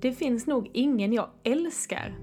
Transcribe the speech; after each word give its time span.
Det 0.00 0.12
finns 0.12 0.46
nog 0.46 0.70
ingen 0.72 1.12
jag 1.12 1.30
älskar 1.42 2.18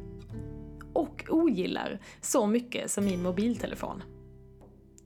och 0.94 1.24
ogillar 1.30 2.00
så 2.22 2.48
mycket 2.48 2.92
som 2.92 3.06
min 3.06 3.24
mobiltelefon. 3.24 4.04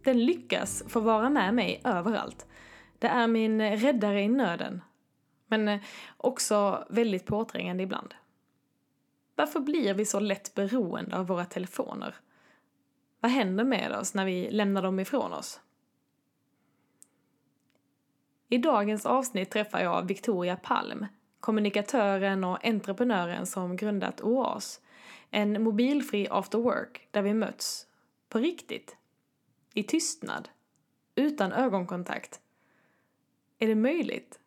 Den 0.04 0.26
lyckas 0.26 0.84
få 0.88 1.00
vara 1.00 1.30
med 1.30 1.54
mig 1.54 1.82
överallt. 1.84 2.48
Det 3.00 3.08
är 3.08 3.28
min 3.28 3.62
räddare 3.62 4.22
i 4.22 4.28
nöden. 4.28 4.82
Men 5.48 5.68
eh, 5.68 5.82
också 6.18 6.86
väldigt 6.90 7.26
påträngande 7.26 7.84
ibland. 7.84 8.14
Varför 9.36 9.60
blir 9.60 9.94
vi 9.94 10.06
så 10.06 10.20
lätt 10.20 10.56
beroende 10.56 11.18
av 11.18 11.28
våra 11.28 11.46
telefoner? 11.46 12.16
Vad 13.20 13.32
händer 13.32 13.64
med 13.64 13.92
oss 13.92 14.14
när 14.14 14.26
vi 14.26 14.52
lämnar 14.52 14.82
dem 14.82 15.00
ifrån 15.00 15.34
oss? 15.34 15.62
I 18.50 18.58
dagens 18.58 19.06
avsnitt 19.06 19.52
träffar 19.52 19.80
jag 19.80 20.08
Victoria 20.08 20.56
Palm, 20.56 21.06
kommunikatören 21.40 22.44
och 22.44 22.66
entreprenören 22.66 23.46
som 23.46 23.76
grundat 23.76 24.22
OAS, 24.22 24.82
en 25.32 25.64
mobilfri 25.64 26.28
after 26.32 26.58
work 26.58 27.08
där 27.12 27.22
vi 27.22 27.34
möts 27.34 27.88
på 28.30 28.40
riktigt, 28.40 28.96
i 29.74 29.84
tystnad, 29.84 30.50
utan 31.16 31.52
ögonkontakt. 31.52 32.40
Är 33.60 33.68
det 33.68 33.76
möjligt? 33.76 34.40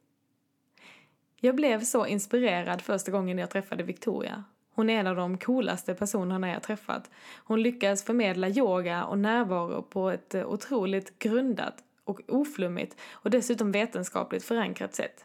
Jag 1.41 1.57
blev 1.57 1.85
så 1.85 2.07
inspirerad 2.07 2.83
första 2.83 3.11
gången 3.11 3.39
jag 3.39 3.51
träffade 3.51 3.83
Victoria. 3.83 4.45
Hon 4.75 4.91
är 4.91 5.01
en 5.01 5.07
av 5.07 5.17
de 5.17 5.39
coolaste 5.39 5.95
personerna 5.95 6.49
jag 6.49 6.63
träffat. 6.63 7.11
Hon 7.45 7.63
lyckas 7.63 8.05
förmedla 8.05 8.49
yoga 8.49 9.05
och 9.05 9.19
närvaro 9.19 9.83
på 9.83 10.11
ett 10.11 10.35
otroligt 10.35 11.19
grundat 11.19 11.75
och 12.05 12.21
oflummigt 12.29 12.97
och 13.11 13.31
dessutom 13.31 13.73
vetenskapligt 13.73 14.45
förankrat 14.45 14.95
sätt. 14.95 15.25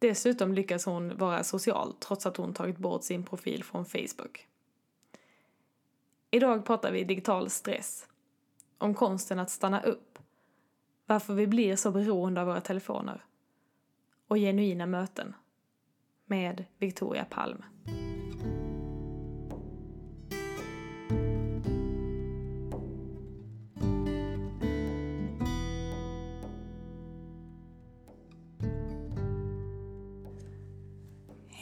Dessutom 0.00 0.54
lyckas 0.54 0.84
hon 0.84 1.16
vara 1.16 1.44
social 1.44 1.94
trots 2.00 2.26
att 2.26 2.36
hon 2.36 2.54
tagit 2.54 2.78
bort 2.78 3.04
sin 3.04 3.24
profil 3.24 3.64
från 3.64 3.84
Facebook. 3.84 4.46
Idag 6.30 6.66
pratar 6.66 6.92
vi 6.92 7.04
digital 7.04 7.50
stress. 7.50 8.06
Om 8.78 8.94
konsten 8.94 9.38
att 9.38 9.50
stanna 9.50 9.80
upp. 9.80 10.18
Varför 11.06 11.34
vi 11.34 11.46
blir 11.46 11.76
så 11.76 11.90
beroende 11.90 12.40
av 12.40 12.46
våra 12.46 12.60
telefoner. 12.60 13.24
Och 14.28 14.36
genuina 14.36 14.86
möten. 14.86 15.34
Med 16.26 16.64
Victoria 16.78 17.24
Palm. 17.24 17.64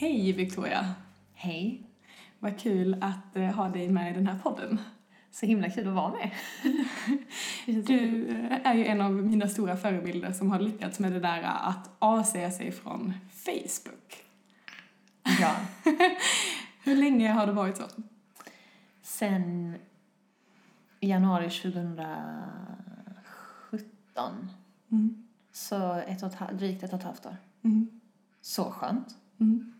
Hej 0.09 0.33
Victoria! 0.33 0.95
Hej! 1.33 1.83
Vad 2.39 2.59
kul 2.59 3.03
att 3.03 3.35
eh, 3.35 3.43
ha 3.43 3.69
dig 3.69 3.89
med 3.89 4.11
i 4.11 4.15
den 4.15 4.27
här 4.27 4.39
podden. 4.39 4.79
Så 5.31 5.45
himla 5.45 5.69
kul 5.69 5.87
att 5.87 5.93
vara 5.93 6.13
med. 6.13 6.31
Du 7.85 8.27
eh, 8.27 8.67
är 8.67 8.73
ju 8.73 8.85
en 8.85 9.01
av 9.01 9.11
mina 9.11 9.47
stora 9.47 9.77
förebilder 9.77 10.31
som 10.31 10.51
har 10.51 10.59
lyckats 10.59 10.99
med 10.99 11.11
det 11.11 11.19
där 11.19 11.41
att 11.41 11.89
avsäga 11.99 12.51
sig 12.51 12.71
från 12.71 13.13
Facebook. 13.29 14.23
Ja. 15.39 15.55
Hur 16.83 16.95
länge 16.95 17.31
har 17.31 17.47
det 17.47 17.53
varit 17.53 17.77
så? 17.77 17.85
Sen 19.01 19.75
januari 20.99 21.49
2017. 21.49 24.49
Mm. 24.91 25.27
Så 25.51 25.93
ett 25.93 26.23
och 26.23 26.41
ett, 26.41 26.59
drygt 26.59 26.83
ett 26.83 26.93
och 26.93 26.99
ett 26.99 27.05
halvt 27.05 27.25
år. 27.25 27.37
Mm. 27.63 28.01
Så 28.41 28.63
skönt. 28.63 29.17
Mm. 29.39 29.78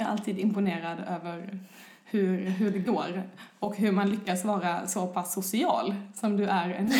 Jag 0.00 0.06
är 0.08 0.12
alltid 0.12 0.38
imponerad 0.38 0.98
över 1.08 1.58
hur, 2.04 2.38
hur 2.50 2.70
det 2.70 2.78
går 2.78 3.22
och 3.58 3.76
hur 3.76 3.92
man 3.92 4.10
lyckas 4.10 4.44
vara 4.44 4.86
så 4.86 5.06
pass 5.06 5.32
social 5.34 5.94
som 6.14 6.36
du 6.36 6.44
är 6.46 6.70
ändå 6.70 6.94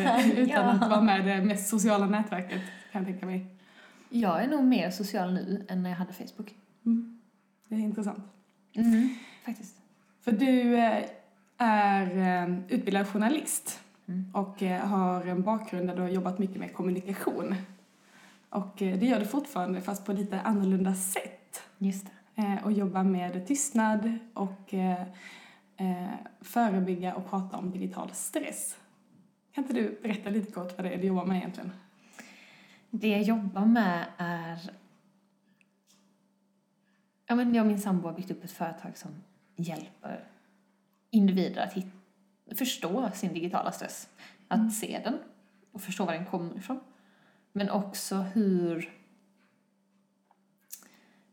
eh, 0.00 0.30
utan 0.38 0.48
Ja. 0.48 0.60
att 0.70 0.90
vara 0.90 1.00
med 1.00 1.20
i 1.26 1.30
det 1.30 1.44
mest 1.44 1.68
sociala 1.68 2.06
nätverket 2.06 2.60
kan 2.92 3.02
jag 3.02 3.06
tänka 3.06 3.26
mig. 3.26 3.46
Jag 4.08 4.42
är 4.42 4.48
nog 4.48 4.64
mer 4.64 4.90
social 4.90 5.32
nu 5.34 5.66
än 5.68 5.82
när 5.82 5.90
jag 5.90 5.96
hade 5.96 6.12
Facebook. 6.12 6.54
Mm. 6.86 7.20
Det 7.68 7.74
är 7.74 7.78
intressant. 7.78 8.24
Mm. 8.74 9.08
Faktiskt. 9.44 9.74
För 10.20 10.32
du 10.32 10.76
eh, 10.78 11.02
är 11.58 12.18
eh, 12.18 12.58
utbildad 12.68 13.08
journalist 13.08 13.80
Mm. 14.06 14.30
och 14.34 14.60
har 14.62 15.26
en 15.26 15.42
bakgrund 15.42 15.88
där 15.88 15.96
du 15.96 16.02
har 16.02 16.08
jobbat 16.08 16.38
mycket 16.38 16.56
med 16.56 16.74
kommunikation. 16.74 17.54
Och 18.50 18.72
det 18.76 19.02
gör 19.06 19.18
du 19.20 19.26
fortfarande 19.26 19.80
fast 19.80 20.06
på 20.06 20.12
lite 20.12 20.40
annorlunda 20.40 20.94
sätt. 20.94 21.62
Just 21.78 22.06
det. 22.06 22.10
Eh, 22.36 22.64
Och 22.64 22.72
jobbar 22.72 23.04
med 23.04 23.46
tystnad 23.46 24.18
och 24.34 24.74
eh, 24.74 25.02
eh, 25.76 26.14
förebygga 26.40 27.14
och 27.14 27.30
prata 27.30 27.56
om 27.56 27.70
digital 27.70 28.10
stress. 28.12 28.76
Kan 29.52 29.64
inte 29.64 29.74
du 29.74 29.98
berätta 30.02 30.30
lite 30.30 30.52
kort 30.52 30.76
vad 30.76 30.86
det 30.86 30.94
är 30.94 30.98
du 30.98 31.06
jobbar 31.06 31.24
med 31.24 31.36
egentligen? 31.36 31.72
Det 32.90 33.08
jag 33.08 33.22
jobbar 33.22 33.64
med 33.64 34.06
är... 34.16 34.70
Ja, 37.26 37.34
men 37.34 37.54
jag 37.54 37.62
och 37.62 37.68
min 37.68 37.80
sambo 37.80 38.08
har 38.08 38.14
byggt 38.14 38.30
upp 38.30 38.44
ett 38.44 38.50
företag 38.50 38.98
som 38.98 39.10
hjälper 39.56 40.24
individer 41.10 41.62
att 41.62 41.72
hit, 41.72 41.86
förstå 42.56 43.10
sin 43.14 43.34
digitala 43.34 43.72
stress. 43.72 44.08
Att 44.48 44.74
se 44.74 45.00
den 45.04 45.18
och 45.72 45.80
förstå 45.80 46.04
var 46.04 46.12
den 46.12 46.26
kommer 46.26 46.56
ifrån. 46.56 46.80
Men 47.52 47.70
också 47.70 48.16
hur 48.16 48.92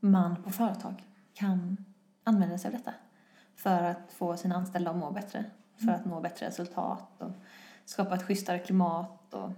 man 0.04 0.44
på 0.44 0.50
företag 0.50 1.06
kan 1.34 1.86
använda 2.24 2.58
sig 2.58 2.68
av 2.68 2.74
detta 2.74 2.94
för 3.56 3.84
att 3.84 4.12
få 4.12 4.38
sina 4.38 4.56
anställda 4.56 4.92
att 4.92 4.98
må 4.98 5.12
bättre, 5.12 5.46
för 5.76 5.92
att 5.92 6.06
nå 6.06 6.22
bättre 6.22 6.48
resultat 6.48 7.22
och 7.22 7.32
skapa 7.86 8.16
ett 8.16 8.24
schysstare 8.24 8.60
klimat 8.60 9.34
och 9.34 9.52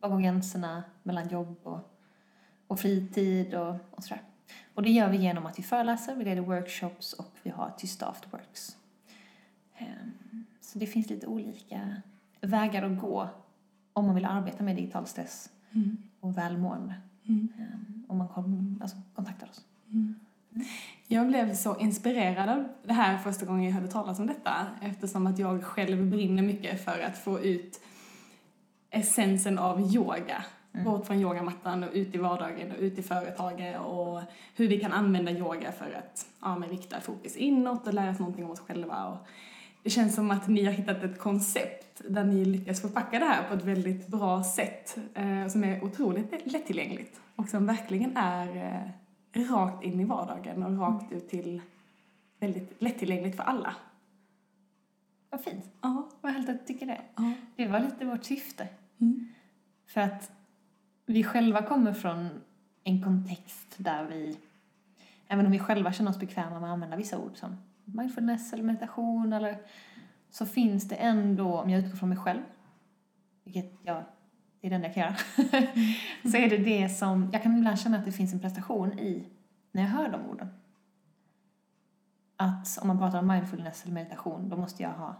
var 0.00 0.08
går 0.08 0.20
gränserna 0.20 0.84
mellan 1.02 1.28
jobb 1.28 1.56
och, 1.62 1.78
och 2.66 2.80
fritid 2.80 3.54
och, 3.54 3.74
och 3.90 4.04
sådär. 4.04 4.22
Och 4.74 4.82
det 4.82 4.90
gör 4.90 5.10
vi 5.10 5.16
genom 5.16 5.46
att 5.46 5.58
vi 5.58 5.62
föreläser, 5.62 6.16
vi 6.16 6.24
leder 6.24 6.42
workshops 6.42 7.12
och 7.12 7.32
vi 7.42 7.50
har 7.50 7.70
tysta 7.78 8.06
afterworks. 8.06 8.76
Ehm, 9.78 10.44
Så 10.60 10.78
det 10.78 10.86
finns 10.86 11.10
lite 11.10 11.26
olika 11.26 12.02
vägar 12.40 12.82
att 12.82 13.00
gå 13.00 13.28
om 13.92 14.06
man 14.06 14.14
vill 14.14 14.24
arbeta 14.24 14.62
med 14.64 14.76
digital 14.76 15.06
stress 15.06 15.50
och 16.20 16.38
välmående. 16.38 16.94
Ehm, 17.58 17.95
Om 18.06 18.18
man 18.18 18.28
kom, 18.28 18.78
alltså, 18.82 18.96
kontaktar 19.14 19.48
oss. 19.48 19.64
Jag 21.06 21.26
blev 21.26 21.54
så 21.54 21.78
inspirerad 21.78 22.48
av 22.48 22.68
det 22.84 22.92
här 22.92 23.18
första 23.18 23.46
gången 23.46 23.64
jag 23.64 23.72
hörde 23.72 23.88
talas 23.88 24.18
om 24.18 24.26
detta 24.26 24.66
eftersom 24.82 25.26
att 25.26 25.38
jag 25.38 25.64
själv 25.64 26.06
brinner 26.06 26.42
mycket 26.42 26.84
för 26.84 27.00
att 27.00 27.18
få 27.18 27.40
ut 27.40 27.80
essensen 28.90 29.58
av 29.58 29.94
yoga. 29.94 30.44
Bort 30.84 31.06
från 31.06 31.20
yogamattan 31.20 31.82
och 31.82 31.90
ut 31.92 32.14
i 32.14 32.18
vardagen 32.18 32.72
och 32.72 32.78
ut 32.78 32.98
i 32.98 33.02
företaget 33.02 33.80
och 33.80 34.22
hur 34.54 34.68
vi 34.68 34.80
kan 34.80 34.92
använda 34.92 35.32
yoga 35.32 35.72
för 35.72 35.84
att 35.84 36.26
ja, 36.40 36.58
men 36.58 36.68
rikta 36.68 37.00
fokus 37.00 37.36
inåt 37.36 37.86
och 37.86 37.94
lära 37.94 38.10
oss 38.10 38.18
någonting 38.18 38.44
om 38.44 38.50
oss 38.50 38.60
själva. 38.60 39.04
Och 39.04 39.26
det 39.82 39.90
känns 39.90 40.14
som 40.14 40.30
att 40.30 40.48
ni 40.48 40.64
har 40.64 40.72
hittat 40.72 41.02
ett 41.02 41.18
koncept 41.18 41.85
där 42.08 42.24
ni 42.24 42.44
lyckas 42.44 42.80
förpacka 42.80 43.18
det 43.18 43.24
här 43.24 43.48
på 43.48 43.54
ett 43.54 43.64
väldigt 43.64 44.06
bra 44.06 44.44
sätt 44.44 44.98
eh, 45.14 45.46
som 45.48 45.64
är 45.64 45.84
otroligt 45.84 46.52
lättillgängligt 46.52 47.20
och 47.36 47.48
som 47.48 47.66
verkligen 47.66 48.16
är 48.16 48.56
eh, 48.56 49.50
rakt 49.50 49.84
in 49.84 50.00
i 50.00 50.04
vardagen 50.04 50.62
och 50.62 50.78
rakt 50.78 51.12
ut 51.12 51.28
till 51.28 51.62
väldigt 52.40 52.82
lättillgängligt 52.82 53.36
för 53.36 53.42
alla. 53.42 53.74
Vad 55.30 55.44
fint. 55.44 55.64
Ja. 55.80 56.08
Vad 56.20 56.32
härligt 56.32 56.48
att 56.48 56.60
du 56.60 56.66
tycker 56.66 56.86
det. 56.86 57.00
ja. 57.16 57.32
Det 57.56 57.66
var 57.66 57.80
lite 57.80 58.04
vårt 58.04 58.24
syfte. 58.24 58.68
Mm. 58.98 59.28
För 59.86 60.00
att 60.00 60.30
vi 61.06 61.24
själva 61.24 61.62
kommer 61.62 61.92
från 61.92 62.28
en 62.84 63.02
kontext 63.02 63.74
där 63.76 64.04
vi, 64.04 64.36
även 65.28 65.46
om 65.46 65.52
vi 65.52 65.58
själva 65.58 65.92
känner 65.92 66.10
oss 66.10 66.20
bekväma 66.20 66.60
med 66.60 66.68
att 66.68 66.74
använda 66.74 66.96
vissa 66.96 67.18
ord 67.18 67.36
som 67.36 67.56
mindfulness 67.84 68.52
eller 68.52 68.62
meditation 68.62 69.32
eller 69.32 69.58
så 70.38 70.46
finns 70.46 70.88
det 70.88 70.94
ändå, 70.94 71.58
om 71.58 71.70
jag 71.70 71.80
utgår 71.80 71.96
från 71.96 72.08
mig 72.08 72.18
själv, 72.18 72.42
vilket 73.44 73.72
jag, 73.82 74.04
det 74.60 74.66
är 74.66 74.70
det 74.70 74.76
enda 74.76 74.88
jag 74.88 74.94
kan 74.94 75.02
göra, 75.02 75.16
så 76.30 76.36
är 76.36 76.50
det 76.50 76.56
det 76.56 76.88
som, 76.88 77.30
jag 77.32 77.42
kan 77.42 77.58
ibland 77.58 77.78
känna 77.78 77.98
att 77.98 78.04
det 78.04 78.12
finns 78.12 78.32
en 78.32 78.40
prestation 78.40 78.98
i 78.98 79.26
när 79.72 79.82
jag 79.82 79.88
hör 79.88 80.08
de 80.08 80.26
orden. 80.30 80.48
Att 82.36 82.78
om 82.82 82.88
man 82.88 82.98
pratar 82.98 83.18
om 83.18 83.26
mindfulness 83.26 83.84
eller 83.84 83.94
meditation, 83.94 84.48
då 84.48 84.56
måste 84.56 84.82
jag 84.82 84.90
ha, 84.90 85.16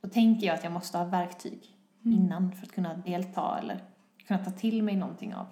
då 0.00 0.08
tänker 0.08 0.46
jag 0.46 0.54
att 0.54 0.64
jag 0.64 0.72
måste 0.72 0.98
ha 0.98 1.04
verktyg 1.04 1.76
innan 2.02 2.52
för 2.52 2.66
att 2.66 2.72
kunna 2.72 2.94
delta 2.94 3.58
eller 3.58 3.84
kunna 4.26 4.44
ta 4.44 4.50
till 4.50 4.82
mig 4.82 4.96
någonting 4.96 5.34
av 5.34 5.46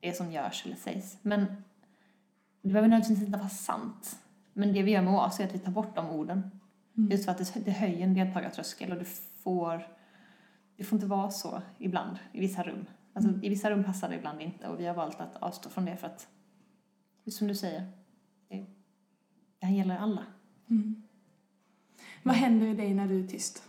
det 0.00 0.16
som 0.16 0.32
görs 0.32 0.66
eller 0.66 0.76
sägs. 0.76 1.18
Men 1.22 1.46
det 2.62 2.68
behöver 2.68 2.88
nödvändigtvis 2.88 3.26
inte 3.28 3.38
vara 3.38 3.48
sant. 3.48 4.18
Men 4.52 4.72
det 4.72 4.82
vi 4.82 4.90
gör 4.90 5.02
med 5.02 5.14
OAS 5.14 5.40
är 5.40 5.44
att 5.44 5.54
vi 5.54 5.58
tar 5.58 5.72
bort 5.72 5.96
de 5.96 6.10
orden. 6.10 6.50
Just 6.94 7.24
för 7.24 7.32
att 7.32 7.38
det, 7.38 7.64
det 7.64 7.70
höjer 7.70 8.00
en 8.00 8.14
deltagartröskel 8.14 8.92
och 8.92 8.98
det 8.98 9.08
får, 9.42 9.86
det 10.76 10.84
får 10.84 10.96
inte 10.96 11.06
vara 11.06 11.30
så 11.30 11.62
ibland 11.78 12.18
i 12.32 12.40
vissa 12.40 12.62
rum. 12.62 12.86
Alltså 13.12 13.30
i 13.42 13.48
vissa 13.48 13.70
rum 13.70 13.84
passar 13.84 14.08
det 14.08 14.16
ibland 14.16 14.40
inte 14.40 14.68
och 14.68 14.80
vi 14.80 14.86
har 14.86 14.94
valt 14.94 15.20
att 15.20 15.36
avstå 15.36 15.70
från 15.70 15.84
det 15.84 15.96
för 15.96 16.06
att, 16.06 16.28
just 17.24 17.38
som 17.38 17.48
du 17.48 17.54
säger, 17.54 17.92
det 19.62 19.66
här 19.66 19.74
gäller 19.74 19.96
alla. 19.96 20.26
Mm. 20.70 21.02
Vad 22.22 22.34
händer 22.34 22.66
i 22.66 22.74
dig 22.74 22.94
när 22.94 23.08
du 23.08 23.24
är 23.24 23.28
tyst? 23.28 23.68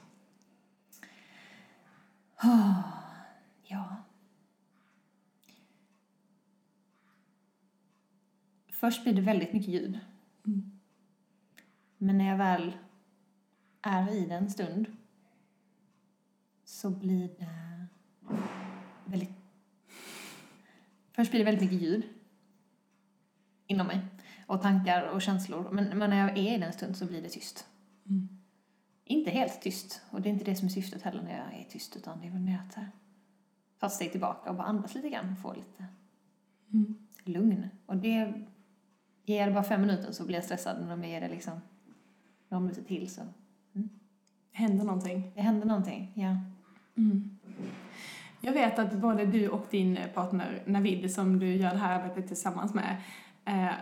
Ja. 3.66 3.96
Först 8.72 9.04
blir 9.04 9.14
det 9.14 9.22
väldigt 9.22 9.54
mycket 9.54 9.74
ljud. 9.74 10.00
Mm. 10.46 10.80
Men 11.98 12.18
när 12.18 12.30
jag 12.30 12.38
väl 12.38 12.74
är 13.84 14.16
i 14.16 14.26
det 14.26 14.36
en 14.36 14.50
stund 14.50 14.88
så 16.66 16.90
blir 16.90 17.28
det 17.28 17.88
väldigt... 19.06 19.30
Först 21.12 21.32
blir 21.32 21.40
det 21.40 21.46
väldigt 21.46 21.72
mycket 21.72 21.88
ljud 21.88 22.04
inom 23.68 23.88
mig 23.88 24.00
och 24.48 24.62
tankar 24.62 25.04
och 25.04 25.22
känslor. 25.22 25.70
Men, 25.72 25.98
men 25.98 26.10
när 26.10 26.18
jag 26.28 26.38
är 26.38 26.56
i 26.56 26.58
det 26.58 26.66
en 26.66 26.74
stund 26.74 26.98
så 26.98 27.06
blir 27.06 27.22
det 27.22 27.30
tyst. 27.30 27.68
Mm. 28.10 28.30
Inte 29.06 29.32
helt 29.32 29.62
tyst, 29.62 30.02
och 30.10 30.22
det 30.22 30.30
är 30.30 30.34
inte 30.34 30.46
det 30.46 30.56
som 30.56 30.66
är 30.66 30.70
syftet 30.70 31.02
heller 31.02 31.22
när 31.22 31.38
jag 31.38 31.60
är 31.60 31.64
tyst, 31.70 31.96
utan 31.96 32.22
det 32.22 32.28
är 32.28 32.32
väl 32.32 32.42
mer 32.42 32.62
att 32.68 32.78
ta 33.80 33.88
ett 33.88 33.94
steg 33.94 34.12
tillbaka 34.12 34.50
och 34.50 34.56
bara 34.56 34.68
andas 34.68 34.96
lite 34.96 35.10
grann 35.10 35.32
och 35.34 35.40
få 35.40 35.54
lite 35.54 35.86
Mm. 36.74 37.08
lugn. 37.24 37.70
Och 37.86 37.98
det 37.98 38.34
ger 39.26 39.40
jag 39.40 39.50
det 39.50 39.54
bara 39.54 39.64
fem 39.64 39.82
minuter 39.82 40.12
så 40.12 40.26
blir 40.26 40.36
jag 40.36 40.44
stressad, 40.44 40.82
men 40.82 40.92
om 40.92 41.04
jag 41.04 41.12
ger 41.12 41.22
det 41.22 41.30
liksom 41.30 41.62
några 42.50 42.62
minuter 42.62 42.84
till 42.84 43.10
så 43.10 43.22
Händer 44.54 44.86
någonting? 44.86 45.32
det 45.36 45.42
händer 45.42 45.68
någonting. 45.68 46.12
Ja. 46.14 46.38
Mm. 46.98 47.38
Jag 48.42 48.54
vet 48.54 48.80
att 48.80 48.94
både 48.94 49.26
du 49.26 49.50
och 49.50 49.66
din 49.70 50.00
partner 50.14 50.64
Navid, 50.66 51.14
som 51.14 51.40
du 51.40 51.56
gör 51.56 51.72
det 51.72 51.78
här 51.78 52.00
arbetet 52.00 52.28
tillsammans 52.28 52.74
med, 52.74 52.96
eh, 53.46 53.74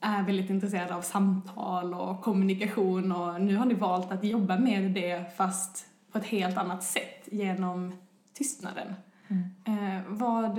är 0.00 0.22
väldigt 0.22 0.50
intresserade 0.50 0.94
av 0.94 1.02
samtal 1.02 1.94
och 1.94 2.20
kommunikation 2.20 3.12
och 3.12 3.40
nu 3.40 3.56
har 3.56 3.64
ni 3.64 3.74
valt 3.74 4.12
att 4.12 4.24
jobba 4.24 4.58
med 4.58 4.90
det 4.90 5.36
fast 5.36 5.86
på 6.12 6.18
ett 6.18 6.24
helt 6.26 6.56
annat 6.56 6.82
sätt 6.82 7.28
genom 7.32 7.92
tystnaden. 8.32 8.94
Mm. 9.28 9.44
Eh, 9.64 10.02
vad, 10.08 10.58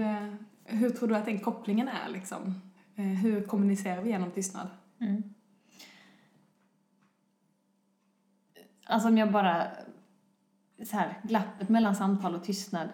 hur 0.65 0.89
tror 0.89 1.09
du 1.09 1.15
att 1.15 1.25
den 1.25 1.39
kopplingen 1.39 1.87
är 1.87 2.09
liksom? 2.13 2.61
Eh, 2.95 3.05
hur 3.05 3.43
kommunicerar 3.43 4.01
vi 4.01 4.09
genom 4.09 4.31
tystnad? 4.31 4.67
Mm. 4.99 5.23
Alltså 8.93 9.09
om 9.09 9.17
jag 9.17 9.31
bara... 9.31 9.67
Så 10.85 10.97
här, 10.97 11.19
glappet 11.23 11.69
mellan 11.69 11.95
samtal 11.95 12.35
och 12.35 12.43
tystnad 12.43 12.89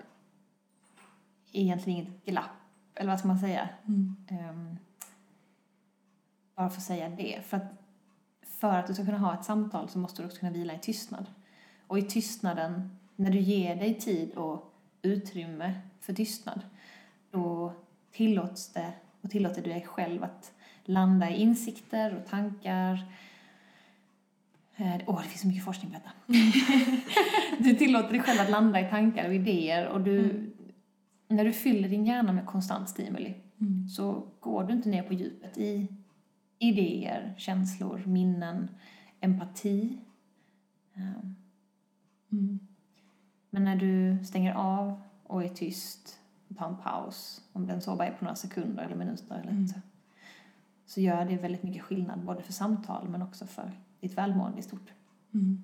är 1.54 1.62
egentligen 1.62 2.00
inget 2.00 2.26
glapp, 2.26 2.50
eller 2.96 3.10
vad 3.10 3.20
ska 3.20 3.28
man 3.28 3.40
säga? 3.40 3.70
Ehm, 4.28 4.78
bara 6.56 6.70
för 6.70 6.78
att 6.78 6.84
säga 6.84 7.10
det. 7.10 7.46
För 7.46 7.58
att, 7.58 7.64
för 8.42 8.78
att 8.78 8.88
du 8.88 8.94
ska 8.94 9.06
kunna 9.06 9.18
ha 9.18 9.34
ett 9.34 9.46
samtal 9.46 9.90
så 9.90 10.00
måste 10.00 10.22
du 10.22 10.26
också 10.26 10.40
kunna 10.40 10.52
vila 10.52 10.74
i 10.74 10.80
tystnad. 10.80 11.26
Och 11.88 12.00
i 12.00 12.02
tystnaden, 12.02 12.98
när 13.16 13.32
du 13.32 13.40
ger 13.40 13.76
dig 13.76 14.00
tid 14.00 14.34
och 14.36 14.74
utrymme 15.02 15.82
för 16.00 16.14
tystnad, 16.14 16.62
då 17.32 17.74
tillåts 18.12 18.74
det 18.74 18.94
och 19.22 19.30
tillåter 19.30 19.62
du 19.62 19.70
dig 19.70 19.86
själv 19.86 20.24
att 20.24 20.52
landa 20.84 21.30
i 21.30 21.42
insikter 21.42 22.16
och 22.16 22.30
tankar. 22.30 23.06
Eh, 24.80 25.02
Åh, 25.08 25.22
det 25.24 25.28
finns 25.30 25.42
så 25.42 25.48
mycket 25.48 25.64
forskning 25.64 25.92
på 25.92 25.98
detta. 25.98 26.12
du 27.64 27.76
tillåter 27.76 28.10
dig 28.12 28.22
själv 28.22 28.40
att 28.42 28.50
landa 28.50 28.82
i 28.82 28.90
tankar 28.90 29.28
och 29.28 29.34
idéer 29.34 29.88
och 29.88 30.02
du, 30.02 30.46
när 31.28 31.46
du 31.46 31.54
fyller 31.54 31.90
din 31.90 32.06
hjärna 32.06 32.34
med 32.34 32.46
konstant 32.46 32.90
stimuli 32.90 33.36
Mm. 33.62 33.88
så 33.90 34.28
går 34.40 34.64
du 34.64 34.74
inte 34.74 34.90
ner 34.90 35.04
på 35.04 35.14
djupet 35.14 35.58
i 35.58 35.88
idéer, 36.60 37.34
känslor, 37.38 38.04
minnen, 38.06 38.70
empati. 39.20 39.98
Ehm, 40.96 41.36
Mm. 42.32 42.60
Men 43.50 43.64
när 43.64 43.76
du 43.76 44.24
stänger 44.26 44.54
av 44.54 45.02
och 45.24 45.44
är 45.44 45.50
tyst 45.50 46.20
och 46.50 46.58
tar 46.58 46.68
en 46.70 46.78
paus, 46.78 47.42
om 47.54 47.68
den 47.68 47.82
så 47.82 47.96
bara 47.96 48.08
är 48.08 48.12
på 48.12 48.26
några 48.26 48.36
sekunder 48.36 48.84
eller 48.84 48.96
minuter 48.96 49.40
eller 49.42 49.52
Mm. 49.52 49.68
så, 49.68 49.80
så 50.86 51.02
gör 51.02 51.26
det 51.26 51.38
väldigt 51.38 51.64
mycket 51.64 51.84
skillnad 51.84 52.20
både 52.20 52.42
för 52.42 52.54
samtal 52.54 53.10
men 53.10 53.22
också 53.22 53.48
för 53.48 53.72
ditt 54.00 54.14
välmående 54.18 54.60
i 54.60 54.62
stort. 54.62 54.92
Mm. 55.34 55.64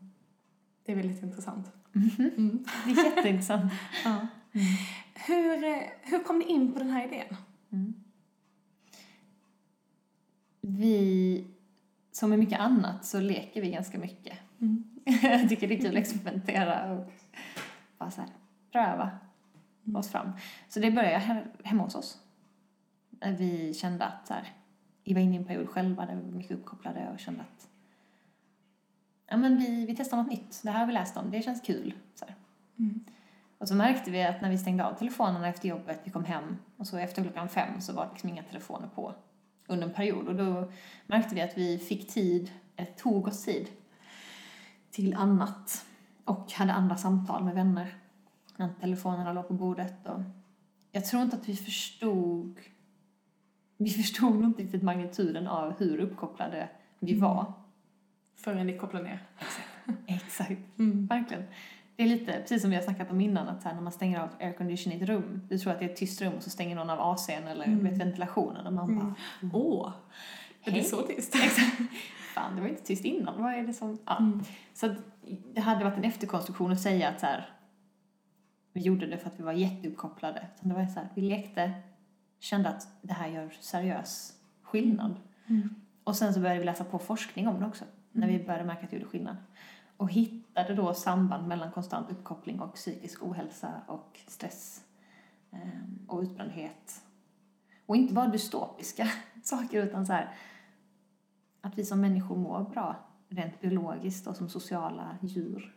Det 0.85 0.91
är 0.91 0.95
väldigt 0.95 1.23
intressant. 1.23 1.71
Mhm. 1.91 2.31
Mm. 2.37 2.65
Det 2.85 2.91
är 2.91 3.05
jätteintressant. 3.05 3.71
Ja. 4.05 4.27
Hur, 5.27 5.57
hur 6.09 6.23
kom 6.23 6.39
ni 6.39 6.45
in 6.45 6.73
på 6.73 6.79
den 6.79 6.89
här 6.89 7.07
idén? 7.07 7.35
Mm. 7.71 7.93
Vi, 10.61 11.47
som 12.11 12.29
med 12.29 12.39
mycket 12.39 12.59
annat, 12.59 13.05
så 13.05 13.19
leker 13.19 13.61
vi 13.61 13.71
ganska 13.71 13.97
mycket. 13.99 14.37
Mm. 14.61 14.83
Jag 15.21 15.49
tycker 15.49 15.67
det 15.67 15.75
är 15.75 15.79
kul 15.81 15.97
att 15.97 16.01
experimentera 16.03 16.91
och 16.93 17.11
bara 17.97 18.11
så 18.11 18.21
här, 18.21 18.29
pröva 18.71 19.11
oss 19.95 20.09
fram. 20.09 20.31
Så 20.69 20.79
det 20.79 20.91
började 20.91 21.17
he- 21.25 21.45
hemma 21.63 21.83
hos 21.83 21.95
oss. 21.95 22.19
Vi 23.37 23.73
kände 23.73 24.05
att 24.05 24.27
så 24.27 24.33
här, 24.33 24.53
vi 25.03 25.13
var 25.13 25.21
inne 25.21 25.33
i 25.35 25.37
en 25.37 25.45
period 25.45 25.69
själva 25.69 26.05
där 26.05 26.15
vi 26.15 26.21
var 26.21 26.37
mycket 26.37 26.57
uppkopplade 26.57 27.09
och 27.13 27.19
kände 27.19 27.41
att 27.41 27.67
ja, 29.35 29.39
men 29.39 29.57
vi, 29.57 29.85
vi 29.85 29.95
testar 29.95 30.17
något 30.17 30.29
nytt. 30.29 30.61
Det 30.63 30.69
här 30.69 30.79
har 30.79 30.87
vi 30.87 30.93
läst 30.93 31.17
om, 31.17 31.31
det 31.31 31.41
känns 31.41 31.61
kul. 31.61 31.93
Så. 32.15 32.25
Mm. 32.79 33.03
Och 33.57 33.67
så 33.67 33.75
märkte 33.75 34.11
vi 34.11 34.23
att 34.23 34.41
när 34.41 34.49
vi 34.49 34.57
stängde 34.57 34.85
av 34.85 34.93
telefonerna 34.93 35.47
efter 35.47 35.69
jobbet, 35.69 36.01
vi 36.03 36.11
kom 36.11 36.25
hem 36.25 36.57
och 36.77 36.87
så 36.87 36.97
efter 36.97 37.23
klockan 37.23 37.49
fem 37.49 37.81
så 37.81 37.93
var 37.93 38.05
det 38.05 38.11
liksom 38.11 38.29
inga 38.29 38.43
telefoner 38.43 38.87
på 38.95 39.13
under 39.67 39.87
en 39.87 39.93
period. 39.93 40.27
Och 40.27 40.35
då 40.35 40.71
märkte 41.07 41.35
vi 41.35 41.41
att 41.41 41.57
vi 41.57 41.77
fick 41.77 42.13
tid, 42.13 42.51
eller 42.75 42.91
tog 42.91 43.27
oss 43.27 43.43
tid 43.43 43.67
till 44.91 45.13
annat 45.13 45.85
och 46.25 46.51
hade 46.51 46.73
andra 46.73 46.95
samtal 46.97 47.43
med 47.43 47.55
vänner 47.55 47.95
när 48.57 48.69
telefonerna 48.81 49.33
låg 49.33 49.47
på 49.47 49.53
bordet. 49.53 50.07
Och 50.07 50.21
jag 50.91 51.05
tror 51.05 51.21
inte 51.21 51.35
att 51.35 51.49
vi 51.49 51.55
förstod 51.55 52.59
vi 53.77 53.89
förstod 53.89 54.35
nog 54.35 54.43
inte 54.43 54.63
riktigt 54.63 54.83
magnituden 54.83 55.47
av 55.47 55.73
hur 55.80 55.99
uppkopplade 55.99 56.69
vi 56.99 57.11
Mm. 57.11 57.23
var. 57.23 57.54
Förrän 58.35 58.68
ni 58.68 58.77
kopplar 58.77 59.04
ner. 59.04 59.19
Exakt. 60.07 60.51
Mm. 60.80 61.06
Verkligen. 61.07 61.44
Det 61.95 62.04
är 62.04 62.07
lite, 62.07 62.31
precis 62.42 62.61
som 62.61 62.69
vi 62.69 62.75
har 62.75 62.83
snackat 62.83 63.11
om 63.11 63.21
innan, 63.21 63.47
att 63.47 63.61
så 63.61 63.68
här, 63.68 63.75
när 63.75 63.81
man 63.81 63.92
stänger 63.92 64.19
av 64.19 64.30
aircondition 64.39 64.94
i 64.94 64.95
ett 64.95 65.01
rum, 65.09 65.42
du 65.49 65.57
tror 65.57 65.73
att 65.73 65.80
det 65.80 65.85
är 65.85 65.89
ett 65.89 65.95
tyst 65.95 66.21
rum 66.21 66.33
och 66.33 66.44
så 66.44 66.49
stänger 66.49 66.75
någon 66.75 66.89
av 66.89 66.99
AC'n 67.15 67.47
eller 67.47 67.65
Mm. 67.65 67.83
vet, 67.83 67.97
ventilationen 67.97 68.68
och 68.68 68.73
man 68.73 68.89
Mm. 68.89 68.99
bara, 69.06 69.15
Åh, 69.54 69.92
är 70.63 70.71
det 70.71 70.83
så 70.83 71.01
tyst? 71.01 71.35
Exakt. 71.44 71.77
fan 72.33 72.56
det 72.56 72.61
var 72.61 72.68
inte 72.69 72.83
tyst 72.83 73.06
innan, 73.06 73.42
vad 73.44 73.54
är 73.54 73.63
det 73.68 73.73
som... 73.73 73.97
Ja. 74.06 74.18
Mm. 74.18 74.44
Så 74.73 74.85
att 74.85 74.97
det 75.54 75.61
hade 75.61 75.83
varit 75.83 75.97
en 75.97 76.04
efterkonstruktion 76.04 76.71
att 76.71 76.81
säga 76.81 77.09
att 77.09 77.19
så 77.19 77.25
här, 77.25 77.49
vi 78.73 78.81
gjorde 78.81 79.06
det 79.07 79.18
för 79.18 79.27
att 79.30 79.39
vi 79.39 79.44
var 79.44 79.54
jätteuppkopplade. 79.54 80.47
Så 80.61 80.68
det 80.68 80.73
var 80.73 80.85
så 80.85 80.99
här, 80.99 81.07
vi 81.13 81.21
lekte, 81.21 81.71
kände 82.39 82.69
att 82.69 82.87
det 83.01 83.13
här 83.13 83.27
gör 83.27 83.49
seriös 83.59 84.33
skillnad. 84.63 85.15
Mm. 85.47 85.75
Och 86.04 86.15
sen 86.15 86.33
så 86.33 86.39
började 86.39 86.59
vi 86.59 86.65
läsa 86.65 86.83
på 86.83 86.99
forskning 86.99 87.47
om 87.47 87.59
det 87.59 87.65
också, 87.65 87.85
när 88.16 88.28
vi 88.28 88.45
började 88.45 88.64
märka 88.64 88.84
att 88.84 88.90
det 88.90 88.95
gjorde 88.95 89.10
skillnad. 89.10 89.38
Och 89.98 90.12
hittade 90.12 90.76
då 90.76 90.94
samband 90.94 91.48
mellan 91.48 91.72
konstant 91.72 92.12
uppkoppling 92.12 92.60
och 92.60 92.74
psykisk 92.74 93.24
ohälsa 93.24 93.81
och 93.88 94.19
stress 94.28 94.84
ehm, 95.52 96.00
och 96.07 96.22
utbrändhet. 96.22 97.04
Och 97.86 97.95
inte 97.95 98.14
bara 98.14 98.28
dystopiska 98.28 99.07
saker 99.44 99.84
utan 99.84 100.06
så 100.06 100.14
här 100.14 100.34
att 101.62 101.78
vi 101.78 101.86
som 101.86 102.02
människor 102.02 102.36
mår 102.36 102.64
bra 102.64 102.95
rent 103.30 103.62
biologiskt 103.62 104.28
och 104.28 104.36
som 104.36 104.50
sociala 104.50 105.18
djur, 105.22 105.76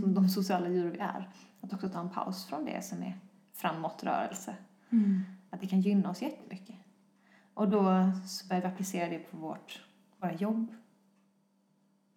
som 0.00 0.14
de 0.14 0.28
sociala 0.28 0.68
djur 0.68 0.90
vi 0.90 0.98
är. 0.98 1.28
Att 1.60 1.72
också 1.72 1.88
ta 1.88 2.00
en 2.00 2.10
paus 2.10 2.46
från 2.46 2.64
det 2.64 2.84
som 2.84 3.02
är 3.02 3.18
framåtrörelse. 3.54 4.54
Mm. 4.90 5.22
Att 5.50 5.60
det 5.60 5.66
kan 5.66 5.80
gynna 5.80 6.10
oss 6.10 6.22
jättemycket. 6.22 6.76
Och 7.54 7.68
då 7.68 8.10
så 8.26 8.48
började 8.48 8.66
vi 8.66 8.72
applicera 8.72 9.08
det 9.08 9.18
på 9.18 9.36
vårt, 9.36 9.82
våra 10.20 10.32
jobb 10.32 10.74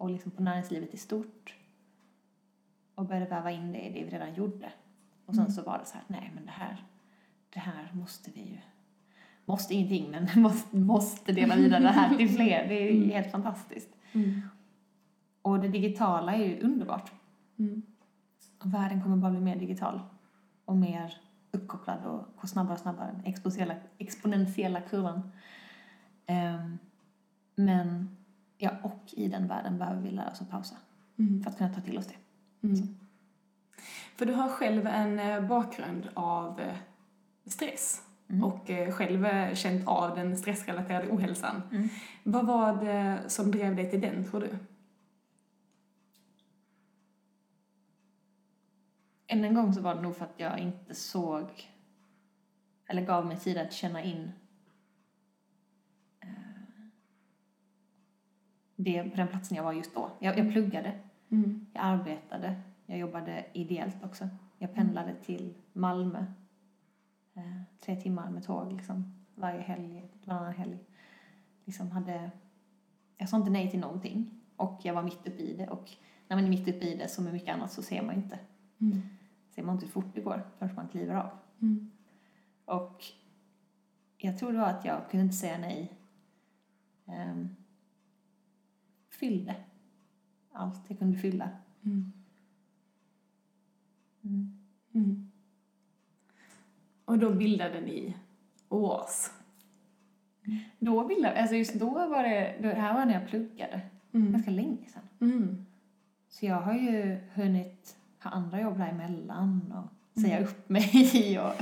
och 0.01 0.09
liksom 0.09 0.31
på 0.31 0.43
näringslivet 0.43 0.93
i 0.93 0.97
stort. 0.97 1.55
Och 2.95 3.05
började 3.05 3.25
väva 3.25 3.51
in 3.51 3.71
det 3.71 3.79
i 3.79 3.93
det 3.93 4.03
vi 4.05 4.09
redan 4.11 4.33
gjorde. 4.33 4.71
Och 5.25 5.35
sen 5.35 5.43
Mm. 5.43 5.51
så 5.51 5.61
var 5.63 5.77
det 5.79 5.85
så 5.85 5.93
här, 5.93 6.03
nej 6.07 6.31
men 6.35 6.45
det 6.45 6.51
här, 6.51 6.83
det 7.49 7.59
här 7.59 7.89
måste 7.93 8.31
vi 8.31 8.41
ju, 8.41 8.57
måste 9.45 9.73
ingenting 9.73 10.11
men 10.11 10.27
måste, 10.41 10.77
måste 10.77 11.31
dela 11.31 11.55
vidare 11.55 11.83
det 11.83 11.89
här 11.89 12.15
till 12.17 12.29
fler. 12.29 12.67
Det 12.67 12.73
är 12.89 12.91
Mm. 12.95 13.09
helt 13.09 13.31
fantastiskt. 13.31 13.89
Mm. 14.13 14.41
Och 15.41 15.59
det 15.59 15.67
digitala 15.67 16.35
är 16.35 16.45
ju 16.45 16.59
underbart. 16.61 17.11
Mm. 17.59 17.81
Och 18.59 18.73
världen 18.73 19.03
kommer 19.03 19.17
bara 19.17 19.31
bli 19.31 19.41
mer 19.41 19.55
digital 19.55 19.99
och 20.65 20.75
mer 20.75 21.17
uppkopplad 21.51 22.05
och 22.05 22.27
gå 22.41 22.47
snabbare 22.47 22.73
och 22.73 22.79
snabbare. 22.79 23.21
Exponentiella, 23.25 23.75
exponentiella 23.97 24.81
kurvan. 24.81 25.31
Ehm, 26.25 26.77
men 27.55 28.17
ja, 28.61 28.71
och 28.83 29.03
i 29.11 29.27
den 29.27 29.47
världen 29.47 29.77
behöver 29.77 30.01
vi 30.01 30.11
lära 30.11 30.31
oss 30.31 30.41
att 30.41 30.49
pausa 30.49 30.75
Mm. 31.19 31.43
för 31.43 31.49
att 31.49 31.57
kunna 31.57 31.73
ta 31.73 31.81
till 31.81 31.97
oss 31.97 32.07
det. 32.07 32.67
Mm. 32.67 32.95
För 34.15 34.25
du 34.25 34.33
har 34.33 34.49
själv 34.49 34.87
en 34.87 35.19
eh, 35.19 35.47
bakgrund 35.47 36.09
av 36.13 36.59
eh, 36.59 36.75
stress. 37.45 38.01
Mm. 38.29 38.43
och 38.43 38.69
eh, 38.69 38.91
själv 38.91 39.27
känt 39.55 39.87
av 39.87 40.15
den 40.15 40.37
stressrelaterade 40.37 41.07
ohälsan. 41.11 41.61
Mm. 41.71 41.89
Vad 42.23 42.45
var 42.45 42.85
det 42.85 43.19
som 43.29 43.51
drev 43.51 43.75
dig 43.75 43.89
till 43.89 44.01
den, 44.01 44.25
tror 44.31 44.41
du? 44.41 44.49
Än 49.27 49.43
en 49.45 49.55
gång 49.55 49.73
så 49.73 49.81
var 49.81 49.95
det 49.95 50.01
nog 50.01 50.15
för 50.15 50.25
att 50.25 50.33
jag 50.37 50.59
inte 50.59 50.95
såg 50.95 51.69
eller 52.87 53.01
gav 53.01 53.25
mig 53.25 53.37
tid 53.37 53.57
att 53.57 53.73
känna 53.73 54.03
in 54.03 54.31
det 58.83 59.03
på 59.03 59.15
den 59.15 59.27
platsen 59.27 59.57
jag 59.57 59.63
var 59.63 59.73
just 59.73 59.95
då. 59.95 60.09
Jag, 60.19 60.37
jag 60.39 60.51
pluggade, 60.51 60.99
Mm. 61.29 61.65
jag 61.73 61.83
arbetade, 61.85 62.61
jag 62.85 62.97
jobbade 62.99 63.45
ideellt 63.53 64.03
också. 64.03 64.27
Jag 64.57 64.73
pendlade 64.73 65.15
till 65.15 65.53
Malmö 65.73 66.25
eh, 67.33 67.61
tre 67.79 67.95
timmar 67.95 68.29
med 68.29 68.43
tåg 68.43 68.73
liksom, 68.73 69.13
varje 69.35 69.61
helg, 69.61 70.03
varannan 70.25 70.53
helg. 70.53 70.77
Liksom 71.65 71.91
hade, 71.91 72.31
jag 73.17 73.29
sa 73.29 73.37
inte 73.37 73.49
nej 73.49 73.71
till 73.71 73.79
någonting 73.79 74.31
och 74.55 74.79
jag 74.83 74.93
var 74.93 75.03
mitt 75.03 75.27
uppe 75.27 75.41
i 75.43 75.55
det 75.57 75.67
och 75.67 75.89
när 76.27 76.35
man 76.37 76.45
är 76.45 76.49
mitt 76.49 76.67
uppe 76.67 76.85
i 76.85 76.95
det 76.97 77.07
som 77.07 77.23
med 77.23 77.33
mycket 77.33 77.53
annat 77.55 77.71
så 77.71 77.81
ser 77.81 78.01
man 78.01 78.15
inte 78.15 78.39
Mm. 78.81 79.01
ser 79.49 79.63
man 79.63 79.75
inte 79.75 79.85
hur 79.85 79.91
fort 79.91 80.15
det 80.15 80.21
går 80.21 80.43
förrän 80.59 80.75
man 80.75 80.87
kliver 80.87 81.15
av. 81.15 81.29
Mm. 81.61 81.91
Och 82.65 83.03
jag 84.17 84.37
tror 84.39 84.51
det 84.51 84.57
var 84.57 84.67
att 84.69 84.85
jag 84.85 85.09
kunde 85.09 85.23
inte 85.23 85.35
säga 85.35 85.57
nej. 85.57 85.91
Um, 87.05 87.55
fyllde 89.21 89.55
allt 90.51 90.81
jag 90.87 90.99
kunde 90.99 91.17
fylla. 91.17 91.49
Mm. 91.85 92.11
Mm. 94.23 94.57
Mm. 94.93 95.31
Och 97.05 97.19
då 97.19 97.33
bildade 97.33 97.81
ni 97.81 98.17
OAS. 98.69 99.31
Då 100.79 101.07
bildade, 101.07 101.41
alltså 101.41 101.55
just 101.55 101.73
då 101.73 101.89
var 101.89 102.23
det, 102.23 102.57
det 102.61 102.73
här 102.73 102.93
var 102.93 103.05
när 103.05 103.13
jag 103.13 103.27
pluggade, 103.27 103.81
Mm. 104.13 104.31
ganska 104.31 104.51
länge 104.51 104.85
sedan. 104.89 105.03
Mm. 105.31 105.65
Så 106.29 106.45
jag 106.45 106.61
har 106.61 106.73
ju 106.73 107.19
hunnit 107.33 107.97
ha 108.23 108.31
andra 108.31 108.61
jobb 108.61 108.77
däremellan 108.77 109.71
och 109.71 110.21
säga 110.21 110.39
upp 110.43 110.69
mig 110.69 111.39
och 111.39 111.53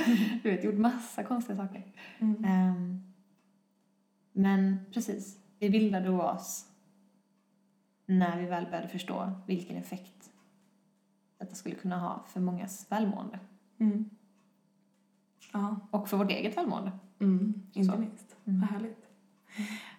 du 0.44 0.51
vet, 0.51 0.63
gjort 0.63 0.78
massa 0.78 1.24
konstiga 1.24 1.58
saker. 1.58 1.84
Mm. 2.20 2.46
Ehm, 2.46 3.01
men 4.32 4.78
precis, 4.94 5.38
vi 5.60 5.70
bildade 5.70 6.10
OAS 6.10 6.68
när 8.10 8.38
vi 8.38 8.46
väl 8.46 8.66
började 8.66 8.88
förstå 8.88 9.32
vilken 9.48 9.78
effekt 9.78 10.30
detta 11.39 11.56
skulle 11.56 11.75
kunna 11.75 12.00
ha 12.00 12.25
för 12.28 12.39
mångas 12.39 12.86
välmående. 12.89 13.39
Mm. 13.80 14.10
Ja. 15.54 15.80
Och 15.92 16.10
för 16.10 16.18
vårt 16.18 16.32
eget 16.32 16.58
välmående. 16.58 16.92
Mm. 17.20 17.54
Inte 17.74 17.94
Så. 17.94 18.00
minst. 18.00 18.36
Mm. 18.46 18.60
Vad 18.62 18.70
härligt. 18.70 19.06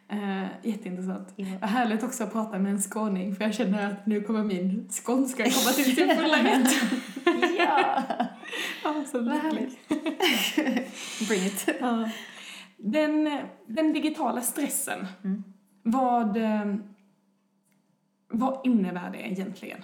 Eh, 0.08 0.48
jätteintressant. 0.62 1.32
Ja. 1.36 1.46
Vad 1.60 1.70
härligt 1.70 2.02
också 2.02 2.24
att 2.24 2.32
prata 2.32 2.58
med 2.58 2.72
en 2.72 2.80
skåning 2.82 3.34
för 3.36 3.44
jag 3.44 3.54
känner 3.54 3.92
att 3.92 4.06
nu 4.06 4.20
kommer 4.20 4.44
min 4.44 4.88
skånska 4.90 5.42
komma 5.50 5.70
till 5.76 5.96
sin 5.96 6.16
fulla 6.16 6.44
rätt. 6.44 6.72
ja! 7.58 8.02
ja, 8.84 9.04
så 9.06 9.20
Vad 9.20 9.44
lycklig. 9.54 9.78
Bring 11.28 11.46
it. 11.46 11.68
Ja. 11.80 12.10
Den, 12.76 13.38
den 13.66 13.92
digitala 13.92 14.40
stressen, 14.40 15.06
Mm. 15.24 15.44
vad, 15.82 16.36
eh, 16.36 16.74
vad 18.30 18.66
innebär 18.66 19.10
det 19.10 19.30
egentligen? 19.30 19.82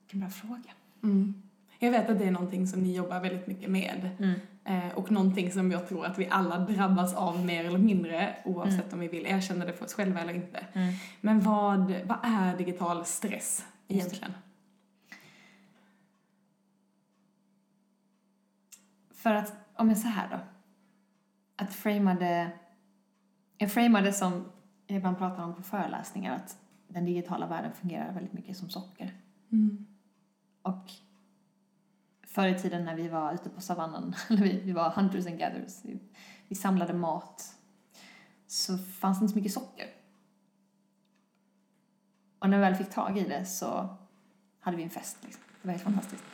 Vilken 0.00 0.20
bra 0.20 0.28
fråga. 0.28 0.70
Mm. 1.02 1.42
Jag 1.78 1.90
vet 1.90 2.10
att 2.10 2.18
det 2.18 2.24
är 2.24 2.30
någonting 2.30 2.66
som 2.66 2.80
ni 2.80 2.96
jobbar 2.96 3.20
väldigt 3.20 3.46
mycket 3.46 3.70
med 3.70 4.10
Mm. 4.18 4.40
eh, 4.64 4.94
och 4.98 5.10
någonting 5.10 5.52
som 5.52 5.70
jag 5.70 5.88
tror 5.88 6.06
att 6.06 6.18
vi 6.18 6.28
alla 6.30 6.58
drabbas 6.58 7.14
av 7.14 7.44
mer 7.44 7.64
eller 7.64 7.78
mindre 7.78 8.36
oavsett 8.44 8.92
om 8.92 8.98
vi 8.98 9.08
vill 9.08 9.26
erkänna 9.26 9.64
det 9.64 9.72
för 9.72 9.84
oss 9.84 9.94
själva 9.94 10.20
eller 10.20 10.34
inte. 10.34 10.66
Mm. 10.72 10.94
Men 11.20 11.40
vad, 11.40 11.94
vad 12.04 12.18
är 12.22 12.56
digital 12.56 13.04
stress 13.04 13.66
egentligen? 13.88 14.32
För 19.14 19.34
att, 19.34 19.52
om 19.74 19.88
jag 19.88 19.98
säger 19.98 20.14
här 20.14 20.28
då. 20.30 20.38
Att 21.56 21.74
framea 21.74 22.14
det... 22.14 22.50
Jag 23.58 23.72
framar 23.72 24.02
det 24.02 24.12
som 24.12 24.44
ibland 24.86 25.18
pratar 25.18 25.44
om 25.44 25.54
på 25.54 25.62
föreläsningar, 25.62 26.36
att 26.36 26.58
den 26.88 27.04
digitala 27.04 27.46
världen 27.46 27.72
fungerar 27.72 28.12
väldigt 28.12 28.32
mycket 28.32 28.56
som 28.56 28.68
socker. 28.68 29.14
Mm. 29.52 29.86
Och 30.62 30.92
förr 32.26 32.48
i 32.48 32.58
tiden 32.58 32.84
när 32.84 32.94
vi 32.94 33.08
var 33.08 33.34
ute 33.34 33.48
på 33.48 33.60
savannen, 33.60 34.14
eller 34.28 34.42
vi, 34.42 34.60
vi 34.60 34.72
var 34.72 34.90
hunters 34.90 35.26
and 35.26 35.38
gatherers, 35.38 35.84
vi, 35.84 35.98
vi 36.48 36.54
samlade 36.54 36.94
mat, 36.94 37.56
så 38.46 38.78
fanns 38.78 39.18
det 39.18 39.22
inte 39.22 39.32
så 39.32 39.38
mycket 39.38 39.52
socker. 39.52 39.86
Och 42.38 42.50
när 42.50 42.56
vi 42.56 42.60
väl 42.60 42.74
fick 42.74 42.90
tag 42.90 43.18
i 43.18 43.24
det 43.24 43.44
så 43.44 43.96
hade 44.60 44.76
vi 44.76 44.82
en 44.82 44.90
fest. 44.90 45.18
Liksom. 45.22 45.42
Det 45.62 45.68
var 45.68 45.72
helt 45.72 45.84
fantastiskt. 45.84 46.24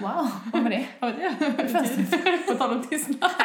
Wow, 0.00 0.28
vad 0.52 0.62
var 0.62 0.70
det? 0.70 0.86
Ja, 1.00 1.06
det 1.06 2.46
På 2.46 2.54
tal 2.54 2.76
om 2.76 2.82
tystnad. 2.88 3.30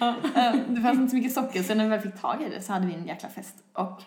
Eh, 0.00 0.54
det 0.68 0.80
fanns 0.80 0.98
inte 0.98 1.10
så 1.10 1.16
mycket 1.16 1.32
socker, 1.32 1.62
så 1.62 1.74
när 1.74 1.84
vi 1.84 1.90
väl 1.90 2.00
fick 2.00 2.20
tag 2.20 2.42
i 2.42 2.48
det 2.48 2.62
så 2.62 2.72
hade 2.72 2.86
vi 2.86 2.94
en 2.94 3.06
jäkla 3.06 3.28
fest. 3.28 3.64
Och 3.72 4.02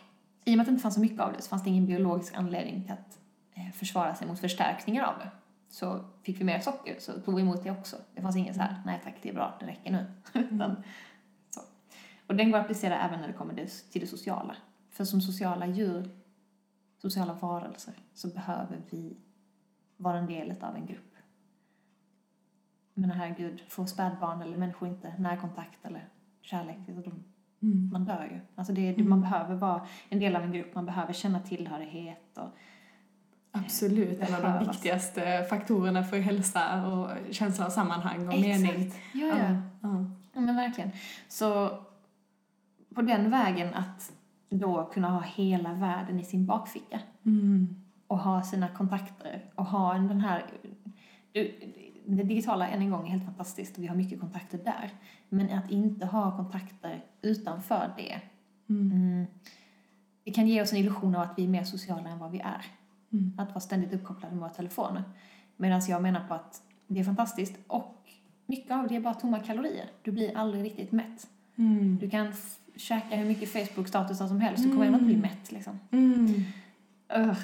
i 0.45 0.53
och 0.53 0.57
med 0.57 0.61
att 0.61 0.67
det 0.67 0.71
inte 0.71 0.81
fanns 0.81 0.95
så 0.95 1.01
mycket 1.01 1.19
av 1.19 1.33
det 1.33 1.41
så 1.41 1.49
fanns 1.49 1.63
det 1.63 1.69
ingen 1.69 1.85
biologisk 1.85 2.33
anledning 2.35 2.83
till 2.83 2.91
att 2.91 3.19
eh, 3.55 3.71
försvara 3.73 4.15
sig 4.15 4.27
mot 4.27 4.39
förstärkningar 4.39 5.03
av 5.03 5.19
det. 5.19 5.31
Så 5.69 6.05
fick 6.23 6.39
vi 6.39 6.43
mer 6.43 6.59
socker 6.59 6.95
så 6.99 7.11
tog 7.11 7.35
vi 7.35 7.41
emot 7.41 7.63
det 7.63 7.71
också. 7.71 7.95
Det 8.15 8.21
fanns 8.21 8.35
ingen 8.35 8.53
så 8.53 8.61
här, 8.61 8.81
nej 8.85 9.01
tack 9.03 9.15
det 9.21 9.29
är 9.29 9.33
bra, 9.33 9.57
det 9.59 9.65
räcker 9.65 9.91
nu. 9.91 10.05
Utan, 10.33 10.83
så. 11.49 11.61
Och 12.27 12.35
den 12.35 12.51
går 12.51 12.59
att 12.59 12.63
applicera 12.65 12.99
även 12.99 13.19
när 13.19 13.27
det 13.27 13.33
kommer 13.33 13.67
till 13.91 14.01
det 14.01 14.07
sociala. 14.07 14.55
För 14.89 15.05
som 15.05 15.21
sociala 15.21 15.67
djur, 15.67 16.09
sociala 17.01 17.33
varelser, 17.33 17.93
så 18.13 18.27
behöver 18.27 18.81
vi 18.89 19.17
vara 20.01 20.17
en 20.17 20.27
del 20.27 20.55
av 20.61 20.75
en 20.75 20.85
grupp. 20.85 21.15
Men 22.93 23.11
herregud, 23.11 23.61
får 23.67 23.85
spädbarn 23.85 24.41
eller 24.41 24.57
människor 24.57 24.87
inte 24.89 25.13
närkontakt 25.19 25.85
eller 25.85 26.07
kärlek, 26.41 26.77
de, 26.87 27.23
Mm. 27.63 27.89
man 27.93 28.05
dör 28.05 28.23
ju. 28.31 28.39
Alltså 28.55 28.73
det, 28.73 28.93
det, 28.93 29.03
man 29.03 29.21
behöver 29.21 29.55
vara 29.55 29.87
en 30.09 30.19
del 30.19 30.35
av 30.35 30.43
en 30.43 30.51
grupp, 30.51 30.75
man 30.75 30.85
behöver 30.85 31.13
känna 31.13 31.39
tillhörighet 31.39 32.37
och 32.37 32.49
Absolut, 33.51 34.19
en 34.19 34.35
av 34.35 34.41
de 34.41 34.67
viktigaste 34.71 35.43
faktorerna 35.49 36.03
för 36.03 36.19
hälsa 36.19 36.87
och 36.87 37.09
känsla 37.33 37.65
av 37.65 37.69
sammanhang 37.69 38.27
och 38.27 38.39
mening. 38.39 38.91
Ja, 39.13 39.27
ja. 39.27 39.35
Ja. 39.81 40.05
Ja, 40.33 40.41
men 40.41 40.55
verkligen. 40.55 40.91
Så 41.27 41.69
på 42.95 43.01
den 43.01 43.31
vägen 43.31 43.73
att 43.73 44.11
då 44.49 44.85
kunna 44.93 45.09
ha 45.09 45.21
hela 45.21 45.73
världen 45.73 46.19
i 46.19 46.23
sin 46.23 46.45
bakficka 46.45 46.99
Mm. 47.23 47.80
Och 48.11 48.17
ha 48.19 48.43
sina 48.43 48.67
kontakter 48.67 49.45
och 49.55 49.65
ha 49.65 49.95
en- 49.95 50.07
den 50.07 50.21
här... 50.21 50.43
du- 51.31 51.55
Det 52.05 52.23
digitala, 52.23 52.67
än 52.67 52.81
en 52.81 52.89
gång, 52.91 53.07
är 53.07 53.11
helt 53.11 53.25
fantastiskt 53.25 53.77
och 53.77 53.83
vi 53.83 53.87
har 53.87 53.95
mycket 53.95 54.19
kontakter 54.19 54.57
där. 54.57 54.89
Men 55.29 55.51
att 55.57 55.71
inte 55.71 56.05
ha 56.05 56.37
kontakter 56.37 57.03
utanför 57.21 57.93
det, 57.97 58.21
Mm. 58.69 58.91
mm, 58.91 59.25
det 60.23 60.31
kan 60.31 60.47
ge 60.47 60.61
oss 60.61 60.71
en 60.73 60.77
illusion 60.79 61.15
av 61.15 61.21
att 61.21 61.33
vi 61.37 61.43
är 61.43 61.47
mer 61.47 61.63
sociala 61.63 62.09
än 62.09 62.19
vad 62.19 62.31
vi 62.31 62.39
är. 62.39 62.65
Mm. 63.13 63.33
Att 63.37 63.49
vara 63.49 63.59
ständigt 63.59 63.93
uppkopplade 63.93 64.35
med 64.35 64.41
våra 64.41 64.49
telefoner. 64.49 65.03
Medan 65.57 65.81
jag 65.89 66.01
menar 66.01 66.27
på 66.27 66.33
att 66.33 66.61
det 66.87 66.99
är 66.99 67.03
fantastiskt 67.03 67.55
och 67.67 68.03
mycket 68.45 68.71
av 68.71 68.87
det 68.87 68.95
är 68.95 68.99
bara 69.01 69.13
tomma 69.13 69.39
kalorier. 69.39 69.85
Du 70.03 70.11
blir 70.11 70.37
aldrig 70.37 70.63
riktigt 70.65 70.91
mätt. 70.91 71.27
Mm. 71.55 71.97
Du 72.01 72.09
kan 72.09 72.33
käka 72.75 73.15
hur 73.15 73.25
mycket 73.25 73.49
Facebook-statusar 73.49 74.27
som 74.27 74.41
helst, 74.41 74.63
du 74.63 74.69
kommer 74.71 74.85
ändå 74.85 74.97
inte 74.99 75.05
bli 75.13 75.17
mätt 75.17 75.51
liksom. 75.51 75.79
Mm. 75.91 76.25
Ugh. 77.17 77.37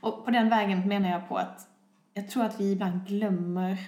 Och 0.00 0.24
på 0.24 0.30
den 0.30 0.48
vägen 0.48 0.88
menar 0.88 1.08
jag 1.10 1.28
på 1.28 1.36
att 1.36 1.68
jag 2.14 2.28
tror 2.30 2.44
att 2.44 2.60
vi 2.60 2.72
ibland 2.72 3.06
glömmer 3.06 3.78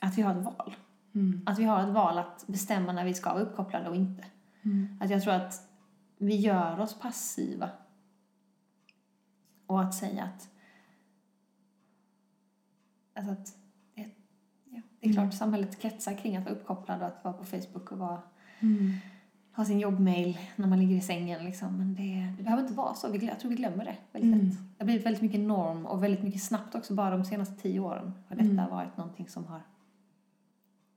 att 0.00 0.18
vi 0.18 0.22
har 0.22 0.34
ett 0.34 0.44
val. 0.44 0.76
Mm. 1.14 1.42
Att 1.46 1.58
vi 1.58 1.64
har 1.64 1.82
ett 1.82 1.94
val 1.94 2.18
att 2.18 2.44
bestämma 2.46 2.92
när 2.92 3.04
vi 3.04 3.14
ska 3.14 3.32
vara 3.32 3.42
uppkopplade 3.42 3.88
och 3.88 3.96
inte. 3.96 4.24
Mm. 4.62 4.98
Att 5.00 5.10
jag 5.10 5.22
tror 5.22 5.32
att 5.34 5.68
vi 6.18 6.36
gör 6.36 6.80
oss 6.80 6.98
passiva. 7.00 7.70
Och 9.66 9.80
att 9.82 9.94
säga 9.94 10.24
att... 10.24 10.48
Alltså 13.14 13.32
att 13.32 13.46
det, 13.94 14.10
ja, 14.70 14.80
det 15.00 15.06
är 15.06 15.10
Mm. 15.10 15.14
klart 15.14 15.34
samhället 15.34 15.80
kretsar 15.80 16.14
kring 16.18 16.36
att 16.36 16.44
vara 16.44 16.54
uppkopplad 16.54 17.00
och 17.02 17.06
att 17.06 17.24
vara 17.24 17.34
på 17.34 17.44
Facebook 17.44 17.92
och 17.92 17.98
vara, 17.98 18.22
Mm. 18.60 18.92
Ha 19.56 19.64
sin 19.64 19.80
jobbmail 19.80 20.38
när 20.56 20.66
man 20.68 20.78
ligger 20.80 20.96
i 20.96 21.00
sängen. 21.00 21.44
Liksom. 21.44 21.76
Men 21.78 21.94
det, 21.94 22.34
det 22.36 22.42
behöver 22.42 22.62
inte 22.62 22.74
vara 22.74 22.94
så. 22.94 23.18
Jag 23.20 23.40
tror 23.40 23.50
vi 23.50 23.56
glömmer 23.56 23.84
det 23.84 23.96
väldigt 24.12 24.32
Mm. 24.34 24.46
lätt. 24.46 24.58
Det 24.58 24.74
har 24.78 24.84
blivit 24.84 25.06
väldigt 25.06 25.22
mycket 25.22 25.40
norm 25.40 25.86
och 25.86 26.02
väldigt 26.04 26.22
mycket 26.22 26.42
snabbt 26.42 26.74
också. 26.74 26.94
Bara 26.94 27.10
de 27.10 27.24
senaste 27.24 27.54
tio 27.62 27.80
åren 27.80 28.12
har 28.28 28.36
detta 28.36 28.50
Mm. 28.50 28.70
varit 28.70 28.96
någonting 28.96 29.28
som 29.28 29.44
har... 29.46 29.60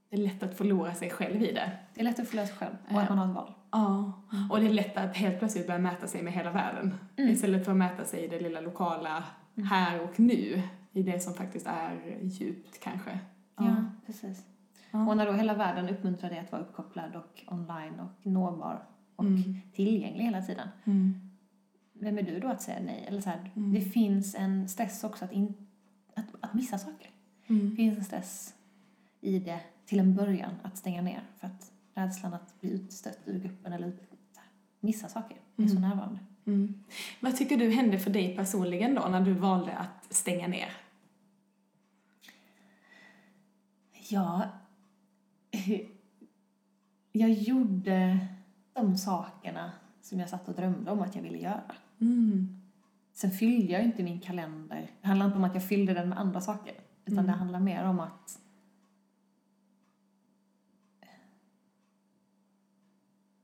Det 0.10 0.16
är 0.16 0.20
lätt 0.22 0.44
att 0.44 0.58
förlora 0.58 0.94
sig 0.94 1.10
själv 1.10 1.42
i 1.42 1.52
det. 1.52 1.72
Det 1.94 2.00
är 2.02 2.04
lätt 2.04 2.20
att 2.20 2.28
förlösa 2.28 2.48
sig 2.48 2.58
själv 2.58 2.76
och 2.88 2.94
Ja. 2.94 3.02
att 3.02 3.10
man 3.10 3.18
har 3.18 3.28
ett 3.30 3.36
val. 3.36 3.54
Ja, 3.72 4.12
och 4.52 4.60
det 4.60 4.66
är 4.68 4.74
lätt 4.74 4.98
att 4.98 5.18
helt 5.18 5.40
plötsligt 5.40 5.68
börja 5.68 5.80
mäta 5.80 6.08
sig 6.08 6.24
med 6.24 6.34
hela 6.34 6.52
världen. 6.52 6.94
Mm. 7.16 7.32
Istället 7.32 7.66
för 7.66 7.72
att 7.72 7.78
mäta 7.78 8.06
sig 8.06 8.24
i 8.24 8.28
det 8.28 8.40
lilla 8.40 8.62
lokala 8.62 9.24
Mm. 9.58 9.68
här 9.70 10.02
och 10.04 10.20
nu 10.20 10.62
i 10.92 11.04
det 11.04 11.20
som 11.24 11.34
faktiskt 11.34 11.68
är 11.68 12.18
djupt 12.22 12.80
kanske. 12.80 13.20
Ja, 13.58 13.76
precis. 14.06 14.44
Ja. 14.96 15.08
Och 15.10 15.18
när 15.18 15.26
då 15.26 15.32
hela 15.34 15.54
världen 15.54 15.90
uppmuntrar 15.90 16.30
dig 16.30 16.40
att 16.40 16.52
vara 16.52 16.62
uppkopplad 16.62 17.16
och 17.16 17.44
online 17.48 18.00
och 18.00 18.26
nåbar 18.26 18.84
och 19.16 19.24
Mm. 19.26 19.62
tillgänglig 19.74 20.24
hela 20.24 20.42
tiden. 20.42 20.68
Mm. 20.84 21.30
Vem 21.94 22.18
är 22.18 22.24
du 22.24 22.40
då 22.40 22.48
att 22.48 22.62
säga 22.62 22.80
nej? 22.82 23.06
Eller 23.08 23.22
så 23.22 23.30
här, 23.30 23.52
Mm. 23.56 23.74
Det 23.74 23.82
finns 23.82 24.36
en 24.36 24.68
stress 24.70 25.04
också 25.04 25.26
att, 25.26 25.32
in, 25.32 25.54
att, 26.16 26.26
att 26.42 26.54
missa 26.54 26.78
saker. 26.78 27.10
Det 27.48 27.54
Mm. 27.54 27.76
finns 27.76 27.98
en 27.98 28.04
stress 28.04 28.56
i 29.22 29.40
det 29.40 29.60
till 29.86 30.00
en 30.00 30.16
början 30.16 30.52
att 30.64 30.78
stänga 30.78 31.02
ner. 31.02 31.24
För 31.38 31.48
att 31.48 31.72
rädslan 31.94 32.34
att 32.34 32.62
bli 32.62 32.70
utstött 32.72 33.20
ur 33.26 33.40
gruppen 33.40 33.74
eller 33.74 33.88
ut, 33.88 34.02
missa 34.80 35.08
saker 35.08 35.38
är 35.58 35.68
så 35.68 35.78
Mm. 35.78 35.90
närvarande. 35.90 36.20
Mm. 36.46 36.84
Vad 37.20 37.36
tycker 37.36 37.58
du 37.58 37.70
hände 37.70 38.00
för 38.00 38.10
dig 38.12 38.36
personligen 38.36 38.96
då 38.96 39.02
när 39.08 39.22
du 39.22 39.34
valde 39.34 39.74
att 39.74 40.14
stänga 40.14 40.48
ner? 40.48 40.70
Ja, 44.10 44.42
jag 47.12 47.30
gjorde 47.32 48.18
de 48.74 48.98
sakerna 48.98 49.72
som 50.02 50.20
jag 50.20 50.30
satt 50.30 50.48
och 50.48 50.56
drömde 50.56 50.92
om 50.92 51.02
att 51.02 51.16
jag 51.16 51.22
ville 51.22 51.38
göra. 51.38 51.76
Mm. 52.02 52.62
Sen 53.14 53.32
fyllde 53.32 53.74
jag 53.74 53.84
inte 53.84 54.04
min 54.04 54.20
kalender. 54.20 54.92
Det 55.02 55.08
handlar 55.08 55.26
inte 55.26 55.38
om 55.38 55.44
att 55.44 55.54
jag 55.54 55.68
fyllde 55.68 55.94
den 55.94 56.10
med 56.10 56.20
andra 56.20 56.42
saker. 56.42 56.74
Utan 57.06 57.20
Mm. 57.20 57.26
det 57.32 57.32
handlar 57.40 57.60
mer 57.60 57.84
om 57.86 58.00
att 58.00 58.40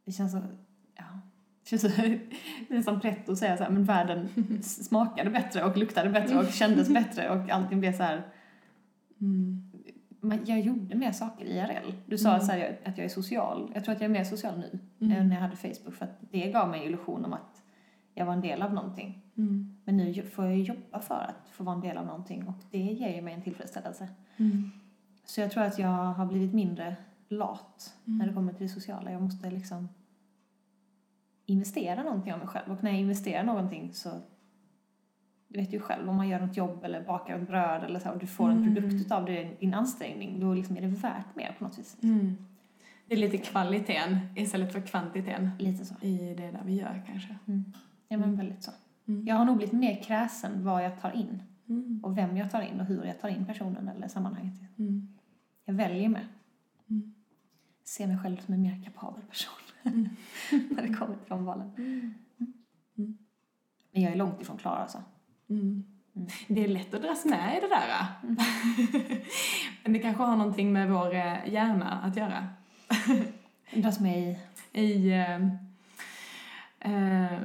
det 0.05 0.11
känns 0.11 0.31
så, 0.31 0.41
ja, 0.95 1.03
det 1.63 1.69
känns 1.69 1.81
så, 1.95 2.01
nästan 2.73 2.99
pretto 2.99 3.31
att 3.31 3.37
säga 3.37 3.57
så 3.57 3.63
här, 3.63 3.71
men 3.71 3.83
världen 3.83 4.29
smakade 4.63 5.29
bättre 5.29 5.63
och 5.63 5.77
luktade 5.77 6.09
bättre 6.09 6.37
och 6.39 6.47
kändes 6.53 6.89
bättre 6.89 7.29
och 7.29 7.49
allting 7.49 7.79
blev 7.79 7.97
så 7.97 8.03
här, 8.03 8.27
Mm. 9.21 9.70
Men 10.21 10.45
jag 10.45 10.59
gjorde 10.59 10.95
mer 10.95 11.11
saker 11.11 11.45
IRL. 11.45 11.91
Du 12.05 12.17
sa 12.17 12.29
Mm. 12.29 12.41
så 12.41 12.51
här, 12.51 12.79
att 12.85 12.97
jag 12.97 13.05
är 13.05 13.09
social. 13.09 13.71
Jag 13.73 13.83
tror 13.85 13.95
att 13.95 14.01
jag 14.01 14.09
är 14.09 14.13
mer 14.13 14.23
social 14.23 14.57
nu 14.57 14.79
Mm. 15.05 15.17
än 15.17 15.27
när 15.27 15.35
jag 15.35 15.41
hade 15.41 15.55
Facebook 15.55 15.93
för 15.95 16.05
att 16.05 16.17
det 16.31 16.51
gav 16.51 16.69
mig 16.69 16.79
en 16.79 16.85
illusion 16.87 17.25
om 17.25 17.33
att 17.33 17.63
jag 18.13 18.25
var 18.25 18.33
en 18.33 18.41
del 18.41 18.61
av 18.61 18.73
någonting. 18.73 19.21
Mm. 19.37 19.77
Men 19.85 19.97
nu 19.97 20.23
får 20.23 20.45
jag 20.45 20.57
jobba 20.59 20.99
för 20.99 21.15
att 21.15 21.49
få 21.49 21.63
vara 21.63 21.75
en 21.75 21.81
del 21.81 21.97
av 21.97 22.05
någonting 22.05 22.47
och 22.47 22.55
det 22.71 22.77
ger 22.77 23.15
ju 23.15 23.21
mig 23.21 23.33
en 23.33 23.41
tillfredsställelse. 23.41 24.07
Mm. 24.37 24.71
Så 25.25 25.41
jag 25.41 25.51
tror 25.51 25.63
att 25.63 25.79
jag 25.79 25.87
har 25.89 26.25
blivit 26.25 26.53
mindre 26.53 26.95
lat 27.29 27.93
Mm. 28.07 28.17
när 28.17 28.27
det 28.27 28.33
kommer 28.33 28.53
till 28.53 28.67
det 28.67 28.73
sociala. 28.73 29.11
Jag 29.11 29.21
måste 29.21 29.49
liksom 29.51 29.89
investera 31.45 32.03
någonting 32.03 32.33
av 32.33 32.39
mig 32.39 32.47
själv 32.47 32.71
och 32.71 32.83
när 32.83 32.91
jag 32.91 32.99
investerar 32.99 33.43
någonting 33.43 33.93
så 33.93 34.09
du 35.51 35.59
vet 35.59 35.73
ju 35.73 35.79
själv 35.79 36.09
om 36.09 36.15
man 36.15 36.29
gör 36.29 36.39
något 36.39 36.57
jobb 36.57 36.83
eller 36.83 37.03
bakar 37.03 37.39
ett 37.39 37.47
bröd 37.47 37.83
eller 37.83 37.99
så 37.99 38.09
och 38.11 38.17
du 38.19 38.27
får 38.27 38.49
en 38.49 38.57
Mm. 38.57 38.75
produkt 38.75 39.11
av 39.11 39.25
det, 39.25 39.59
din 39.59 39.73
ansträngning 39.73 40.39
då 40.39 40.53
liksom 40.53 40.77
är 40.77 40.81
det 40.81 40.87
värt 40.87 41.35
mer 41.35 41.55
på 41.57 41.63
något 41.63 41.79
vis. 41.79 41.97
Mm. 42.03 42.37
Det 43.07 43.13
är 43.13 43.17
lite 43.19 43.37
kvaliteten 43.37 44.17
istället 44.35 44.73
för 44.73 44.81
kvantiteten 44.81 45.49
Lite 45.59 45.85
så. 45.85 45.95
i 46.01 46.33
det 46.37 46.51
där 46.51 46.61
vi 46.65 46.73
gör 46.75 47.01
kanske. 47.07 47.35
Mm. 47.47 47.63
Ja 48.07 48.17
men 48.17 48.35
väldigt 48.35 48.63
så. 48.63 48.71
Mm. 49.07 49.27
Jag 49.27 49.35
har 49.35 49.45
nog 49.45 49.57
blivit 49.57 49.73
mer 49.73 50.03
kräsen 50.03 50.63
vad 50.63 50.85
jag 50.85 51.01
tar 51.01 51.11
in 51.11 51.43
Mm. 51.69 51.99
och 52.03 52.17
vem 52.17 52.37
jag 52.37 52.51
tar 52.51 52.61
in 52.61 52.79
och 52.79 52.85
hur 52.85 53.03
jag 53.05 53.19
tar 53.21 53.29
in 53.29 53.45
personen 53.45 53.87
eller 53.87 54.07
sammanhanget. 54.07 54.53
Mm. 54.79 55.07
Jag 55.65 55.73
väljer 55.73 56.09
med. 56.09 56.25
Mm. 56.89 57.13
Ser 57.85 58.07
mig 58.07 58.17
själv 58.17 58.37
som 58.37 58.53
en 58.53 58.61
mer 58.61 58.81
kapabel 58.83 59.21
person 59.23 59.53
Mm. 59.83 60.09
när 60.51 60.81
det 60.87 60.93
kommer 60.93 61.15
till 61.15 61.29
de 61.29 61.45
valen. 61.45 61.71
Mm. 61.77 62.13
Mm. 62.97 63.17
Men 63.91 64.01
jag 64.01 64.11
är 64.11 64.15
långt 64.15 64.41
ifrån 64.41 64.57
klar 64.57 64.75
alltså. 64.75 65.03
Mm. 65.51 65.83
Mm. 66.15 66.27
Det 66.47 66.63
är 66.63 66.67
lätt 66.67 66.93
att 66.93 67.01
dras 67.01 67.25
med 67.25 67.57
i 67.57 67.61
det 67.61 67.67
där. 67.67 68.05
Mm. 68.23 68.37
Men 69.83 69.93
det 69.93 69.99
kanske 69.99 70.23
har 70.23 70.35
någonting 70.35 70.73
med 70.73 70.89
vår 70.89 71.15
eh, 71.15 71.53
hjärna 71.53 72.01
att 72.03 72.15
göra. 72.15 72.47
Dras 73.73 73.99
med 73.99 74.19
i... 74.19 74.37
I... 74.81 75.11
Eh, 75.11 75.35
eh, 76.79 77.41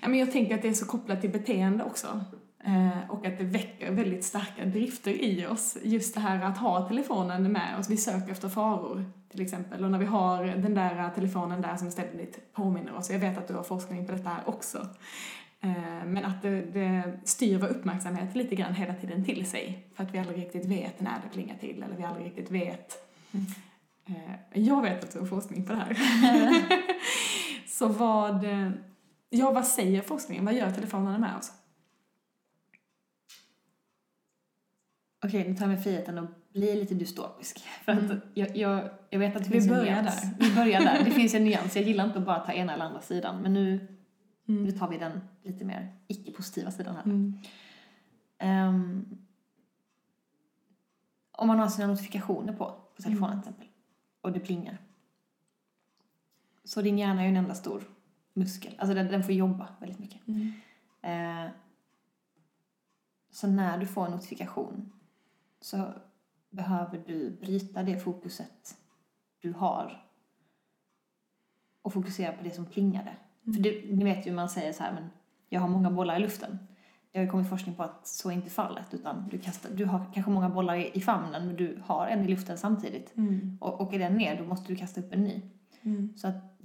ja, 0.00 0.08
men 0.08 0.18
jag 0.18 0.32
tänker 0.32 0.54
att 0.54 0.62
det 0.62 0.68
är 0.68 0.72
så 0.72 0.86
kopplat 0.86 1.20
till 1.20 1.30
beteende 1.30 1.84
också. 1.84 2.24
Eh, 2.64 3.10
och 3.10 3.26
att 3.26 3.38
det 3.38 3.44
väcker 3.44 3.92
väldigt 3.92 4.24
starka 4.24 4.64
drifter 4.64 5.10
i 5.10 5.46
oss. 5.46 5.76
Just 5.82 6.14
det 6.14 6.20
här 6.20 6.42
att 6.42 6.58
ha 6.58 6.88
telefonen 6.88 7.52
med 7.52 7.78
oss. 7.78 7.90
Vi 7.90 7.96
söker 7.96 8.32
efter 8.32 8.48
faror 8.48 9.04
till 9.30 9.42
exempel. 9.42 9.84
Och 9.84 9.90
när 9.90 9.98
vi 9.98 10.04
har 10.04 10.44
den 10.44 10.74
där 10.74 11.10
telefonen 11.14 11.62
där 11.62 11.76
som 11.76 11.90
ständigt 11.90 12.52
påminner 12.52 12.94
oss. 12.94 13.10
Jag 13.10 13.18
vet 13.18 13.38
att 13.38 13.48
du 13.48 13.54
har 13.54 13.62
forskning 13.62 14.06
på 14.06 14.12
detta 14.12 14.28
här 14.28 14.48
också. 14.48 14.86
Eh, 15.64 16.04
men 16.06 16.24
att 16.24 16.42
det, 16.42 16.60
det 16.62 17.12
styr 17.24 17.58
vår 17.58 17.66
uppmärksamhet 17.68 18.34
lite 18.34 18.54
grann 18.54 18.74
hela 18.74 18.94
tiden 18.94 19.24
till 19.24 19.46
sig. 19.46 19.86
För 19.94 20.04
att 20.04 20.14
vi 20.14 20.18
aldrig 20.18 20.38
riktigt 20.38 20.64
vet 20.64 21.00
när 21.00 21.20
det 21.22 21.28
plingar 21.32 21.56
till. 21.56 21.82
Eller 21.82 21.96
vi 21.96 22.02
aldrig 22.04 22.26
riktigt 22.26 22.50
vet. 22.50 22.98
Mm. 23.32 23.46
Eh, 24.06 24.60
jag 24.62 24.82
vet 24.82 25.04
att 25.04 25.12
du 25.12 25.18
har 25.18 25.26
forskning 25.26 25.66
på 25.66 25.72
det 25.72 25.78
här. 25.78 25.96
Så 27.66 27.88
vad... 27.88 28.44
eh, 28.44 28.70
Ja, 29.34 29.50
vad 29.50 29.66
säger 29.66 30.02
forskningen? 30.02 30.44
Vad 30.44 30.54
gör 30.54 30.70
telefonerna 30.70 31.18
med 31.18 31.36
oss? 31.36 31.52
Okej, 35.24 35.48
nu 35.48 35.54
tar 35.54 35.62
jag 35.66 35.68
mig 35.74 35.82
friheten 35.82 36.18
att 36.18 36.52
bli 36.52 36.74
lite 36.74 36.94
dystopisk. 36.94 37.58
För 37.84 37.92
att 37.92 37.98
Mm. 37.98 38.20
jag, 38.34 38.56
jag, 38.56 38.88
jag 39.10 39.18
vet 39.18 39.36
att 39.36 39.44
det 39.44 39.50
Vi 39.50 39.52
finns 39.60 39.66
en 39.70 39.76
börjar 39.76 40.02
nyans. 40.02 40.22
där. 40.22 40.30
Vi 40.48 40.54
börjar 40.54 40.80
där. 40.80 41.04
Det 41.04 41.10
finns 41.10 41.34
en 41.34 41.44
nyans. 41.44 41.76
Jag 41.76 41.84
gillar 41.84 42.04
inte 42.06 42.18
att 42.18 42.26
bara 42.26 42.40
ta 42.40 42.52
ena 42.52 42.74
eller 42.74 42.84
andra 42.84 43.00
sidan. 43.00 43.42
Men 43.42 43.54
nu, 43.54 43.86
Mm. 44.48 44.62
nu 44.62 44.70
tar 44.72 44.88
vi 44.88 44.98
den 44.98 45.20
lite 45.42 45.64
mer 45.64 45.96
icke-positiva 46.06 46.70
sidan 46.70 46.96
här. 46.96 47.02
Mm. 47.04 47.38
Ehm, 48.38 49.18
om 51.32 51.46
man 51.48 51.58
har 51.58 51.68
sina 51.68 51.86
notifikationer 51.86 52.52
på, 52.52 52.64
på 52.96 53.02
telefonen 53.02 53.32
Mm. 53.32 53.42
till 53.42 53.50
exempel, 53.50 53.68
och 54.20 54.32
det 54.32 54.40
plingar. 54.40 54.78
Så 56.64 56.82
din 56.82 56.98
hjärna 56.98 57.20
är 57.20 57.24
ju 57.24 57.30
en 57.30 57.36
enda 57.36 57.54
stor 57.54 57.82
muskel. 58.34 58.74
Alltså 58.78 58.94
den, 58.94 59.06
den 59.08 59.22
får 59.24 59.34
jobba 59.34 59.68
väldigt 59.80 59.98
mycket. 59.98 60.20
Mm. 60.28 60.52
Eh, 61.02 61.50
så 63.30 63.46
när 63.46 63.78
du 63.78 63.86
får 63.86 64.06
en 64.06 64.12
notifikation 64.12 64.92
så 65.60 65.92
behöver 66.50 67.02
du 67.06 67.30
bryta 67.30 67.82
det 67.82 67.98
fokuset 67.98 68.78
du 69.38 69.52
har 69.52 70.06
och 71.82 71.92
fokusera 71.92 72.32
på 72.36 72.44
det 72.44 72.50
som 72.50 72.66
plingade. 72.66 73.16
För 73.44 73.62
det, 73.62 73.84
ni 73.90 74.04
vet 74.04 74.26
ju 74.26 74.32
man 74.32 74.48
säger 74.48 74.72
så 74.72 74.82
här, 74.82 74.92
men 74.92 75.10
jag 75.48 75.60
har 75.60 75.68
många 75.68 75.90
bollar 75.90 76.16
i 76.16 76.22
luften. 76.22 76.58
Det 77.12 77.18
har 77.18 77.24
ju 77.24 77.30
kommit 77.30 77.48
forskning 77.48 77.74
på 77.74 77.82
att 77.82 78.06
så 78.06 78.30
är 78.30 78.34
inte 78.34 78.50
fallet 78.50 78.94
utan 78.94 79.28
du, 79.30 79.38
kastar, 79.38 79.70
du 79.70 79.84
har 79.84 80.10
kanske 80.14 80.30
många 80.32 80.48
bollar 80.48 80.74
i, 80.76 80.90
i 80.94 81.00
famnen 81.00 81.46
men 81.46 81.56
du 81.56 81.82
har 81.84 82.06
en 82.06 82.24
i 82.24 82.28
luften 82.28 82.58
samtidigt. 82.58 83.16
Mm. 83.16 83.58
Och 83.60 83.80
åker 83.80 83.98
den 83.98 84.14
ner 84.16 84.38
då 84.38 84.44
måste 84.44 84.72
du 84.72 84.76
kasta 84.76 85.00
upp 85.00 85.12
en 85.12 85.24
ny. 85.24 85.42
Mm. 85.82 86.12
Så 86.16 86.28
att 86.28 86.58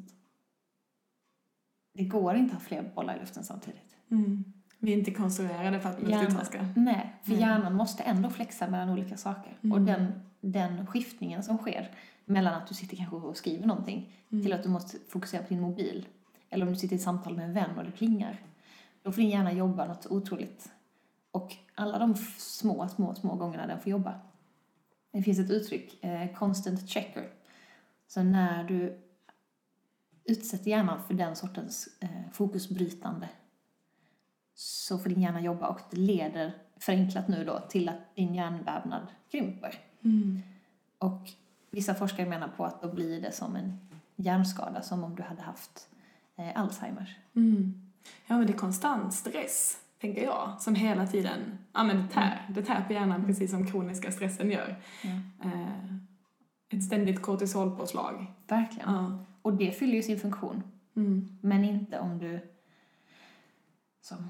det 1.93 2.03
går 2.03 2.35
inte 2.35 2.55
att 2.55 2.61
ha 2.61 2.67
fler 2.67 2.91
bollar 2.95 3.15
i 3.15 3.19
luften 3.19 3.43
samtidigt. 3.43 3.95
Mm. 4.11 4.43
Vi 4.79 4.93
är 4.93 4.97
inte 4.97 5.11
konstruerade 5.11 5.79
för 5.79 5.89
att 5.89 6.01
multitaska. 6.01 6.67
Nej, 6.75 7.15
för 7.23 7.31
Mm. 7.31 7.41
hjärnan 7.41 7.73
måste 7.73 8.03
ändå 8.03 8.29
flexa 8.29 8.67
mellan 8.67 8.89
olika 8.89 9.17
saker. 9.17 9.57
Mm. 9.63 9.71
Och 9.73 9.81
den, 9.85 10.11
den 10.41 10.87
skiftningen 10.87 11.43
som 11.43 11.57
sker 11.57 11.91
mellan 12.25 12.53
att 12.53 12.67
du 12.67 12.73
sitter 12.73 12.97
kanske 12.97 13.15
och 13.15 13.37
skriver 13.37 13.67
någonting 13.67 14.13
Mm. 14.31 14.43
till 14.43 14.53
att 14.53 14.63
du 14.63 14.69
måste 14.69 14.97
fokusera 15.09 15.41
på 15.43 15.49
din 15.49 15.61
mobil. 15.61 16.05
Eller 16.49 16.65
om 16.65 16.73
du 16.73 16.79
sitter 16.79 16.95
i 16.95 16.99
samtal 16.99 17.35
med 17.35 17.45
en 17.45 17.53
vän 17.53 17.77
och 17.77 17.83
det 17.83 17.91
plingar. 17.91 18.41
Då 19.03 19.11
får 19.11 19.21
din 19.21 19.29
hjärna 19.29 19.51
jobba 19.51 19.87
något 19.87 20.05
otroligt. 20.05 20.71
Och 21.31 21.55
alla 21.75 21.99
de 21.99 22.15
små, 22.37 22.87
små, 22.87 23.15
små 23.15 23.35
gångerna 23.35 23.67
den 23.67 23.79
får 23.79 23.91
jobba. 23.91 24.19
Det 25.11 25.23
finns 25.23 25.39
ett 25.39 25.51
uttryck, 25.51 26.03
eh, 26.03 26.33
constant 26.35 26.89
checker. 26.89 27.29
Så 28.07 28.23
när 28.23 28.63
du 28.63 28.99
utsätter 30.23 30.71
hjärnan 30.71 31.03
för 31.07 31.13
den 31.13 31.35
sortens 31.35 31.89
eh, 31.99 32.31
fokusbrytande 32.31 33.29
så 34.53 34.97
får 34.97 35.09
din 35.09 35.21
hjärna 35.21 35.41
jobba 35.41 35.67
och 35.67 35.79
det 35.91 35.97
leder, 35.97 36.53
förenklat 36.77 37.27
nu 37.27 37.45
då, 37.45 37.59
till 37.69 37.89
att 37.89 38.15
din 38.15 38.35
hjärnvävnad 38.35 39.07
krymper. 39.31 39.75
Mm. 40.03 40.41
Och 40.97 41.29
vissa 41.71 41.95
forskare 41.95 42.25
menar 42.25 42.47
på 42.47 42.65
att 42.65 42.81
då 42.81 42.93
blir 42.93 43.21
det 43.21 43.31
som 43.31 43.55
en 43.55 43.79
hjärnskada, 44.15 44.81
som 44.81 45.03
om 45.03 45.15
du 45.15 45.23
hade 45.23 45.41
haft 45.41 45.89
eh, 46.37 46.59
Alzheimers. 46.61 47.15
Mm. 47.35 47.81
Ja, 48.27 48.37
men 48.37 48.47
det 48.47 48.53
är 48.53 48.57
konstant 48.57 49.13
stress, 49.13 49.77
tänker 50.01 50.23
jag, 50.23 50.55
som 50.61 50.75
hela 50.75 51.07
tiden, 51.07 51.39
ja 51.73 51.83
men 51.83 51.97
det 51.97 52.07
tär, 52.07 52.45
det 52.49 52.61
tär 52.63 52.81
på 52.81 52.93
hjärnan 52.93 53.25
precis 53.25 53.51
som 53.51 53.67
kroniska 53.67 54.11
stressen 54.11 54.51
gör. 54.51 54.75
Ja. 55.03 55.09
Eh, 55.49 55.93
ett 56.69 56.83
ständigt 56.83 57.21
kortisolpåslag. 57.21 58.25
Verkligen. 58.47 58.93
Ja. 58.93 59.19
Och 59.41 59.53
det 59.53 59.71
fyller 59.71 59.93
ju 59.93 60.03
sin 60.03 60.19
funktion, 60.19 60.63
Mm. 60.95 61.37
men 61.41 61.63
inte 61.63 61.99
om 61.99 62.17
du 62.19 62.39
som, 64.01 64.29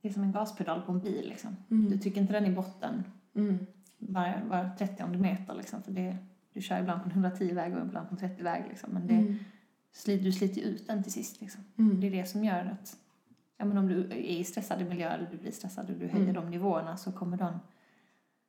det 0.00 0.08
är 0.08 0.12
som 0.12 0.22
en 0.22 0.32
gaspedal 0.32 0.82
på 0.82 0.92
en 0.92 1.00
bil 1.00 1.28
liksom. 1.28 1.56
Du 1.68 1.76
Mm. 1.86 1.98
trycker 1.98 2.20
inte 2.20 2.32
den 2.32 2.46
i 2.46 2.50
botten 2.50 3.04
Mm. 3.34 3.66
var, 3.98 4.42
var 4.48 4.70
30 4.78 5.06
meter 5.18 5.54
liksom, 5.54 5.82
för 5.82 5.92
det, 5.92 6.16
du 6.52 6.62
kör 6.62 6.80
ibland 6.80 7.02
på 7.02 7.08
en 7.08 7.12
110-väg 7.24 7.76
och 7.76 7.86
ibland 7.86 8.08
på 8.08 8.14
en 8.14 8.18
30-väg 8.30 8.64
liksom, 8.68 8.90
men 8.92 9.06
det, 9.06 9.14
Mm. 9.14 9.38
Du 10.04 10.32
sliter 10.32 10.60
ut 10.60 10.86
den 10.86 11.02
till 11.02 11.12
sist 11.12 11.40
liksom. 11.40 11.64
Mm. 11.78 12.00
Det 12.00 12.06
är 12.06 12.10
det 12.10 12.26
som 12.26 12.44
gör 12.44 12.64
att 12.64 12.96
ja, 13.56 13.64
men 13.64 13.78
om 13.78 13.88
du 13.88 14.04
är 14.04 14.14
i 14.16 14.44
stressade 14.44 14.84
miljöer 14.84 15.18
eller 15.18 15.30
du 15.30 15.36
blir 15.38 15.52
stressad 15.52 15.90
och 15.90 15.96
du 15.96 16.06
höjer 16.08 16.22
Mm. 16.30 16.34
de 16.34 16.50
nivåerna 16.50 16.96
så 16.96 17.12
kommer 17.12 17.36
de... 17.36 17.58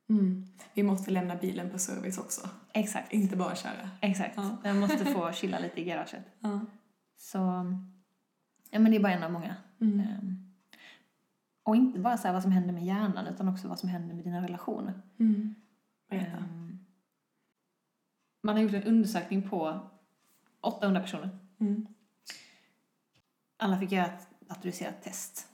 Mm. 0.10 0.46
Vi 0.74 0.84
måste 0.84 1.12
lämna 1.12 1.36
bilen 1.36 1.70
på 1.70 1.80
service 1.80 2.18
också. 2.18 2.50
Exakt. 2.74 3.14
Inte 3.14 3.36
bara 3.36 3.56
köra. 3.56 3.90
Exakt. 4.02 4.34
Ja. 4.38 4.58
Den 4.64 4.80
måste 4.80 5.06
få 5.06 5.32
chilla 5.34 5.60
lite 5.60 5.82
i 5.82 5.84
garaget. 5.84 6.26
Ja. 6.40 6.60
Så, 7.18 7.38
ja 8.70 8.80
men 8.80 8.92
det 8.92 8.98
är 8.98 9.00
bara 9.04 9.14
en 9.14 9.24
av 9.24 9.32
många. 9.32 9.56
Ehm, 9.82 10.38
och 11.64 11.76
inte 11.76 12.00
bara 12.00 12.18
så 12.18 12.28
här 12.28 12.34
vad 12.34 12.44
som 12.44 12.52
händer 12.52 12.74
med 12.74 12.86
hjärnan 12.86 13.28
utan 13.28 13.48
också 13.48 13.68
vad 13.68 13.80
som 13.80 13.90
händer 13.90 14.16
med 14.16 14.24
dina 14.24 14.42
relationer. 14.42 15.02
Ehm, 16.10 16.80
man 18.44 18.56
har 18.56 18.64
gjort 18.64 18.74
en 18.74 18.84
undersökning 18.84 19.50
på 19.50 19.80
800 20.64 21.02
personer. 21.02 21.30
Mm. 21.60 21.88
Alla 23.58 23.78
fick 23.80 23.92
göra 23.92 24.06
ett 24.06 24.28
datoriserat 24.40 25.02
test. 25.02 25.48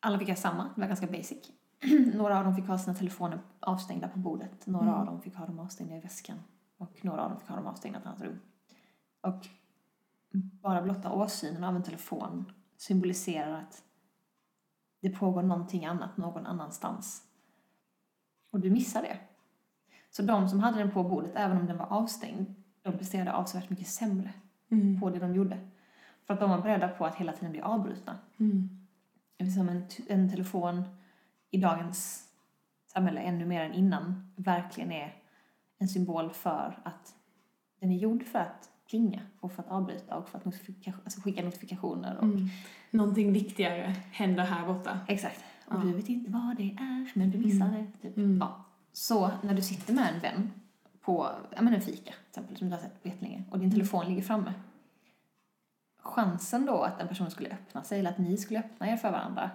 Alla 0.00 0.18
fick 0.18 0.28
göra 0.28 0.36
samma, 0.36 0.64
det 0.74 0.80
var 0.80 0.88
ganska 0.88 1.06
basic. 1.06 1.50
några 2.14 2.38
av 2.38 2.44
dem 2.44 2.56
fick 2.56 2.66
ha 2.66 2.78
sina 2.78 2.94
telefoner 2.96 3.38
avstängda 3.60 4.08
på 4.08 4.18
bordet. 4.18 4.66
Några 4.66 4.86
Mm. 4.86 5.00
av 5.00 5.06
dem 5.06 5.22
fick 5.22 5.34
ha 5.34 5.46
dem 5.46 5.58
avstängda 5.58 5.96
i 5.96 6.00
väskan. 6.00 6.38
Och 6.76 7.04
några 7.04 7.22
av 7.22 7.30
dem 7.30 7.40
fick 7.40 7.48
ha 7.48 7.56
dem 7.56 7.66
avstängda 7.66 7.98
i 7.98 8.00
ett 8.00 8.06
annat 8.06 8.20
rum. 8.20 8.40
Och 9.20 9.46
bara 10.32 10.82
blotta 10.82 11.12
åsynen 11.12 11.64
av 11.64 11.76
en 11.76 11.82
telefon 11.82 12.52
symboliserar 12.76 13.60
att 13.60 13.82
det 15.00 15.10
pågår 15.10 15.42
någonting 15.42 15.86
annat 15.86 16.16
någon 16.16 16.46
annanstans. 16.46 17.22
Och 18.50 18.60
du 18.60 18.70
missar 18.70 19.02
det. 19.02 19.18
Så 20.10 20.22
de 20.22 20.48
som 20.48 20.60
hade 20.60 20.78
den 20.78 20.90
på 20.90 21.02
bordet, 21.04 21.32
även 21.34 21.60
om 21.60 21.66
den 21.66 21.78
var 21.78 21.86
avstängd, 21.86 22.54
de 22.84 22.98
presterade 22.98 23.32
avsevärt 23.32 23.70
mycket 23.70 23.86
sämre 23.88 24.32
Mm. 24.70 25.00
på 25.00 25.10
det 25.10 25.18
de 25.18 25.34
gjorde. 25.34 25.58
För 26.26 26.34
att 26.34 26.40
de 26.40 26.50
var 26.50 26.60
beredda 26.62 26.88
på 26.88 27.06
att 27.06 27.14
hela 27.16 27.32
tiden 27.32 27.50
bli 27.50 27.60
avbrutna. 27.60 28.18
Mm. 28.38 28.68
Eftersom 29.38 29.68
en, 29.68 29.84
en 30.08 30.30
telefon 30.30 30.82
i 31.50 31.58
dagens 31.60 32.28
samhälle, 32.86 33.20
ännu 33.20 33.46
mer 33.46 33.64
än 33.64 33.72
innan, 33.72 34.32
verkligen 34.36 34.92
är 34.92 35.14
en 35.78 35.88
symbol 35.88 36.30
för 36.30 36.78
att 36.82 37.14
den 37.80 37.92
är 37.92 37.96
gjord 37.96 38.22
för 38.24 38.38
att 38.38 38.70
plinga 38.88 39.20
och 39.40 39.52
för 39.52 39.62
att 39.62 39.68
avbryta 39.68 40.16
och 40.16 40.28
för 40.28 40.38
att 40.38 40.44
notifika- 40.44 40.92
alltså 41.04 41.20
skicka 41.20 41.42
notifikationer. 41.44 42.16
Och, 42.16 42.24
Mm. 42.24 42.48
Någonting 42.90 43.32
viktigare 43.32 43.94
händer 44.12 44.44
här 44.44 44.66
borta. 44.66 44.98
Exakt. 45.08 45.44
Och 45.66 45.74
Ja. 45.74 45.78
du 45.78 45.92
vet 45.92 46.08
inte 46.08 46.30
vad 46.30 46.56
det 46.56 46.70
är, 46.78 47.10
men 47.18 47.30
du 47.30 47.38
missar 47.38 47.68
det. 47.68 47.86
Typ. 48.08 48.16
Mm. 48.16 48.38
Ja. 48.40 48.64
Så 48.92 49.30
när 49.42 49.54
du 49.54 49.62
sitter 49.62 49.94
med 49.94 50.14
en 50.14 50.20
vän 50.20 50.50
på 51.04 51.30
ja, 51.56 51.62
men 51.62 51.74
en 51.74 51.80
fika, 51.80 52.12
till 52.12 52.28
exempel, 52.28 52.56
som 52.56 52.68
du 52.68 52.74
har 52.74 52.82
sett 52.82 53.02
på 53.02 53.08
jättelänge, 53.08 53.44
och 53.50 53.58
din 53.58 53.70
telefon 53.70 54.06
ligger 54.06 54.22
framme. 54.22 54.54
Chansen 55.98 56.66
då 56.66 56.82
att 56.82 56.98
den 56.98 57.08
personen 57.08 57.30
skulle 57.30 57.50
öppna 57.50 57.82
sig, 57.82 57.98
eller 57.98 58.10
att 58.10 58.18
ni 58.18 58.36
skulle 58.36 58.58
öppna 58.58 58.88
er 58.88 58.96
för 58.96 59.10
varandra, 59.10 59.50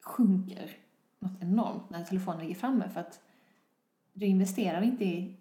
sjunker 0.00 0.76
något 1.18 1.42
enormt 1.42 1.90
när 1.90 2.04
telefonen 2.04 2.40
ligger 2.40 2.54
framme. 2.54 2.88
För 2.88 3.00
att 3.00 3.20
du 4.12 4.26
investerar 4.26 4.82
inte 4.82 5.04
i, 5.04 5.36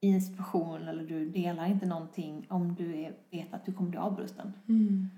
i 0.00 0.10
en 0.10 0.22
situation 0.22 0.88
eller 0.88 1.04
du 1.04 1.30
delar 1.30 1.66
inte 1.66 1.86
någonting 1.86 2.46
om 2.48 2.74
du 2.74 2.96
är, 2.96 3.14
vet 3.30 3.54
att 3.54 3.66
du 3.66 3.72
kommer 3.72 3.90
bli 3.90 3.98
avbruten. 3.98 4.52
Mm. 4.68 5.10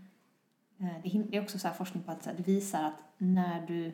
Eh, 0.79 1.21
Det 1.29 1.37
är 1.37 1.43
också 1.43 1.59
så 1.59 1.69
forskning 1.69 2.03
på 2.03 2.11
att 2.11 2.23
det 2.23 2.49
visar 2.49 2.85
att 2.85 3.03
när 3.19 3.67
du 3.67 3.93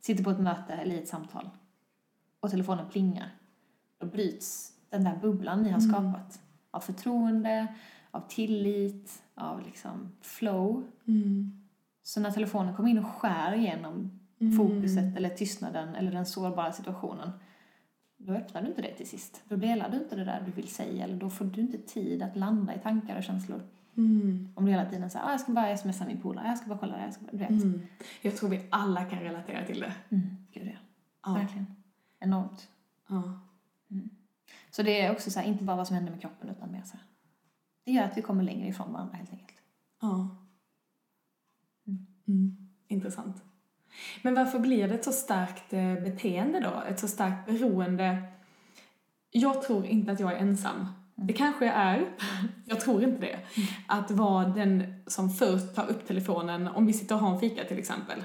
sitter 0.00 0.24
på 0.24 0.30
ett 0.30 0.40
möte 0.40 0.72
eller 0.72 0.94
i 0.94 0.98
ett 0.98 1.08
samtal 1.08 1.50
och 2.40 2.50
telefonen 2.50 2.88
plingar, 2.88 3.30
då 3.98 4.06
bryts 4.06 4.72
den 4.90 5.04
där 5.04 5.16
bubblan 5.22 5.62
ni 5.62 5.70
har 5.70 5.78
Mm. 5.80 5.90
skapat 5.92 6.40
av 6.70 6.80
förtroende, 6.80 7.66
av 8.10 8.20
tillit, 8.28 9.22
av 9.34 9.60
liksom 9.62 10.12
flow. 10.20 10.84
Mm. 11.08 11.60
Så 12.02 12.20
när 12.20 12.30
telefonen 12.30 12.76
kommer 12.76 12.90
in 12.90 12.98
och 12.98 13.06
skär 13.06 13.54
igenom 13.54 14.20
Mm. 14.40 14.56
fokuset 14.56 15.16
eller 15.16 15.28
tystnaden 15.28 15.94
eller 15.94 16.12
den 16.12 16.26
sårbara 16.26 16.72
situationen, 16.72 17.30
då 18.16 18.32
öppnar 18.32 18.62
du 18.62 18.68
inte 18.68 18.82
det 18.82 18.94
till 18.94 19.08
sist. 19.08 19.42
Då 19.48 19.56
delar 19.56 19.90
du 19.90 19.96
inte 19.96 20.16
det 20.16 20.24
där 20.24 20.42
du 20.46 20.52
vill 20.52 20.68
säga 20.68 21.04
eller 21.04 21.16
då 21.16 21.30
får 21.30 21.44
du 21.44 21.60
inte 21.60 21.78
tid 21.78 22.22
att 22.22 22.36
landa 22.36 22.74
i 22.74 22.78
tankar 22.78 23.16
och 23.16 23.22
känslor. 23.24 23.62
Mm. 23.96 24.48
Om 24.54 24.64
du 24.64 24.70
hela 24.70 24.90
tiden 24.90 25.10
säger 25.10 25.26
ah, 25.26 25.30
jag 25.30 25.40
ska 25.40 25.52
bara 25.52 25.76
smsa 25.76 26.06
min 26.06 26.20
polare, 26.20 26.46
jag 26.48 26.58
ska 26.58 26.66
bara 26.68 26.78
kolla 26.78 26.96
det, 26.96 27.04
jag 27.04 27.12
ska 27.14 27.24
bara, 27.24 27.30
du 27.32 27.38
vet. 27.38 27.50
Mm. 27.50 27.82
Jag 28.22 28.36
tror 28.36 28.50
vi 28.50 28.66
alla 28.70 29.04
kan 29.04 29.18
relatera 29.20 29.64
till 29.66 29.80
det. 29.80 29.92
Mm, 30.08 30.36
gud 30.52 30.66
ja. 30.66 30.78
Ja. 31.26 31.34
Verkligen. 31.34 31.66
Enormt. 32.20 32.68
Ja. 33.08 33.40
Så 34.76 34.82
det 34.82 35.00
är 35.00 35.12
också 35.12 35.30
så 35.30 35.40
här, 35.40 35.46
inte 35.46 35.64
bara 35.64 35.76
vad 35.76 35.86
som 35.86 35.96
händer 35.96 36.12
med 36.12 36.20
kroppen 36.20 36.48
utan 36.50 36.72
mer 36.72 36.82
så 36.82 36.96
här. 36.96 37.06
Det 37.84 37.92
gör 37.92 38.04
att 38.04 38.16
vi 38.16 38.22
kommer 38.22 38.44
längre 38.44 38.68
ifrån 38.68 38.92
varandra 38.92 39.16
helt 39.16 39.32
enkelt. 39.32 39.62
Ja. 40.00 40.36
Mm. 41.86 42.06
Mm. 42.28 42.56
Intressant. 42.88 43.42
Men 44.22 44.34
varför 44.34 44.58
blir 44.58 44.88
det 44.88 44.94
ett 44.94 45.04
så 45.04 45.12
starkt 45.12 45.72
eh, 45.72 45.94
beteende 45.94 46.60
då? 46.60 46.82
Ett 46.88 46.98
så 46.98 47.08
starkt 47.08 47.46
beroende? 47.46 48.22
Jag 49.30 49.62
tror 49.62 49.86
inte 49.86 50.12
att 50.12 50.20
jag 50.20 50.32
är 50.32 50.36
ensam. 50.36 50.86
Det 51.14 51.32
kanske 51.32 51.66
jag 51.66 51.74
är, 51.74 52.08
jag 52.64 52.80
tror 52.80 53.02
inte 53.02 53.20
det. 53.20 53.38
Att 53.86 54.10
vara 54.10 54.48
den 54.48 54.94
som 55.06 55.30
först 55.30 55.74
tar 55.74 55.86
upp 55.90 56.06
telefonen, 56.06 56.68
om 56.68 56.86
vi 56.86 56.92
sitter 56.92 57.14
och 57.14 57.20
har 57.20 57.34
en 57.34 57.40
fika 57.40 57.64
till 57.64 57.78
exempel, 57.78 58.24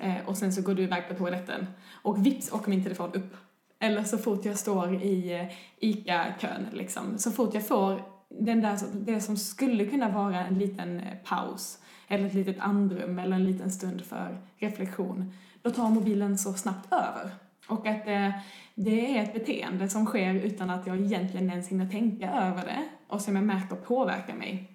eh, 0.00 0.28
och 0.28 0.36
sen 0.36 0.52
så 0.52 0.62
går 0.62 0.74
du 0.74 0.82
iväg 0.82 1.08
på 1.08 1.14
toaletten, 1.14 1.66
och 2.02 2.26
vips 2.26 2.52
åker 2.52 2.70
min 2.70 2.82
telefon 2.82 3.12
upp. 3.14 3.36
Eller 3.82 4.04
så 4.04 4.18
fort 4.18 4.44
jag 4.44 4.58
står 4.58 4.94
i 4.94 5.32
eh, 5.32 5.46
ICA-kön, 5.78 6.66
liksom, 6.72 7.18
så 7.18 7.30
fort 7.30 7.54
jag 7.54 7.68
får 7.68 8.02
den 8.28 8.60
där, 8.60 8.78
det 8.94 9.20
som 9.20 9.36
skulle 9.36 9.86
kunna 9.86 10.08
vara 10.08 10.46
en 10.46 10.58
liten 10.58 11.00
eh, 11.00 11.16
paus, 11.24 11.78
eller 12.08 12.26
ett 12.26 12.34
litet 12.34 12.60
andrum, 12.60 13.18
eller 13.18 13.36
en 13.36 13.44
liten 13.44 13.70
stund 13.70 14.04
för 14.04 14.38
reflektion, 14.56 15.32
då 15.62 15.70
tar 15.70 15.90
mobilen 15.90 16.38
så 16.38 16.52
snabbt 16.52 16.92
över. 16.92 17.30
Och 17.68 17.86
att 17.86 18.04
det, 18.04 18.32
det 18.74 19.18
är 19.18 19.22
ett 19.22 19.32
beteende 19.32 19.88
som 19.88 20.06
sker 20.06 20.34
utan 20.34 20.70
att 20.70 20.86
jag 20.86 21.00
egentligen 21.00 21.50
ens 21.50 21.68
hinner 21.68 21.88
tänka 21.88 22.30
över 22.32 22.64
det 22.64 22.88
och 23.06 23.20
som 23.20 23.36
jag 23.36 23.44
märker 23.44 23.76
påverkar 23.76 24.34
mig. 24.34 24.72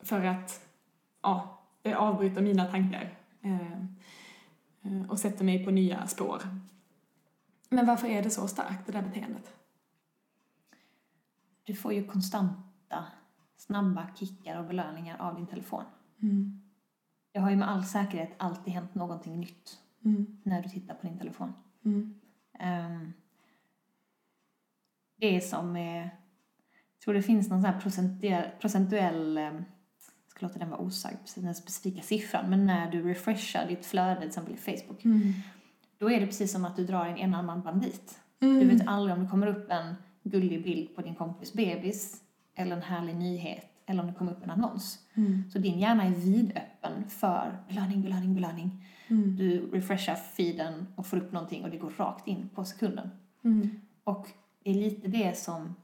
För 0.00 0.24
att, 0.24 0.60
ja, 1.22 1.60
det 1.82 1.94
avbryter 1.94 2.42
mina 2.42 2.64
tankar 2.64 3.10
eh, 3.42 5.08
och 5.08 5.18
sätter 5.18 5.44
mig 5.44 5.64
på 5.64 5.70
nya 5.70 6.06
spår. 6.06 6.42
Men 7.68 7.86
varför 7.86 8.08
är 8.08 8.22
det 8.22 8.30
så 8.30 8.48
starkt, 8.48 8.86
det 8.86 8.92
där 8.92 9.02
beteendet? 9.02 9.52
Du 11.64 11.74
får 11.74 11.92
ju 11.92 12.04
konstanta, 12.06 13.04
snabba 13.56 14.08
kickar 14.14 14.58
och 14.58 14.64
belöningar 14.66 15.18
av 15.18 15.34
din 15.34 15.46
telefon. 15.46 15.84
Mm. 16.22 16.62
Det 17.32 17.38
har 17.38 17.50
ju 17.50 17.56
med 17.56 17.70
all 17.70 17.84
säkerhet 17.84 18.34
alltid 18.38 18.72
hänt 18.74 18.94
någonting 18.94 19.40
nytt 19.40 19.78
Mm. 20.04 20.26
när 20.42 20.62
du 20.62 20.68
tittar 20.68 20.94
på 20.94 21.06
din 21.06 21.18
telefon. 21.18 21.52
Mm. 21.84 22.14
Ehm, 22.58 23.12
det 25.16 25.36
är 25.36 25.40
som 25.40 25.72
med, 25.72 26.02
jag 26.92 27.00
tror 27.04 27.14
det 27.14 27.22
finns 27.22 27.48
någon 27.48 27.62
sån 27.62 27.70
här 27.72 27.80
procentuell, 27.80 28.50
procentuell 28.60 29.38
ehm, 29.38 29.54
jag 30.24 30.30
ska 30.30 30.46
låta 30.46 30.58
den 30.58 30.70
vara 30.70 30.80
osagd, 30.80 31.18
den 31.36 31.54
specifika 31.54 32.02
siffran, 32.02 32.50
men 32.50 32.66
när 32.66 32.90
du 32.90 33.02
refreshar 33.08 33.66
ditt 33.68 33.86
flöde, 33.86 34.16
till 34.20 34.28
exempel 34.28 34.54
i 34.54 34.56
Facebook, 34.56 35.04
Mm. 35.04 35.32
Då 35.98 36.10
är 36.10 36.20
det 36.20 36.26
precis 36.26 36.52
som 36.52 36.64
att 36.64 36.76
du 36.76 36.86
drar 36.86 37.06
en 37.06 37.16
enarmad 37.16 37.62
bandit. 37.62 38.20
Mm. 38.40 38.60
Du 38.60 38.66
vet 38.66 38.88
aldrig 38.88 39.16
om 39.16 39.22
det 39.22 39.30
kommer 39.30 39.46
upp 39.46 39.70
en 39.70 39.94
gullig 40.22 40.64
bild 40.64 40.96
på 40.96 41.02
din 41.02 41.14
kompis 41.14 41.52
bebis, 41.52 42.22
eller 42.54 42.76
en 42.76 42.82
härlig 42.82 43.16
nyhet, 43.16 43.66
eller 43.86 44.02
om 44.02 44.08
det 44.08 44.14
kommer 44.14 44.32
upp 44.32 44.44
en 44.44 44.50
annons. 44.50 44.98
Mm. 45.14 45.50
Så 45.50 45.58
din 45.58 45.78
hjärna 45.78 46.04
är 46.04 46.10
vidöppen 46.10 47.08
för 47.08 47.58
belöning, 47.68 48.02
belöning, 48.02 48.34
belöning. 48.34 48.84
Mm. 49.08 49.36
Du 49.36 49.70
refreshar 49.70 50.14
feeden 50.14 50.86
och 50.96 51.06
får 51.06 51.16
upp 51.16 51.32
någonting 51.32 51.64
och 51.64 51.70
det 51.70 51.76
går 51.76 51.90
rakt 51.90 52.28
in 52.28 52.48
på 52.54 52.64
sekunden. 52.64 53.10
Mm. 53.44 53.80
Och 54.04 54.28
det 54.64 54.70
är 54.70 54.74
lite 54.74 55.08
det 55.08 55.38
som 55.38 55.74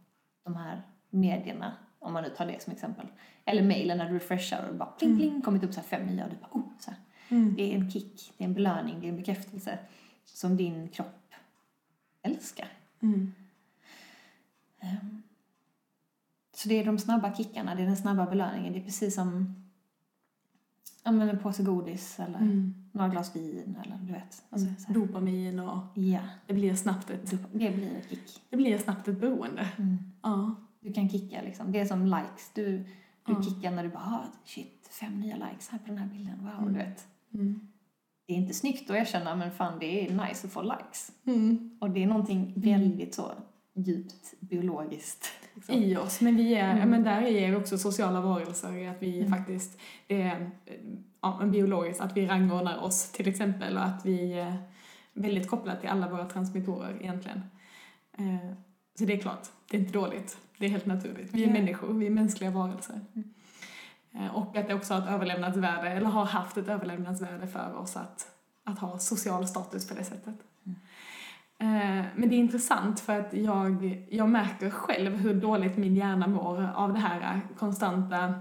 de 0.45 0.57
här 0.57 0.83
medierna, 1.11 1.73
om 1.99 2.13
man 2.13 2.23
nu 2.23 2.29
tar 2.29 2.47
det 2.47 2.63
som 2.63 2.73
exempel, 2.73 3.07
eller 3.45 3.63
mejlen 3.63 3.99
när 3.99 4.09
du 4.09 4.15
refreshar 4.15 4.63
och 4.63 4.73
det 4.73 4.79
bara 4.79 4.89
pling 4.89 5.17
pling, 5.17 5.43
kommit 5.43 5.65
upp 5.65 5.75
så 5.75 5.81
fem 5.81 6.07
nya 6.07 6.25
och 6.25 6.31
du 6.31 6.37
bara 6.37 6.61
oh, 6.61 6.69
så 6.79 6.91
här. 6.91 7.01
Mm. 7.29 7.55
Det 7.57 7.73
är 7.73 7.79
en 7.79 7.91
kick, 7.91 8.33
det 8.37 8.45
är 8.45 8.49
en 8.49 8.55
belöning, 8.55 9.01
det 9.01 9.07
är 9.07 9.09
en 9.09 9.17
bekräftelse 9.17 9.79
som 10.35 10.57
din 10.57 10.89
kropp 10.89 11.35
älskar. 12.23 12.69
Mm. 13.01 13.33
Ehm, 14.81 15.23
Så 16.55 16.69
det 16.69 16.75
är 16.81 16.85
de 16.87 16.99
snabba 16.99 17.35
kickarna, 17.35 17.75
det 17.75 17.83
är 17.83 17.87
den 17.87 17.97
snabba 17.97 18.27
belöningen, 18.31 18.73
det 18.73 18.79
är 18.79 18.85
precis 18.85 19.15
som 19.15 19.55
ja, 21.05 21.13
men 21.13 21.29
en 21.29 21.39
påse 21.39 21.63
godis 21.63 22.21
eller 22.21 22.39
Mm. 22.39 22.75
några 22.93 23.09
glas 23.09 23.37
vin 23.37 23.77
eller 23.85 23.97
du 23.97 24.13
vet. 24.13 24.43
Alltså, 24.51 24.67
så 24.83 24.87
här. 24.87 24.95
Dopamin 24.95 25.59
och 25.61 25.85
Ja, 25.95 26.21
det 26.47 26.55
blir 26.55 26.75
snabbt 26.75 27.11
ett, 27.11 27.31
det 27.53 27.71
blir 27.71 27.97
ett 27.97 28.09
kick. 28.11 28.43
det 28.51 28.57
blir 28.57 28.79
snabbt 28.79 29.09
ett 29.09 29.21
beroende. 29.21 29.69
Mm. 29.79 29.99
Ja. 30.23 30.55
Du 30.81 30.93
kan 30.93 31.09
kicka 31.09 31.43
liksom. 31.43 31.73
Det 31.73 31.81
är 31.81 31.87
som 31.87 32.07
likes. 32.07 32.51
Du, 32.55 32.79
du 32.79 32.85
Ja. 33.33 33.43
kickar 33.43 33.71
när 33.71 33.83
du 33.83 33.89
bara, 33.89 34.03
ah, 34.05 34.27
shit, 34.45 34.89
fem 34.91 35.21
nya 35.21 35.37
likes 35.37 35.69
här 35.69 35.79
på 35.79 35.87
den 35.87 35.99
här 35.99 36.07
bilden. 36.09 36.39
Wow, 36.45 36.53
Mm. 36.63 36.73
du 36.73 36.79
vet. 36.79 37.07
Mm. 37.35 37.69
Det 38.33 38.37
är 38.37 38.41
inte 38.41 38.55
snyggt 38.55 38.91
att 38.91 38.97
erkänna, 38.97 39.37
men 39.37 39.51
fan 39.53 39.79
det 39.79 40.07
är 40.07 40.11
nice 40.29 40.47
att 40.47 40.53
få 40.53 40.63
likes. 40.63 41.13
Mm. 41.27 41.79
Och 41.81 41.91
det 41.91 42.03
är 42.03 42.07
någonting 42.07 42.53
väldigt 42.57 43.15
så 43.15 43.33
djupt 43.75 44.35
biologiskt. 44.41 45.27
Liksom. 45.55 45.75
i 45.75 45.97
oss. 45.97 46.21
Men 46.21 46.37
vi 46.37 46.55
är, 46.55 46.77
Mm. 46.77 46.91
men 46.91 47.03
där 47.03 47.23
är 47.23 47.57
också 47.57 47.79
sociala 47.79 48.21
varelser, 48.21 48.89
att 48.89 49.03
vi 49.03 49.19
Mm. 49.21 49.31
faktiskt, 49.33 49.79
det 50.07 50.23
är 50.23 50.51
ja, 51.23 51.41
biologiskt, 51.53 52.01
att 52.01 52.17
vi 52.17 52.27
rangordnar 52.27 52.79
oss 52.85 53.13
till 53.13 53.29
exempel 53.29 53.77
och 53.77 53.85
att 53.85 54.07
vi 54.07 54.33
är 54.33 54.57
väldigt 55.13 55.49
kopplat 55.51 55.81
till 55.81 55.89
alla 55.91 56.09
våra 56.09 56.25
transmittorer 56.25 56.97
egentligen. 57.01 57.43
Eh, 58.19 58.53
Så 58.99 59.05
det 59.05 59.13
är 59.13 59.19
klart, 59.19 59.47
det 59.71 59.77
är 59.77 59.81
inte 59.81 59.93
dåligt. 59.93 60.37
Det 60.59 60.67
är 60.67 60.71
helt 60.71 60.87
naturligt. 60.87 61.31
Vi 61.35 61.43
är 61.45 61.47
Ja. 61.47 61.53
människor, 61.53 61.93
vi 61.95 62.07
är 62.07 62.11
mänskliga 62.11 62.51
varelser. 62.51 63.01
Mm. 63.15 63.35
Eh, 64.15 64.37
Och 64.37 64.57
att 64.57 64.69
det 64.69 64.75
också 64.75 64.95
har 64.95 65.01
ett 65.01 65.09
överlevnadsvärde, 65.09 65.89
eller 65.89 66.07
har 66.07 66.25
haft 66.25 66.57
ett 66.57 66.69
överlevnadsvärde 66.69 67.47
för 67.47 67.75
oss 67.77 67.97
att, 67.97 68.27
att 68.65 68.79
ha 68.79 68.99
social 68.99 69.47
status 69.47 69.89
på 69.89 69.95
det 69.95 70.05
sättet. 70.05 70.35
Mm. 70.67 70.79
Eh, 71.59 72.07
Men 72.17 72.29
det 72.29 72.35
är 72.35 72.39
intressant 72.39 73.01
för 73.01 73.21
att 73.21 73.35
jag, 73.35 74.05
jag 74.11 74.29
märker 74.29 74.71
själv 74.71 75.17
hur 75.17 75.35
dåligt 75.35 75.77
min 75.77 75.97
hjärna 75.97 76.27
mår 76.27 76.69
av 76.75 76.93
det 76.93 76.99
här 76.99 77.41
konstanta 77.59 78.35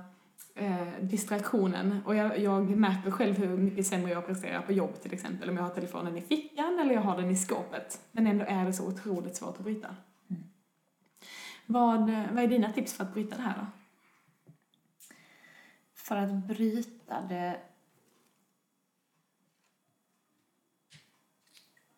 eh, 0.56 0.88
distraktionen. 1.02 2.02
Och 2.06 2.16
jag, 2.16 2.40
jag 2.40 2.70
märker 2.70 3.12
själv 3.12 3.38
hur 3.38 3.58
mycket 3.58 3.88
sämre 3.88 4.12
jag 4.12 4.28
presterar 4.28 4.62
på 4.62 4.74
jobb 4.74 5.02
till 5.02 5.14
exempel 5.14 5.50
om 5.50 5.58
jag 5.58 5.64
har 5.64 5.70
telefonen 5.70 6.18
i 6.18 6.22
fickan 6.22 6.80
eller 6.80 6.94
jag 6.94 7.02
har 7.02 7.18
den 7.18 7.30
i 7.30 7.36
skåpet. 7.36 8.00
Men 8.12 8.28
ändå 8.28 8.46
är 8.48 8.66
det 8.66 8.74
så 8.74 8.88
otroligt 8.88 9.36
svårt 9.36 9.58
att 9.58 9.64
bryta. 9.64 9.88
Mm. 10.30 10.44
Vad, 11.66 12.00
vad 12.32 12.44
är 12.44 12.48
dina 12.48 12.72
tips 12.72 12.94
för 12.94 13.04
att 13.04 13.14
bryta 13.14 13.36
det 13.36 13.42
här 13.42 13.54
då? 13.60 13.66
För 16.12 16.18
att 16.18 16.48
bryta 16.48 17.22
det... 17.22 17.62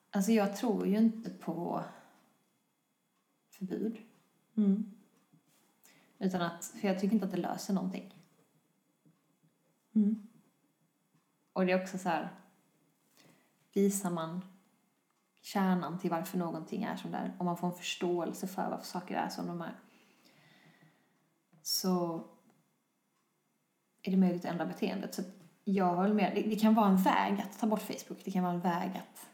Alltså 0.09 0.31
jag 0.31 0.55
tror 0.55 0.87
ju 0.87 0.97
inte 0.97 1.29
på 1.29 1.83
förbud. 3.49 3.97
Mm. 4.57 4.91
Utan 6.17 6.41
att, 6.41 6.65
för 6.65 6.87
jag 6.87 6.99
tycker 6.99 7.13
inte 7.13 7.25
att 7.25 7.31
det 7.31 7.37
löser 7.37 7.73
någonting. 7.73 8.15
Mm. 9.95 10.27
Och 11.53 11.65
det 11.65 11.71
är 11.71 11.81
också 11.81 11.97
så 11.97 12.09
här, 12.09 12.29
visar 13.73 14.11
man 14.11 14.41
kärnan 15.41 15.99
till 15.99 16.09
varför 16.09 16.37
någonting 16.37 16.83
är 16.83 16.95
som 16.95 17.11
det 17.11 17.17
är, 17.17 17.35
om 17.39 17.45
man 17.45 17.57
får 17.57 17.67
en 17.67 17.73
förståelse 17.73 18.47
för 18.47 18.69
varför 18.69 18.85
saker 18.85 19.15
är 19.15 19.29
som 19.29 19.47
de 19.47 19.61
är, 19.61 19.79
så 21.61 22.27
är 24.03 24.11
det 24.11 24.17
möjligt 24.17 24.45
att 24.45 24.51
ändra 24.51 24.65
beteendet. 24.65 25.13
Så 25.13 25.21
jag 25.63 25.95
håller 25.95 26.13
med. 26.13 26.31
Det, 26.35 26.41
det 26.41 26.55
kan 26.55 26.73
vara 26.73 26.87
en 26.87 26.97
väg 26.97 27.41
att 27.41 27.59
ta 27.59 27.67
bort 27.67 27.81
Facebook. 27.81 28.21
Det 28.25 28.31
kan 28.31 28.43
vara 28.43 28.53
en 28.53 28.59
väg 28.59 28.91
att 28.95 29.29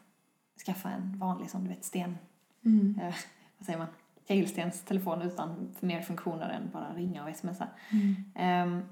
skaffa 0.66 0.90
en 0.90 1.18
vanlig, 1.18 1.50
som 1.50 1.62
du 1.64 1.68
vet, 1.68 1.84
sten, 1.84 2.18
Mm. 2.64 3.00
eh, 3.02 3.14
vad 3.58 3.66
säger 3.66 3.78
man, 3.78 3.88
tegelstenstelefon 4.26 5.22
utan 5.22 5.74
för 5.78 5.86
mer 5.86 6.00
funktioner 6.02 6.48
än 6.48 6.70
bara 6.72 6.94
ringa 6.94 7.24
och 7.24 7.36
smsa. 7.36 7.68
Mm. 7.92 8.14
Ehm, 8.34 8.82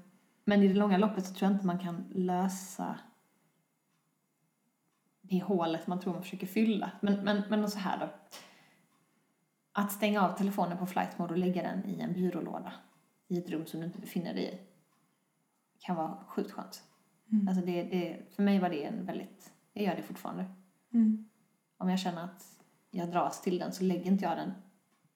men 0.45 0.63
i 0.63 0.67
det 0.67 0.73
långa 0.73 0.97
loppet 0.97 1.25
så 1.25 1.33
tror 1.33 1.49
jag 1.51 1.55
inte 1.55 1.65
man 1.67 1.79
kan 1.79 2.05
lösa 2.11 2.95
det 5.21 5.39
hålet 5.43 5.87
man 5.87 5.99
tror 5.99 6.13
man 6.13 6.23
försöker 6.23 6.47
fylla. 6.47 6.91
Men, 7.01 7.23
men, 7.23 7.43
men 7.49 7.69
så 7.69 7.79
här 7.79 7.97
då. 7.97 8.09
Att 9.71 9.91
stänga 9.91 10.21
av 10.21 10.37
telefonen 10.37 10.77
på 10.77 10.85
flight 10.85 11.17
mode 11.19 11.33
och 11.33 11.37
lägga 11.39 11.61
den 11.61 11.85
i 11.89 11.99
en 12.01 12.13
byrålåda 12.13 12.73
i 13.27 13.37
ett 13.37 13.49
rum 13.49 13.65
som 13.65 13.79
du 13.79 13.85
inte 13.85 13.99
befinner 13.99 14.33
dig 14.33 14.43
i 14.53 14.59
kan 15.79 15.95
vara 15.95 16.17
sjukt 16.27 16.51
skönt. 16.51 16.83
Mm. 17.31 17.47
Alltså 17.47 17.65
det, 17.65 17.83
det, 17.83 18.19
för 18.35 18.43
mig 18.43 18.59
var 18.59 18.69
det 18.69 18.83
en 18.83 19.05
väldigt, 19.05 19.53
jag 19.73 19.85
gör 19.85 19.95
det 19.95 20.03
fortfarande. 20.03 20.45
Mm. 20.93 21.29
Om 21.77 21.89
jag 21.89 21.99
känner 21.99 22.23
att 22.23 22.45
jag 22.91 23.11
dras 23.11 23.41
till 23.41 23.59
den 23.59 23.73
så 23.73 23.83
lägger 23.83 24.05
inte 24.11 24.25
jag 24.25 24.37
den 24.37 24.51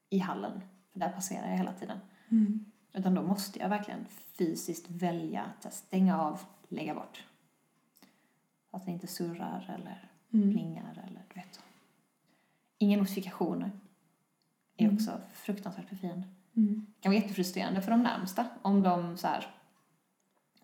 i 0.10 0.18
hallen, 0.20 0.62
för 0.92 1.00
där 1.00 1.10
passerar 1.12 1.50
jag 1.50 1.58
hela 1.58 1.74
tiden. 1.74 1.98
Mm. 2.30 2.66
Utan 2.94 3.14
då 3.14 3.22
måste 3.22 3.60
jag 3.60 3.70
verkligen 3.70 4.06
fysiskt 4.10 4.90
välja 4.90 5.46
att 5.64 5.74
stänga 5.74 6.22
av, 6.22 6.40
lägga 6.68 6.96
bort. 6.96 7.24
Så 8.72 8.78
att 8.78 8.86
det 8.86 8.92
inte 8.92 9.08
surrar 9.08 9.76
eller 9.80 10.10
Mm. 10.34 10.52
plingar 10.52 11.04
eller 11.08 11.22
du 11.34 11.40
vet. 11.40 11.60
Inga 12.78 12.98
notifikationer 12.98 13.72
är 14.78 14.84
Mm. 14.86 14.96
också 14.96 15.22
fruktansvärt 15.34 15.90
befriande. 15.90 16.28
Mm. 16.56 16.86
Det 16.96 17.02
kan 17.02 17.12
vara 17.12 17.22
jättefrustrerande 17.22 17.82
för 17.82 17.92
de 17.92 18.04
närmsta 18.04 18.46
om 18.62 18.82
de 18.84 19.18
så 19.18 19.28
här, 19.28 19.48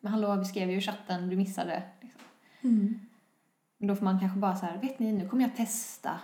men 0.01 0.11
hallå, 0.11 0.35
vi 0.35 0.45
skrev 0.45 0.69
ju 0.71 0.77
i 0.77 0.81
chatten, 0.81 1.29
du 1.29 1.35
missade. 1.37 1.83
Liksom. 2.01 2.21
Mm. 2.61 2.99
Då 3.77 3.95
får 3.95 4.05
man 4.05 4.19
kanske 4.19 4.39
bara 4.39 4.55
så 4.55 4.65
här, 4.65 4.77
vet 4.77 4.99
ni, 4.99 5.11
nu 5.11 5.29
kommer 5.29 5.43
jag 5.43 5.55
testa 5.55 6.19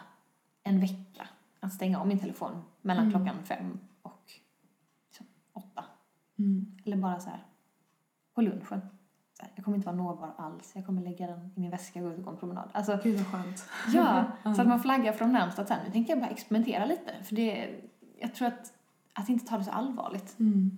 en 0.63 0.79
vecka 0.79 1.27
att 1.59 1.73
stänga 1.73 1.99
av 1.99 2.07
min 2.07 2.19
telefon 2.19 2.61
mellan 2.81 3.07
Mm. 3.07 3.13
klockan 3.17 3.43
fem 3.45 3.79
och 4.01 4.31
liksom, 5.07 5.25
åtta. 5.53 5.83
Mm. 6.39 6.77
Eller 6.85 6.97
bara 6.97 7.19
så 7.19 7.29
här 7.29 7.43
på 8.33 8.41
lunchen. 8.41 8.81
Så 9.33 9.43
här, 9.43 9.51
jag 9.55 9.65
kommer 9.65 9.77
inte 9.77 9.85
vara 9.85 9.95
nåbar 9.97 10.33
alls. 10.37 10.71
Jag 10.75 10.85
kommer 10.85 11.01
lägga 11.01 11.27
den 11.27 11.51
i 11.55 11.59
min 11.59 11.71
väska 11.71 11.99
och 11.99 12.05
gå 12.05 12.11
ut 12.11 12.17
och 12.17 12.23
gå 12.25 12.31
en 12.31 12.37
promenad. 12.37 12.69
Alltså, 12.71 12.99
Gud 13.03 13.17
vad 13.19 13.27
skönt. 13.27 13.69
ja, 13.93 14.25
så 14.55 14.61
att 14.61 14.67
man 14.67 14.79
flaggar 14.79 15.15
de 15.19 15.31
närmsta 15.31 15.61
att 15.61 15.67
så 15.67 15.73
här, 15.73 15.83
nu 15.85 15.91
tänkte 15.91 16.11
jag 16.11 16.19
bara 16.19 16.29
experimentera 16.29 16.85
lite. 16.85 17.23
För 17.23 17.35
det, 17.35 17.75
jag 18.19 18.35
tror 18.35 18.47
att, 18.47 18.73
att 19.13 19.29
inte 19.29 19.45
ta 19.45 19.57
det 19.57 19.63
så 19.63 19.71
allvarligt. 19.71 20.39
Mm. 20.39 20.77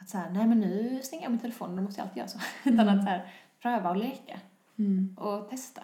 Att 0.00 0.08
så 0.08 0.18
här, 0.18 0.30
nej 0.30 0.46
men 0.46 0.60
nu 0.60 1.00
stänger 1.02 1.22
jag 1.22 1.30
min 1.30 1.40
telefon, 1.40 1.76
då 1.76 1.82
måste 1.82 2.00
jag 2.00 2.06
alltid 2.06 2.18
göra 2.18 2.28
så. 2.28 2.38
Utan 2.70 2.88
att 2.88 3.02
så 3.04 3.08
här, 3.10 3.32
pröva 3.62 3.90
och 3.90 3.96
leka 3.96 4.40
Mm. 4.78 5.16
och 5.18 5.48
testa. 5.48 5.82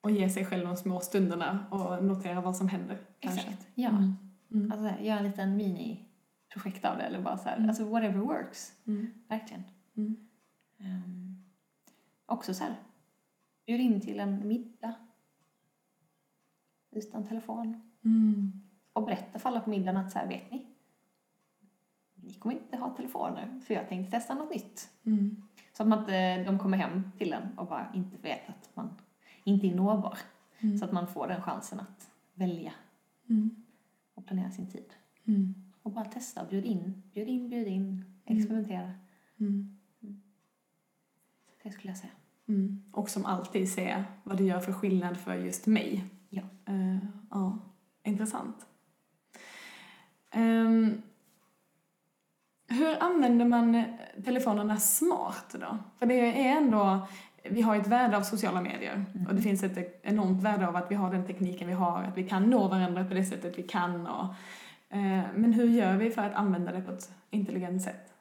Och 0.00 0.10
ge 0.10 0.30
sig 0.30 0.44
själv 0.44 0.66
de 0.66 0.76
små 0.76 1.00
stunderna 1.00 1.66
och 1.70 2.04
notera 2.04 2.40
vad 2.40 2.56
som 2.56 2.68
händer. 2.68 2.98
kanske. 3.20 3.40
Exakt, 3.40 3.66
ja. 3.74 3.88
Mm. 3.88 4.16
Mm. 4.52 4.72
Alltså 4.72 5.02
göra 5.04 5.18
en 5.18 5.24
liten 5.24 5.56
mini-projekt 5.56 6.84
av 6.84 6.96
det 6.98 7.02
eller 7.02 7.20
bara 7.22 7.38
så 7.38 7.48
här, 7.48 7.56
Mm. 7.56 7.68
alltså 7.68 7.84
whatever 7.84 8.18
works. 8.20 8.72
Mm. 8.86 9.10
Verkligen. 9.28 9.62
Mm. 9.96 10.16
Ehm, 10.78 11.44
också 12.26 12.54
så 12.54 12.64
här, 12.64 12.74
bjud 13.66 13.80
in 13.80 14.00
till 14.00 14.20
en 14.20 14.48
middag 14.48 14.94
utan 16.90 17.26
telefon. 17.26 17.82
Mm. 18.04 18.52
Och 18.92 19.04
berätta 19.04 19.38
för 19.38 19.48
alla 19.48 19.60
på 19.60 19.70
middagen 19.70 19.96
att 19.96 20.12
så 20.12 20.18
här, 20.18 20.26
vet 20.28 20.50
ni? 20.50 20.66
Ni 22.28 22.34
kommer 22.34 22.54
inte 22.54 22.76
ha 22.76 22.96
telefoner 22.96 23.60
för 23.66 23.74
jag 23.74 23.88
tänkte 23.88 24.10
testa 24.10 24.34
något 24.34 24.50
nytt. 24.50 24.90
Mm. 25.04 25.42
Så 25.72 25.82
att 25.82 25.88
man 25.88 25.98
inte, 25.98 26.44
de 26.44 26.58
kommer 26.58 26.78
hem 26.78 27.12
till 27.18 27.32
en 27.32 27.58
och 27.58 27.66
bara 27.66 27.86
inte 27.94 28.16
vet 28.22 28.48
att 28.48 28.70
man 28.74 28.90
inte 29.44 29.66
är 29.66 29.74
nåbar. 29.74 30.18
Mm. 30.58 30.78
Så 30.78 30.84
att 30.84 30.92
man 30.92 31.06
får 31.06 31.28
den 31.28 31.42
chansen 31.42 31.80
att 31.80 32.10
välja 32.34 32.72
Mm. 33.30 33.50
och 34.14 34.26
planera 34.26 34.50
sin 34.50 34.66
tid. 34.70 34.92
Mm. 35.24 35.54
Och 35.82 35.92
bara 35.92 36.04
testa, 36.04 36.44
bjud 36.44 36.64
in, 36.64 37.02
bjud 37.14 37.28
in, 37.28 37.48
bjud 37.50 37.66
in, 37.66 38.04
experimentera. 38.24 38.92
Mm. 39.40 39.76
Det 41.62 41.70
skulle 41.70 41.90
jag 41.90 41.98
säga. 41.98 42.12
Mm. 42.48 42.82
Och 42.92 43.10
som 43.10 43.24
alltid 43.24 43.72
se 43.72 44.04
vad 44.24 44.36
det 44.36 44.44
gör 44.44 44.60
för 44.60 44.72
skillnad 44.72 45.16
för 45.16 45.34
just 45.34 45.66
mig. 45.66 46.04
Ja. 46.28 46.42
Eh, 46.66 46.96
ja, 47.30 47.58
intressant. 48.02 48.66
Ehm, 50.30 51.02
hur 52.68 53.02
använder 53.02 53.44
man 53.44 53.84
telefonerna 54.24 54.76
smart 54.76 55.54
då? 55.60 55.78
För 55.98 56.06
det 56.06 56.14
är 56.14 56.56
ändå, 56.56 57.06
vi 57.42 57.62
har 57.62 57.76
ett 57.76 57.86
värde 57.86 58.16
av 58.16 58.22
sociala 58.22 58.60
medier 58.60 59.04
och 59.28 59.34
det 59.34 59.42
finns 59.42 59.62
ett 59.62 60.00
enormt 60.02 60.42
värde 60.42 60.68
av 60.68 60.76
att 60.76 60.90
vi 60.90 60.94
har 60.94 61.10
den 61.12 61.26
tekniken 61.26 61.68
vi 61.68 61.74
har, 61.74 62.02
att 62.02 62.16
vi 62.16 62.28
kan 62.28 62.50
nå 62.50 62.68
varandra 62.68 63.04
på 63.04 63.14
det 63.14 63.24
sättet 63.24 63.58
vi 63.58 63.62
kan. 63.62 64.06
Och, 64.06 64.24
eh, 64.96 65.24
men 65.34 65.52
hur 65.52 65.68
gör 65.68 65.96
vi 65.96 66.10
för 66.10 66.22
att 66.22 66.34
använda 66.34 66.72
det 66.72 66.80
på 66.80 66.92
ett 66.92 67.12
intelligent 67.30 67.82
sätt? 67.82 68.14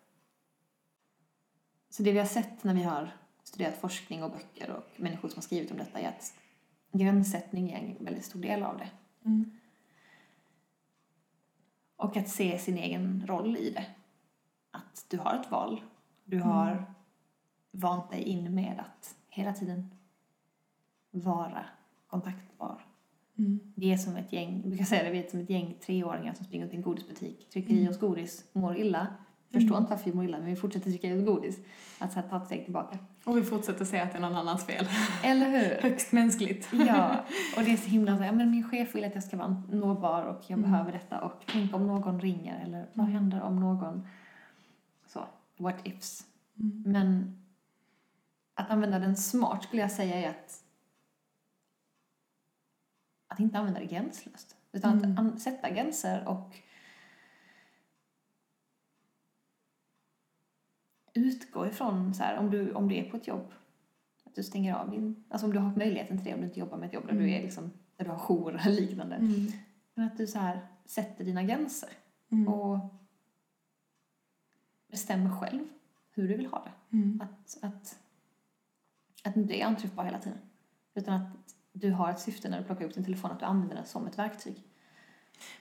Så 1.89 2.03
det 2.03 2.11
vi 2.11 2.19
har 2.19 2.25
sett 2.25 2.63
när 2.63 2.73
vi 2.73 2.83
har 2.83 3.11
studerat 3.43 3.77
forskning 3.77 4.23
och 4.23 4.31
böcker 4.31 4.71
och 4.71 4.83
människor 4.95 5.29
som 5.29 5.37
har 5.37 5.41
skrivit 5.41 5.71
om 5.71 5.77
detta 5.77 5.99
är 5.99 6.07
att 6.07 6.33
gränssättning 6.91 7.71
är 7.71 7.77
en 7.77 8.05
väldigt 8.05 8.25
stor 8.25 8.39
del 8.39 8.63
av 8.63 8.77
det. 8.77 8.89
Mm. 9.25 9.51
Och 11.95 12.17
att 12.17 12.29
se 12.29 12.59
sin 12.59 12.77
egen 12.77 13.23
roll 13.27 13.57
i 13.57 13.69
det. 13.69 13.85
Att 14.77 15.05
du 15.07 15.17
har 15.17 15.33
ett 15.35 15.51
val. 15.51 15.81
Du 16.25 16.39
har 16.39 16.85
vant 17.71 18.09
dig 18.11 18.21
in 18.21 18.55
med 18.55 18.79
att 18.79 19.15
hela 19.29 19.53
tiden 19.53 19.91
vara 21.11 21.65
kontaktbar. 22.07 22.81
Mm. 23.37 23.59
Vi 23.75 23.93
är 23.93 23.97
som 23.97 24.15
ett 24.15 24.33
gäng, 24.33 24.59
jag 24.61 24.69
brukar 24.69 24.85
säga 24.85 25.03
det, 25.03 25.09
vi 25.11 25.23
är 25.25 25.29
som 25.29 25.39
ett 25.39 25.49
gäng 25.49 25.75
treåringar 25.85 26.33
som 26.33 26.45
springer 26.45 26.67
till 26.67 26.75
en 26.77 26.81
godisbutik, 26.83 27.49
trycker 27.49 27.73
i 27.73 27.89
oss 27.89 27.99
godis, 27.99 28.45
mår 28.53 28.77
illa. 28.77 29.07
Förstår 29.51 29.77
inte 29.77 29.89
varför 29.89 30.05
vi 30.11 30.15
mår 30.15 30.25
illa, 30.25 30.37
men 30.37 30.45
vi 30.47 30.55
fortsätter 30.55 30.89
trycka 30.91 31.07
i 31.07 31.21
oss 31.21 31.25
godis. 31.25 31.59
Att 31.99 32.13
så 32.13 32.19
här, 32.19 32.27
ta 32.29 32.37
ett 32.37 32.45
steg 32.45 32.63
tillbaka. 32.63 32.97
Och 33.25 33.37
vi 33.37 33.43
fortsätter 33.43 33.85
säga 33.85 34.03
att 34.03 34.11
det 34.11 34.17
är 34.17 34.21
någon 34.21 34.35
annans 34.35 34.65
fel. 34.65 34.85
Eller 35.23 35.49
hur? 35.49 35.81
Högst 35.89 36.11
mänskligt. 36.11 36.69
Ja, 36.87 37.11
och 37.57 37.63
det 37.63 37.71
är 37.73 37.77
så 37.77 37.89
himla 37.89 38.17
så 38.17 38.23
här, 38.23 38.31
men 38.31 38.51
min 38.51 38.69
chef 38.69 38.95
vill 38.95 39.03
att 39.05 39.13
jag 39.15 39.23
ska 39.23 39.37
vara 39.37 39.63
nåbar 39.71 40.23
och 40.23 40.41
jag 40.47 40.59
Mm. 40.59 40.71
behöver 40.71 40.91
detta 40.91 41.21
och 41.21 41.43
tänk 41.51 41.75
om 41.75 41.87
någon 41.87 42.19
ringer 42.21 42.63
eller 42.65 42.85
vad 42.93 43.05
Mm. 43.09 43.13
händer 43.21 43.41
om 43.41 43.59
någon 43.59 44.07
så, 45.57 45.63
what 45.63 45.87
ifs. 45.87 46.27
Mm. 46.59 46.83
Men 46.85 47.37
att 48.53 48.69
använda 48.69 48.99
den 48.99 49.17
smart 49.17 49.63
skulle 49.63 49.81
jag 49.81 49.91
säga 49.91 50.15
är 50.15 50.29
att 50.29 50.63
att 53.27 53.39
inte 53.39 53.57
använda 53.59 53.79
det 53.79 53.85
gränslöst 53.85 54.55
Utan 54.71 54.97
Mm. 54.97 55.11
att 55.11 55.19
an- 55.19 55.39
sätta 55.39 55.69
gränser 55.69 56.27
och 56.27 56.55
utgå 61.13 61.67
ifrån 61.67 62.13
så 62.13 62.23
här, 62.23 62.37
om 62.37 62.49
du, 62.51 62.73
om 62.73 62.87
du 62.89 62.95
är 62.95 63.09
på 63.11 63.17
ett 63.17 63.27
jobb, 63.27 63.51
att 64.23 64.35
du 64.35 64.43
stänger 64.43 64.73
av 64.75 64.89
din, 64.91 65.23
alltså 65.29 65.47
om 65.47 65.53
du 65.53 65.59
har 65.59 65.75
möjligheten 65.75 66.17
till 66.17 66.25
det, 66.25 66.33
om 66.33 66.39
du 66.41 66.47
inte 66.47 66.59
jobbar 66.59 66.77
med 66.77 66.87
ett 66.87 66.93
jobb 66.93 67.03
där 67.07 67.13
du 67.13 67.19
Mm. 67.19 67.33
är 67.33 67.41
liksom, 67.41 67.71
där 67.95 68.05
du 68.05 68.11
har 68.11 68.19
jour 68.19 68.55
eller 68.55 68.71
liknande. 68.81 69.15
Mm. 69.15 69.47
Men 69.93 70.07
att 70.07 70.17
du 70.17 70.27
så 70.27 70.39
här 70.39 70.67
sätter 70.85 71.25
dina 71.25 71.43
gränser 71.43 71.89
Mm. 72.31 72.47
och 72.47 72.79
bestämmer 74.91 75.39
själv 75.39 75.63
hur 76.11 76.27
du 76.27 76.37
vill 76.37 76.45
ha 76.45 76.63
det. 76.63 76.97
Mm. 76.97 77.21
Att, 77.21 77.63
att, 77.63 77.97
att 79.23 79.33
du 79.33 79.41
inte 79.41 79.61
är 79.61 79.65
anträffbar 79.65 80.03
hela 80.03 80.19
tiden. 80.19 80.37
Utan 80.95 81.13
att 81.13 81.55
du 81.71 81.91
har 81.91 82.11
ett 82.11 82.19
syfte 82.19 82.49
när 82.49 82.57
du 82.57 82.63
plockar 82.63 82.85
upp 82.85 82.93
din 82.93 83.03
telefon, 83.03 83.31
att 83.31 83.39
du 83.39 83.45
använder 83.45 83.75
den 83.75 83.85
som 83.85 84.07
ett 84.07 84.17
verktyg. 84.17 84.63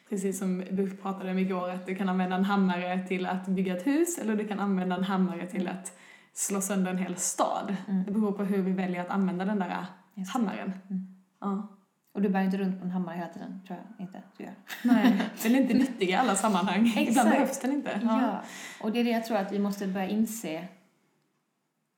Precis 0.09 0.39
som 0.39 0.65
du 0.71 0.97
pratade 0.97 1.31
om 1.31 1.39
igår, 1.39 1.71
att 1.71 1.87
du 1.87 1.97
kan 1.97 2.09
använda 2.09 2.37
en 2.37 2.45
hammare 2.45 3.07
till 3.07 3.27
att 3.27 3.47
bygga 3.47 3.77
ett 3.77 3.87
hus 3.87 4.19
eller 4.19 4.37
du 4.37 4.49
kan 4.49 4.61
använda 4.61 4.97
en 4.97 5.05
hammare 5.05 5.47
till 5.47 5.69
att 5.69 5.99
slå 6.33 6.61
sönder 6.61 6.91
en 6.91 6.99
hel 6.99 7.17
stad. 7.17 7.77
Mm. 7.89 8.05
Det 8.05 8.11
beror 8.11 8.33
på 8.33 8.45
hur 8.45 8.63
vi 8.63 8.73
väljer 8.73 9.01
att 9.01 9.11
använda 9.11 9.45
den 9.45 9.59
där 9.59 9.87
Just. 10.15 10.33
hammaren. 10.33 10.73
Mm. 10.91 11.17
Ja. 11.41 11.76
Och 12.17 12.23
du 12.23 12.29
bär 12.29 12.43
inte 12.43 12.57
runt 12.59 12.79
på 12.79 12.85
en 12.85 12.91
hammare 12.91 13.17
hela 13.17 13.29
tiden, 13.29 13.61
tror 13.67 13.79
jag 13.79 14.07
inte 14.07 14.23
du 14.37 14.45
gör. 14.45 14.55
Nej, 14.85 15.23
den 15.43 15.55
är 15.55 15.61
inte 15.61 15.75
nyttig 15.75 16.11
i 16.11 16.15
alla 16.15 16.35
sammanhang. 16.35 16.87
Ibland 16.87 17.09
Exakt. 17.09 17.31
behövs 17.31 17.61
den 17.61 17.73
inte. 17.73 18.01
Ja. 18.03 18.41
Och 18.83 18.93
det 18.93 19.01
är 19.01 19.05
det 19.05 19.11
jag 19.11 19.25
tror 19.25 19.37
att 19.37 19.53
vi 19.53 19.59
måste 19.59 19.87
börja 19.87 20.09
inse, 20.09 20.69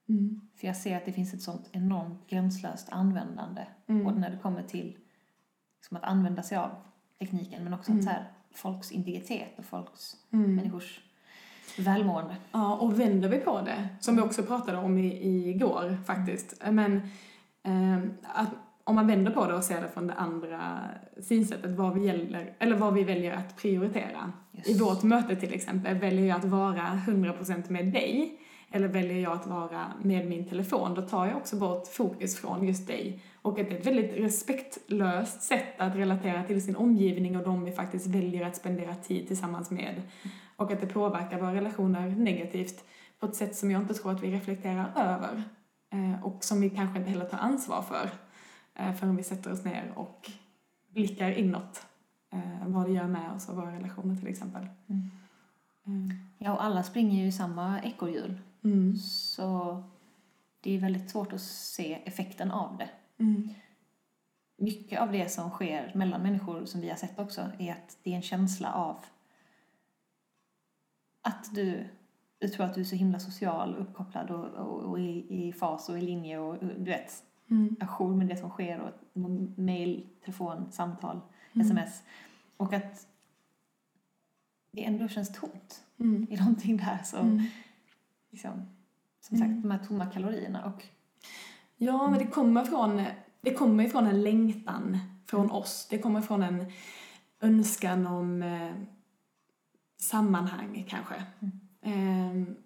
Mm. 0.08 0.40
för 0.56 0.66
jag 0.66 0.76
ser 0.76 0.96
att 0.96 1.04
det 1.04 1.12
finns 1.12 1.34
ett 1.34 1.42
sånt 1.42 1.68
enormt 1.72 2.26
gränslöst 2.28 2.88
användande, 2.90 3.66
Mm. 3.86 4.04
både 4.04 4.18
när 4.18 4.30
det 4.30 4.36
kommer 4.36 4.62
till 4.62 4.96
liksom 5.78 5.96
att 5.96 6.04
använda 6.04 6.42
sig 6.42 6.58
av 6.58 6.70
tekniken, 7.18 7.64
men 7.64 7.74
också 7.74 7.90
Mm. 7.90 7.98
att 7.98 8.04
så 8.04 8.10
här, 8.10 8.24
folks 8.54 8.92
integritet 8.92 9.58
och 9.58 9.64
folks, 9.64 10.16
Mm. 10.32 10.54
människors 10.56 11.00
välmående. 11.78 12.36
Ja, 12.52 12.76
och 12.76 13.00
vänder 13.00 13.28
vi 13.28 13.38
på 13.38 13.60
det, 13.60 13.88
som 14.00 14.16
vi 14.16 14.22
också 14.22 14.42
pratade 14.42 14.78
om 14.78 14.98
i, 14.98 15.48
igår 15.50 15.98
faktiskt, 16.06 16.62
men 16.70 17.10
ehm, 17.62 18.14
att 18.22 18.48
om 18.88 18.94
man 18.94 19.06
vänder 19.06 19.30
på 19.32 19.46
det 19.46 19.54
och 19.54 19.64
ser 19.64 19.80
det 19.80 19.88
från 19.88 20.06
det 20.06 20.14
andra 20.14 20.80
synsättet, 21.22 21.70
vad 21.70 21.94
vi, 21.94 22.06
gäller, 22.06 22.56
eller 22.58 22.76
vad 22.76 22.94
vi 22.94 23.04
väljer 23.04 23.32
att 23.32 23.56
prioritera. 23.56 24.32
Just. 24.52 24.68
I 24.68 24.78
vårt 24.78 25.02
möte 25.02 25.36
till 25.36 25.54
exempel, 25.54 25.98
väljer 25.98 26.26
jag 26.26 26.38
att 26.38 26.44
vara 26.44 27.00
100% 27.06 27.70
med 27.70 27.86
dig 27.86 28.38
eller 28.70 28.88
väljer 28.88 29.18
jag 29.18 29.32
att 29.32 29.46
vara 29.46 29.92
med 30.02 30.28
min 30.28 30.48
telefon, 30.48 30.94
då 30.94 31.02
tar 31.02 31.26
jag 31.26 31.36
också 31.36 31.56
bort 31.56 31.88
fokus 31.88 32.40
från 32.40 32.66
just 32.66 32.86
dig. 32.86 33.22
Och 33.42 33.54
det 33.54 33.60
är 33.60 33.78
ett 33.78 33.86
väldigt 33.86 34.16
respektlöst 34.16 35.42
sätt 35.42 35.74
att 35.80 35.96
relatera 35.96 36.42
till 36.42 36.64
sin 36.64 36.76
omgivning 36.76 37.36
och 37.36 37.44
de 37.44 37.64
vi 37.64 37.72
faktiskt 37.72 38.06
väljer 38.06 38.46
att 38.46 38.56
spendera 38.56 38.94
tid 38.94 39.26
tillsammans 39.26 39.70
med. 39.70 40.02
Och 40.56 40.72
att 40.72 40.80
det 40.80 40.86
påverkar 40.86 41.40
våra 41.40 41.54
relationer 41.54 42.08
negativt 42.08 42.84
på 43.20 43.26
ett 43.26 43.34
sätt 43.34 43.56
som 43.56 43.70
jag 43.70 43.82
inte 43.82 43.94
tror 43.94 44.12
att 44.12 44.22
vi 44.22 44.30
reflekterar 44.30 44.92
över. 44.96 45.42
Eh, 45.92 46.24
och 46.24 46.44
som 46.44 46.60
vi 46.60 46.70
kanske 46.70 46.98
inte 46.98 47.10
heller 47.10 47.26
tar 47.26 47.38
ansvar 47.38 47.82
för 47.82 48.10
förrän 48.78 49.16
vi 49.16 49.22
sätter 49.22 49.52
oss 49.52 49.64
ner 49.64 49.92
och 49.96 50.30
blickar 50.88 51.30
inåt. 51.30 51.86
Eh, 52.30 52.66
vad 52.66 52.86
det 52.86 52.92
gör 52.92 53.06
med 53.06 53.32
oss 53.32 53.48
och 53.48 53.56
våra 53.56 53.72
relationer 53.72 54.16
till 54.16 54.28
exempel. 54.28 54.66
Mm. 54.86 55.10
Mm. 55.86 56.10
Ja, 56.38 56.52
och 56.52 56.64
alla 56.64 56.82
springer 56.82 57.22
ju 57.22 57.26
i 57.26 57.32
samma 57.32 57.82
ekorrhjul. 57.82 58.40
Mm. 58.64 58.96
Så 58.96 59.82
det 60.60 60.76
är 60.76 60.80
väldigt 60.80 61.10
svårt 61.10 61.32
att 61.32 61.40
se 61.40 61.94
effekten 62.04 62.50
av 62.50 62.76
det. 62.76 62.90
Mm. 63.18 63.48
Mycket 64.56 65.00
av 65.00 65.12
det 65.12 65.28
som 65.28 65.50
sker 65.50 65.92
mellan 65.94 66.22
människor 66.22 66.64
som 66.64 66.80
vi 66.80 66.88
har 66.88 66.96
sett 66.96 67.18
också 67.18 67.50
är 67.58 67.72
att 67.72 67.98
det 68.02 68.12
är 68.12 68.16
en 68.16 68.22
känsla 68.22 68.72
av 68.72 68.96
att 71.22 71.54
du, 71.54 71.88
du 72.38 72.48
tror 72.48 72.66
att 72.66 72.74
du 72.74 72.80
är 72.80 72.84
så 72.84 72.96
himla 72.96 73.18
social, 73.18 73.76
uppkopplad 73.76 74.30
och, 74.30 74.44
och, 74.44 74.80
och 74.82 75.00
i, 75.00 75.26
i 75.28 75.52
fas 75.52 75.88
och 75.88 75.98
i 75.98 76.00
linje 76.00 76.38
och 76.38 76.56
du 76.58 76.84
vet, 76.84 77.24
Mm. 77.50 77.76
ajour 77.80 78.14
med 78.16 78.26
det 78.28 78.36
som 78.36 78.50
sker 78.50 78.80
och 78.80 78.92
mail, 79.58 80.06
telefon, 80.24 80.72
samtal, 80.72 81.20
Mm. 81.52 81.66
sms. 81.66 82.02
Och 82.56 82.72
att 82.72 83.06
det 84.70 84.84
ändå 84.84 85.08
känns 85.08 85.32
tomt. 85.40 85.84
Mm. 86.00 86.26
Det 86.26 86.34
är 86.34 86.38
någonting 86.38 86.76
där 86.76 86.98
som, 87.04 87.26
Mm. 87.26 87.44
liksom, 88.30 88.50
som 89.20 89.36
sagt, 89.38 89.48
Mm. 89.48 89.62
de 89.62 89.70
här 89.70 89.78
tomma 89.84 90.06
kalorierna 90.06 90.64
och 90.64 90.84
Ja, 91.80 92.10
men 92.10 92.18
det 92.18 92.26
kommer 92.26 92.64
från, 92.64 93.04
det 93.40 93.54
kommer 93.54 93.84
ifrån 93.84 94.06
en 94.06 94.22
längtan 94.22 94.98
från 95.26 95.40
Mm. 95.44 95.52
oss. 95.56 95.86
Det 95.90 95.98
kommer 95.98 96.20
från 96.20 96.42
en 96.42 96.72
önskan 97.40 98.06
om 98.06 98.42
eh, 98.42 98.72
sammanhang 99.96 100.84
kanske. 100.88 101.14
Ehm, 101.82 102.56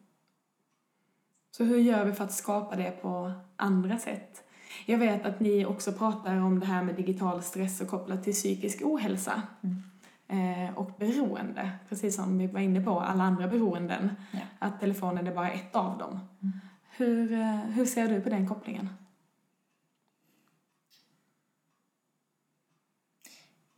så 1.51 1.65
hur 1.65 1.79
gör 1.79 2.05
vi 2.05 2.13
för 2.13 2.25
att 2.25 2.33
skapa 2.33 2.77
det 2.77 2.91
på 3.03 3.33
andra 3.57 3.99
sätt? 3.99 4.45
Jag 4.87 4.99
vet 4.99 5.27
att 5.27 5.41
ni 5.41 5.65
också 5.65 5.93
pratar 5.93 6.37
om 6.37 6.61
det 6.61 6.67
här 6.67 6.83
med 6.85 6.95
digital 6.95 7.43
stress 7.43 7.81
och 7.81 7.89
kopplat 7.89 8.25
till 8.25 8.33
psykisk 8.33 8.83
ohälsa. 8.83 9.43
Mm. 9.61 9.83
Eh, 10.29 10.79
och 10.79 10.91
beroende, 10.99 11.71
precis 11.89 12.17
som 12.17 12.39
vi 12.39 12.47
var 12.47 12.61
inne 12.61 12.81
på, 12.81 13.01
alla 13.01 13.25
andra 13.25 13.49
beroenden. 13.49 14.11
Ja. 14.31 14.41
Att 14.59 14.81
telefonen 14.81 15.27
är 15.27 15.35
bara 15.35 15.51
ett 15.51 15.77
av 15.77 15.99
dem. 15.99 16.21
Mm. 16.43 16.61
Hur, 16.97 17.33
eh, 17.33 17.57
hur 17.57 17.87
ser 17.87 18.09
du 18.09 18.21
på 18.21 18.29
den 18.29 18.49
kopplingen? 18.49 18.89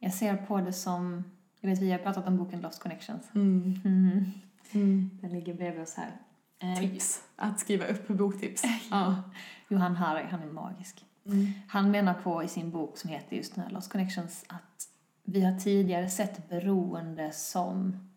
jag 0.04 0.14
ser 0.14 0.37
på 0.37 0.61
det 0.61 0.72
som, 0.72 1.24
jag 1.61 1.70
vet 1.70 1.78
vi 1.78 1.92
har 1.92 1.98
pratat 1.98 2.26
om 2.26 2.37
boken 2.37 2.61
Lost 2.61 2.83
Connections. 2.83 3.22
Mm. 3.35 3.80
Mm. 3.85 4.24
Mm. 4.72 5.11
Den 5.20 5.30
ligger 5.30 5.54
bredvid 5.54 5.83
oss 5.83 5.94
här. 5.94 6.11
Eh, 6.59 6.80
Tips. 6.80 7.22
Att 7.37 7.61
skriva 7.61 7.87
upp 7.87 8.09
boktips. 8.09 8.62
ja. 8.90 9.22
Johan 9.68 9.96
Hari, 9.96 10.27
han 10.31 10.42
är 10.42 10.46
magisk. 10.46 11.07
Mm. 11.27 11.46
Han 11.68 11.90
menar 11.90 12.14
på 12.14 12.42
i 12.42 12.48
sin 12.48 12.70
bok 12.70 12.98
som 12.98 13.11
heter 13.11 13.37
just 13.37 13.57
här 13.57 13.70
Lost 13.70 13.92
Connections 13.92 14.44
att 14.48 14.88
vi 15.24 15.44
har 15.44 15.59
tidigare 15.59 16.09
sett 16.09 16.48
beroende 16.48 17.33
som 17.33 18.09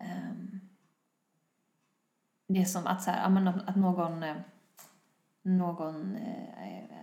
ehm, 0.00 0.60
det 2.48 2.60
är 2.60 2.64
som 2.64 2.86
att, 2.86 3.02
så 3.02 3.10
här, 3.10 3.46
att 3.66 3.76
någon, 3.76 4.22
eh, 4.22 4.36
någon 5.42 6.16
eh, 6.16 6.94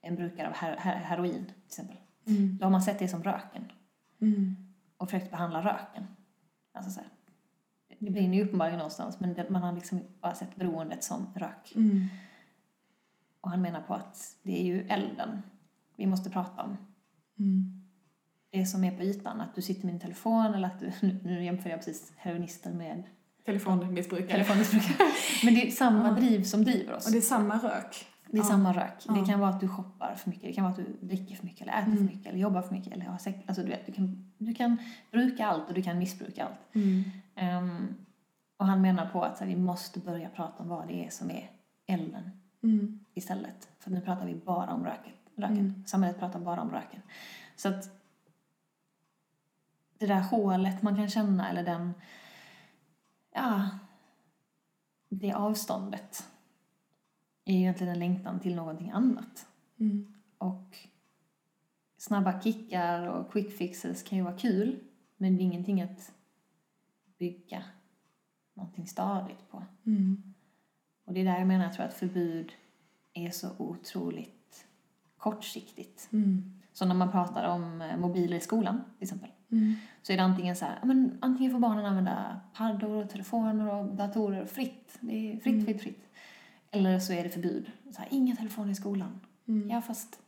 en 0.00 0.16
brukare 0.16 0.48
av 0.48 0.54
her, 0.54 0.76
her, 0.76 0.96
heroin 0.96 1.44
till 1.44 1.66
exempel. 1.66 1.96
Mm. 2.26 2.56
Då 2.58 2.64
har 2.64 2.70
man 2.70 2.82
sett 2.82 2.98
det 2.98 3.08
som 3.08 3.22
röken 3.22 3.72
Mm. 4.20 4.56
och 4.96 5.10
försökt 5.10 5.30
behandla 5.30 5.60
röken. 5.64 6.06
Alltså 6.72 6.90
så 6.90 7.00
här, 7.00 7.08
det 7.98 8.10
brinner 8.10 8.36
ju 8.36 8.44
uppenbarligen 8.44 8.78
någonstans 8.78 9.20
men 9.20 9.36
man 9.48 9.62
har 9.62 9.72
liksom 9.72 10.00
bara 10.20 10.34
sett 10.34 10.56
beroendet 10.56 11.04
som 11.04 11.26
rök. 11.34 11.72
Mm. 11.76 12.08
Och 13.46 13.50
han 13.52 13.62
menar 13.62 13.80
på 13.80 13.94
att 13.94 14.36
det 14.42 14.60
är 14.60 14.64
ju 14.64 14.80
elden 14.88 15.42
vi 15.96 16.06
måste 16.06 16.30
prata 16.30 16.62
om. 16.62 16.76
Mm. 17.38 17.82
Det 18.50 18.66
som 18.66 18.84
är 18.84 18.96
på 18.96 19.02
ytan, 19.02 19.40
att 19.40 19.54
du 19.54 19.62
sitter 19.62 19.84
med 19.86 19.94
din 19.94 20.00
telefon 20.00 20.54
eller 20.54 20.66
att 20.68 20.80
du, 20.80 20.92
nu, 21.06 21.20
nu 21.24 21.44
jämför 21.44 21.70
jag 21.70 21.78
precis 21.78 22.12
heroinister 22.16 22.72
med 22.72 23.02
Telefonmissbrukare. 23.44 24.28
telefonmissbrukare. 24.30 25.08
Men 25.44 25.54
det 25.54 25.66
är 25.66 25.70
samma 25.70 26.10
driv 26.12 26.42
som 26.42 26.64
driver 26.64 26.94
oss. 26.94 27.06
Och 27.06 27.12
det 27.12 27.18
är 27.18 27.22
samma 27.22 27.58
rök. 27.58 28.06
Det 28.30 28.36
är 28.36 28.40
Ja. 28.42 28.44
samma 28.44 28.72
rök. 28.72 29.04
Ja. 29.06 29.12
Det 29.12 29.26
kan 29.26 29.40
vara 29.40 29.50
att 29.50 29.60
du 29.60 29.68
shoppar 29.68 30.14
för 30.14 30.30
mycket, 30.30 30.44
det 30.44 30.52
kan 30.52 30.64
vara 30.64 30.72
att 30.74 30.78
du 31.00 31.06
dricker 31.06 31.36
för 31.36 31.44
mycket 31.44 31.62
eller 31.62 31.72
äter 31.72 31.92
Mm. 31.92 31.96
för 31.96 32.14
mycket 32.14 32.26
eller 32.26 32.38
jobbar 32.38 32.62
för 32.62 32.74
mycket 32.74 32.92
eller 32.92 33.04
har 33.04 33.18
sex. 33.18 33.38
Alltså 33.46 33.62
du 33.62 33.68
vet, 33.68 33.86
du 33.86 33.92
kan, 33.92 34.32
du 34.38 34.54
kan 34.54 34.76
bruka 35.10 35.46
allt 35.46 35.68
och 35.68 35.74
du 35.74 35.82
kan 35.82 35.98
missbruka 35.98 36.44
allt. 36.44 36.74
Mm. 36.74 37.04
Ehm, 37.34 37.86
och 38.56 38.66
han 38.66 38.80
menar 38.82 39.06
på 39.06 39.22
att 39.22 39.38
här, 39.40 39.46
vi 39.46 39.56
måste 39.56 40.00
börja 40.00 40.28
prata 40.28 40.62
om 40.62 40.68
vad 40.68 40.88
det 40.88 41.06
är 41.06 41.10
som 41.10 41.30
är 41.30 41.50
elden 41.86 42.30
Mm. 42.62 43.04
istället. 43.14 43.68
För 43.78 43.90
nu 43.90 44.00
pratar 44.00 44.26
vi 44.26 44.34
bara 44.34 44.74
om 44.74 44.84
röken. 44.84 45.12
röken. 45.36 45.58
Mm. 45.58 45.84
Samhället 45.86 46.18
pratar 46.18 46.40
bara 46.40 46.60
om 46.62 46.70
röken. 46.70 47.02
Så 47.56 47.68
att 47.68 47.90
det 49.98 50.06
där 50.06 50.20
hålet 50.20 50.82
man 50.82 50.96
kan 50.96 51.08
känna 51.08 51.50
eller 51.50 51.64
den, 51.64 51.94
ja, 53.34 53.68
det 55.08 55.32
avståndet 55.32 56.28
är 57.44 57.52
ju 57.52 57.58
egentligen 57.58 57.92
en 57.92 57.98
längtan 57.98 58.40
till 58.40 58.54
någonting 58.54 58.90
annat. 58.90 59.46
Mm. 59.78 60.14
Och 60.38 60.78
snabba 61.96 62.40
kickar 62.40 63.06
och 63.06 63.32
quick 63.32 63.58
fixes 63.58 64.02
kan 64.02 64.18
ju 64.18 64.24
vara 64.24 64.38
kul, 64.38 64.78
men 65.16 65.36
det 65.36 65.42
är 65.42 65.44
ingenting 65.44 65.82
att 65.82 66.12
bygga 67.18 67.62
någonting 68.54 68.86
stadigt 68.86 69.50
på. 69.50 69.64
Mm. 69.84 70.34
Och 71.06 71.12
det 71.12 71.20
är 71.20 71.24
där 71.24 71.38
jag 71.38 71.46
menar, 71.46 71.64
jag 71.64 71.72
tror 71.74 71.86
att 71.86 71.94
förbud 71.94 72.52
är 73.14 73.30
så 73.30 73.48
otroligt 73.58 74.66
kortsiktigt. 75.18 76.08
Mm. 76.12 76.52
Så 76.72 76.84
när 76.86 76.94
man 76.94 77.12
pratar 77.12 77.48
om 77.48 77.82
eh, 77.82 77.96
mobiler 77.96 78.36
i 78.36 78.40
skolan 78.40 78.80
till 78.98 79.04
exempel, 79.04 79.30
Mm. 79.50 79.74
så 80.02 80.12
är 80.12 80.16
det 80.16 80.22
antingen 80.22 80.56
så 80.56 80.64
här, 80.64 80.78
men 80.84 81.18
antingen 81.20 81.52
får 81.52 81.58
barnen 81.58 81.86
använda 81.86 82.40
paddor 82.54 83.04
och 83.04 83.10
telefoner 83.10 83.72
och 83.74 83.94
datorer 83.94 84.46
fritt, 84.46 84.98
det 85.00 85.32
är 85.32 85.40
fritt, 85.40 85.46
Mm. 85.54 85.64
fritt, 85.64 85.82
fritt. 85.82 86.08
Eller 86.70 86.98
så 86.98 87.12
är 87.12 87.22
det 87.24 87.28
förbud, 87.30 87.70
så 87.92 87.98
här, 88.00 88.08
inga 88.10 88.36
telefoner 88.36 88.70
i 88.70 88.74
skolan. 88.74 89.20
Mm. 89.48 89.70
Ja, 89.70 89.80
fast 89.82 90.20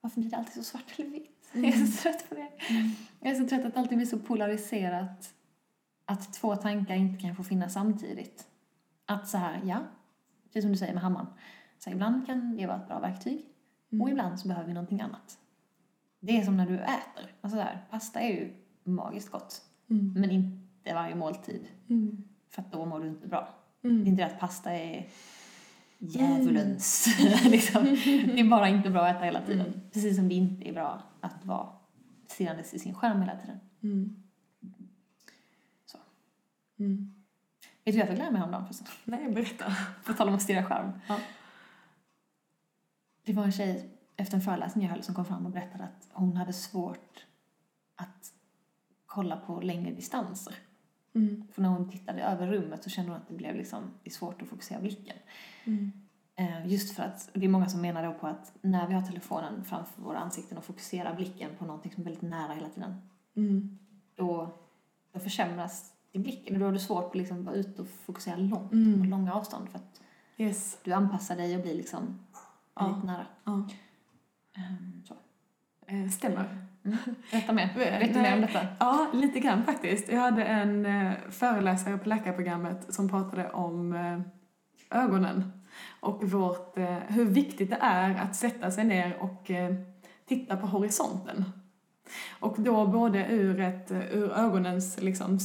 varför 0.00 0.20
blir 0.20 0.30
det 0.30 0.36
alltid 0.36 0.54
så 0.54 0.62
svart 0.62 0.84
eller 0.98 1.10
vitt? 1.10 1.36
Jag 1.52 1.64
är 1.64 1.86
så 1.86 2.02
trött 2.02 2.28
på 2.28 2.34
det. 2.34 2.48
Jag 3.20 3.30
är 3.32 3.34
så 3.34 3.48
trött 3.48 3.64
att 3.64 3.76
allting 3.76 3.98
blir 3.98 4.06
så 4.06 4.18
polariserat. 4.18 5.34
Att 6.04 6.32
två 6.32 6.56
tankar 6.56 6.94
inte 6.94 7.20
kan 7.22 7.36
få 7.36 7.42
finnas 7.44 7.72
samtidigt. 7.72 8.46
Att 9.06 9.28
så 9.28 9.38
här, 9.38 9.60
ja, 9.64 9.78
precis 10.52 10.62
som 10.62 10.72
du 10.72 10.78
säger 10.78 10.94
med 10.94 11.02
hammaren. 11.02 11.26
Så 11.78 11.90
ibland 11.90 12.26
kan 12.26 12.56
det 12.56 12.66
vara 12.66 12.76
ett 12.76 12.88
bra 12.88 13.00
verktyg 13.00 13.44
och 14.00 14.10
ibland 14.10 14.40
så 14.40 14.48
behöver 14.48 14.66
vi 14.66 14.74
någonting 14.74 15.00
annat. 15.00 15.38
Det 16.20 16.36
är 16.36 16.44
som 16.44 16.56
när 16.56 16.66
du 16.66 16.74
äter. 16.74 17.34
Alltså 17.40 17.56
så 17.56 17.62
här, 17.62 17.86
pasta 17.90 18.20
är 18.20 18.28
ju 18.28 18.52
magiskt 18.84 19.30
gott. 19.30 19.62
Mm. 19.90 20.12
Men 20.16 20.30
inte 20.30 20.94
varje 20.94 21.14
måltid. 21.14 21.66
Mm. 21.88 22.24
För 22.48 22.62
att 22.62 22.72
då 22.72 22.86
mår 22.86 23.00
du 23.00 23.08
inte 23.08 23.28
bra. 23.28 23.48
Mm. 23.82 23.96
Det 23.96 24.08
är 24.08 24.10
inte 24.10 24.22
det 24.22 24.26
att 24.26 24.40
pasta 24.40 24.72
är 24.72 25.08
djävulens. 25.98 27.06
liksom. 27.44 27.84
Det 28.04 28.40
är 28.40 28.50
bara 28.50 28.68
inte 28.68 28.90
bra 28.90 29.06
att 29.06 29.16
äta 29.16 29.24
hela 29.24 29.40
tiden. 29.40 29.66
Mm. 29.66 29.80
Precis 29.92 30.16
som 30.16 30.28
det 30.28 30.34
inte 30.34 30.68
är 30.68 30.72
bra 30.72 31.02
att 31.20 31.44
vara 31.44 31.68
stirrandes 32.26 32.74
i 32.74 32.78
sin 32.78 32.94
skärm 32.94 33.20
hela 33.20 33.36
tiden. 33.36 33.60
Mm. 33.82 34.22
Så. 35.86 35.98
Vet 37.90 37.94
du 37.94 37.98
vad 38.00 38.08
jag 38.08 38.08
fick 38.08 38.18
lära 38.18 38.30
mig 38.30 38.38
häromdagen 38.38 38.64
förresten? 38.66 38.86
Nej, 39.04 39.30
berätta. 39.32 39.76
På 40.04 40.12
tal 40.12 40.28
om 40.28 40.34
att 40.34 40.42
stirra 40.42 40.64
skärm. 40.64 40.92
Ja. 41.08 41.20
Det 43.24 43.32
var 43.32 43.44
en 43.44 43.52
tjej 43.52 43.90
efter 44.16 44.36
en 44.36 44.42
föreläsning 44.42 44.84
jag 44.84 44.92
höll 44.92 45.02
som 45.02 45.14
kom 45.14 45.24
fram 45.24 45.46
och 45.46 45.52
berättade 45.52 45.84
att 45.84 46.08
hon 46.12 46.36
hade 46.36 46.52
svårt 46.52 47.26
att 47.96 48.32
kolla 49.06 49.36
på 49.36 49.60
längre 49.60 49.90
distanser. 49.90 50.54
Mm. 51.14 51.44
För 51.52 51.62
när 51.62 51.68
hon 51.68 51.90
tittade 51.90 52.22
över 52.22 52.46
rummet 52.46 52.84
så 52.84 52.90
kände 52.90 53.10
hon 53.12 53.20
att 53.20 53.28
det 53.28 53.34
blev 53.34 53.56
liksom, 53.56 53.82
det 54.02 54.10
är 54.10 54.14
svårt 54.14 54.42
att 54.42 54.48
fokusera 54.48 54.80
blicken. 54.80 55.16
Mm. 55.64 55.92
Eh, 56.36 56.66
Just 56.66 56.96
för 56.96 57.02
att 57.02 57.30
det 57.34 57.44
är 57.44 57.48
många 57.48 57.68
som 57.68 57.80
menar 57.80 58.06
då 58.06 58.12
på 58.14 58.26
att 58.26 58.52
när 58.62 58.86
vi 58.88 58.94
har 58.94 59.02
telefonen 59.02 59.64
framför 59.64 60.02
våra 60.02 60.18
ansikten 60.18 60.58
och 60.58 60.64
fokuserar 60.64 61.14
blicken 61.14 61.50
på 61.58 61.64
någonting 61.64 61.92
som 61.92 62.00
är 62.00 62.04
väldigt 62.04 62.22
nära 62.22 62.52
hela 62.54 62.68
tiden, 62.68 63.00
Mm. 63.36 63.78
då, 64.14 64.54
då 65.12 65.20
försämras 65.20 65.92
din 66.12 66.22
blick. 66.22 66.50
Då 66.50 66.64
har 66.64 66.72
du 66.72 66.78
svårt 66.78 67.08
att 67.08 67.14
liksom 67.14 67.44
vara 67.44 67.54
ute 67.56 67.82
och 67.82 67.88
fokusera 68.06 68.36
långt, 68.36 68.72
Mm. 68.72 69.00
på 69.00 69.06
långa 69.06 69.34
avstånd 69.34 69.68
för 69.68 69.78
att 69.78 70.00
Yes. 70.36 70.78
du 70.84 70.92
anpassar 70.92 71.36
dig 71.36 71.56
och 71.56 71.62
blir 71.62 71.74
liksom 71.74 72.18
Ja. 72.74 72.86
väldigt 72.86 73.04
nära. 73.04 73.26
Ja. 73.44 73.52
Ehm, 74.56 75.02
Så. 75.08 75.14
Eh, 75.86 76.08
stämmer. 76.08 76.66
Berätta 77.30 77.52
mer. 77.52 77.74
Vet 78.00 78.14
du 78.14 78.20
mer 78.20 78.34
om 78.34 78.40
detta? 78.40 78.66
Ja, 78.80 79.06
lite 79.12 79.40
grann 79.40 79.64
faktiskt. 79.64 80.08
Jag 80.12 80.20
hade 80.20 80.44
en 80.44 80.86
eh, 80.86 81.12
föreläsare 81.30 81.98
på 81.98 82.08
läkarprogrammet 82.08 82.94
som 82.94 83.08
pratade 83.08 83.50
om 83.50 83.92
eh, 83.92 84.20
ögonen 85.04 85.52
och 86.00 86.24
vårt, 86.30 86.78
eh, 86.78 86.96
hur 86.98 87.24
viktigt 87.24 87.70
det 87.70 87.78
är 87.80 88.14
att 88.14 88.36
sätta 88.36 88.70
sig 88.70 88.84
ner 88.84 89.16
och 89.20 89.50
eh, 89.50 89.74
titta 90.26 90.56
på 90.56 90.66
horisonten. 90.66 91.44
Och 92.40 92.54
då 92.58 92.86
både 92.86 93.26
ur, 93.26 93.60
ett, 93.60 93.90
ur 93.90 94.30
ögonens 94.32 95.02
liksom, 95.02 95.40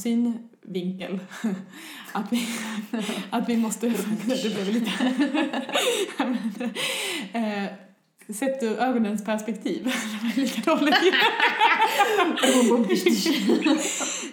synvinkel, 0.66 1.20
att 2.12 2.32
vi, 2.32 2.46
att 3.30 3.48
vi 3.48 3.56
måste... 3.56 3.88
Det 4.26 4.54
blev 4.54 4.68
lite... 4.68 4.90
eh, 7.38 7.64
sett 8.34 8.62
ur 8.62 8.78
ögonens 8.78 9.24
perspektiv. 9.24 9.84
Det 9.84 9.90
var 10.22 10.42
lika 10.42 10.70
dåligt. 10.70 11.14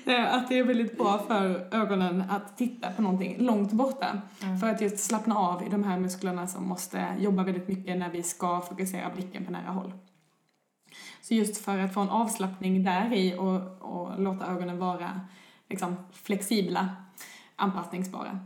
Eh, 0.05 0.33
att 0.33 0.49
det 0.49 0.59
är 0.59 0.63
väldigt 0.63 0.97
bra 0.97 1.25
för 1.27 1.67
ögonen 1.71 2.23
att 2.29 2.57
titta 2.57 2.91
på 2.91 3.01
någonting 3.01 3.35
långt 3.39 3.71
borta. 3.71 4.21
Mm. 4.43 4.59
För 4.59 4.69
att 4.69 4.81
just 4.81 4.99
slappna 4.99 5.37
av 5.37 5.63
i 5.63 5.69
de 5.69 5.83
här 5.83 5.99
musklerna 5.99 6.47
som 6.47 6.67
måste 6.67 7.07
jobba 7.19 7.43
väldigt 7.43 7.67
mycket 7.67 7.97
när 7.97 8.09
vi 8.09 8.23
ska 8.23 8.61
fokusera 8.61 9.09
blicken 9.15 9.45
på 9.45 9.51
nära 9.51 9.71
håll. 9.71 9.93
Så 11.21 11.33
just 11.33 11.65
för 11.65 11.79
att 11.79 11.93
få 11.93 11.99
en 11.99 12.09
avslappning 12.09 12.83
där 12.83 13.13
i 13.13 13.35
och, 13.37 13.61
och 13.81 14.21
låta 14.21 14.45
ögonen 14.45 14.79
vara 14.79 15.21
liksom, 15.69 15.95
flexibla, 16.11 16.95
anpassningsbara. 17.55 18.39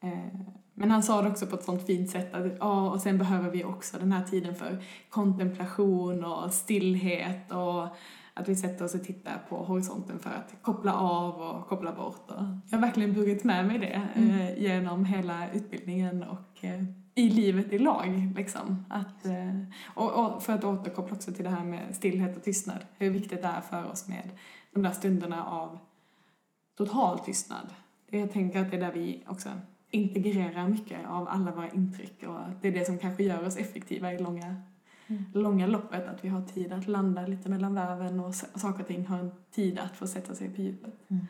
Eh, 0.00 0.40
men 0.74 0.90
han 0.90 1.02
sa 1.02 1.22
det 1.22 1.28
också 1.28 1.46
på 1.46 1.56
ett 1.56 1.64
sånt 1.64 1.86
fint 1.86 2.10
sätt 2.10 2.34
att 2.34 2.46
ja, 2.58 2.90
och 2.90 3.00
sen 3.00 3.18
behöver 3.18 3.50
vi 3.50 3.64
också 3.64 3.98
den 3.98 4.12
här 4.12 4.24
tiden 4.24 4.54
för 4.54 4.84
kontemplation 5.10 6.24
och 6.24 6.52
stillhet 6.52 7.52
och 7.52 7.88
att 8.34 8.48
vi 8.48 8.56
sätter 8.56 8.84
oss 8.84 8.94
och 8.94 9.04
tittar 9.04 9.42
på 9.48 9.56
horisonten 9.56 10.18
för 10.18 10.30
att 10.30 10.54
koppla 10.62 10.94
av 10.94 11.34
och 11.34 11.68
koppla 11.68 11.92
bort. 11.92 12.30
Och 12.30 12.44
jag 12.70 12.78
har 12.78 12.86
verkligen 12.86 13.12
burit 13.12 13.44
med 13.44 13.66
mig 13.66 13.78
det 13.78 14.08
eh, 14.14 14.62
genom 14.62 15.04
hela 15.04 15.52
utbildningen 15.52 16.22
och 16.22 16.64
eh, 16.64 16.84
i 17.14 17.30
livet 17.30 17.72
i 17.72 17.78
lag. 17.78 18.32
Liksom. 18.36 18.84
Att, 18.90 19.26
eh, 19.26 19.62
och, 19.94 20.10
och 20.10 20.42
för 20.42 20.52
att 20.52 20.64
återkoppla 20.64 21.16
också 21.16 21.32
till 21.32 21.44
det 21.44 21.50
här 21.50 21.64
med 21.64 21.94
stillhet 21.94 22.36
och 22.36 22.42
tystnad. 22.42 22.78
Hur 22.98 23.10
viktigt 23.10 23.42
det 23.42 23.48
är 23.48 23.60
för 23.60 23.90
oss 23.90 24.08
med 24.08 24.30
de 24.72 24.82
där 24.82 24.90
stunderna 24.90 25.44
av 25.44 25.78
total 26.76 27.18
tystnad. 27.18 27.66
Jag 28.10 28.32
tänker 28.32 28.60
att 28.60 28.70
det 28.70 28.76
är 28.76 28.80
där 28.80 28.92
vi 28.92 29.24
också 29.28 29.48
integrerar 29.90 30.68
mycket 30.68 31.06
av 31.08 31.28
alla 31.28 31.50
våra 31.52 31.70
intryck 31.70 32.22
och 32.22 32.38
det 32.60 32.68
är 32.68 32.72
det 32.72 32.84
som 32.84 32.98
kanske 32.98 33.22
gör 33.22 33.46
oss 33.46 33.56
effektiva 33.56 34.12
i 34.12 34.18
långa, 34.18 34.56
Mm. 35.06 35.24
långa 35.34 35.66
loppet. 35.66 36.08
Att 36.08 36.24
vi 36.24 36.28
har 36.28 36.42
tid 36.42 36.72
att 36.72 36.88
landa 36.88 37.26
lite 37.26 37.48
mellan 37.48 37.74
varven 37.74 38.20
och 38.20 38.34
saker 38.34 38.80
och 38.80 38.86
ting 38.86 39.06
har 39.06 39.18
en 39.18 39.30
tid 39.50 39.78
att 39.78 39.96
få 39.96 40.06
sätta 40.06 40.34
sig 40.34 40.50
på 40.54 40.60
djupet. 40.62 40.94
Mm. 41.10 41.26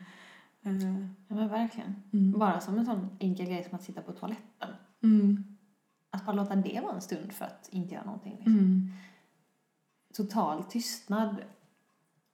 Eh, 0.63 1.05
Ja 1.27 1.35
men 1.35 1.49
verkligen. 1.49 1.95
mm. 2.13 2.39
Bara 2.39 2.59
som 2.59 2.77
en 2.77 2.85
sån 2.85 3.09
enkel 3.19 3.45
grej 3.45 3.63
som 3.63 3.75
att 3.75 3.83
sitta 3.83 4.01
på 4.01 4.11
toaletten. 4.11 4.69
Mm. 5.03 5.43
Att 6.09 6.25
bara 6.25 6.35
låta 6.35 6.55
det 6.55 6.81
vara 6.83 6.95
en 6.95 7.01
stund 7.01 7.31
för 7.31 7.45
att 7.45 7.69
inte 7.71 7.93
göra 7.93 8.05
någonting. 8.05 8.35
Liksom. 8.35 8.53
Mm. 8.57 8.91
Total 10.13 10.63
tystnad, 10.63 11.35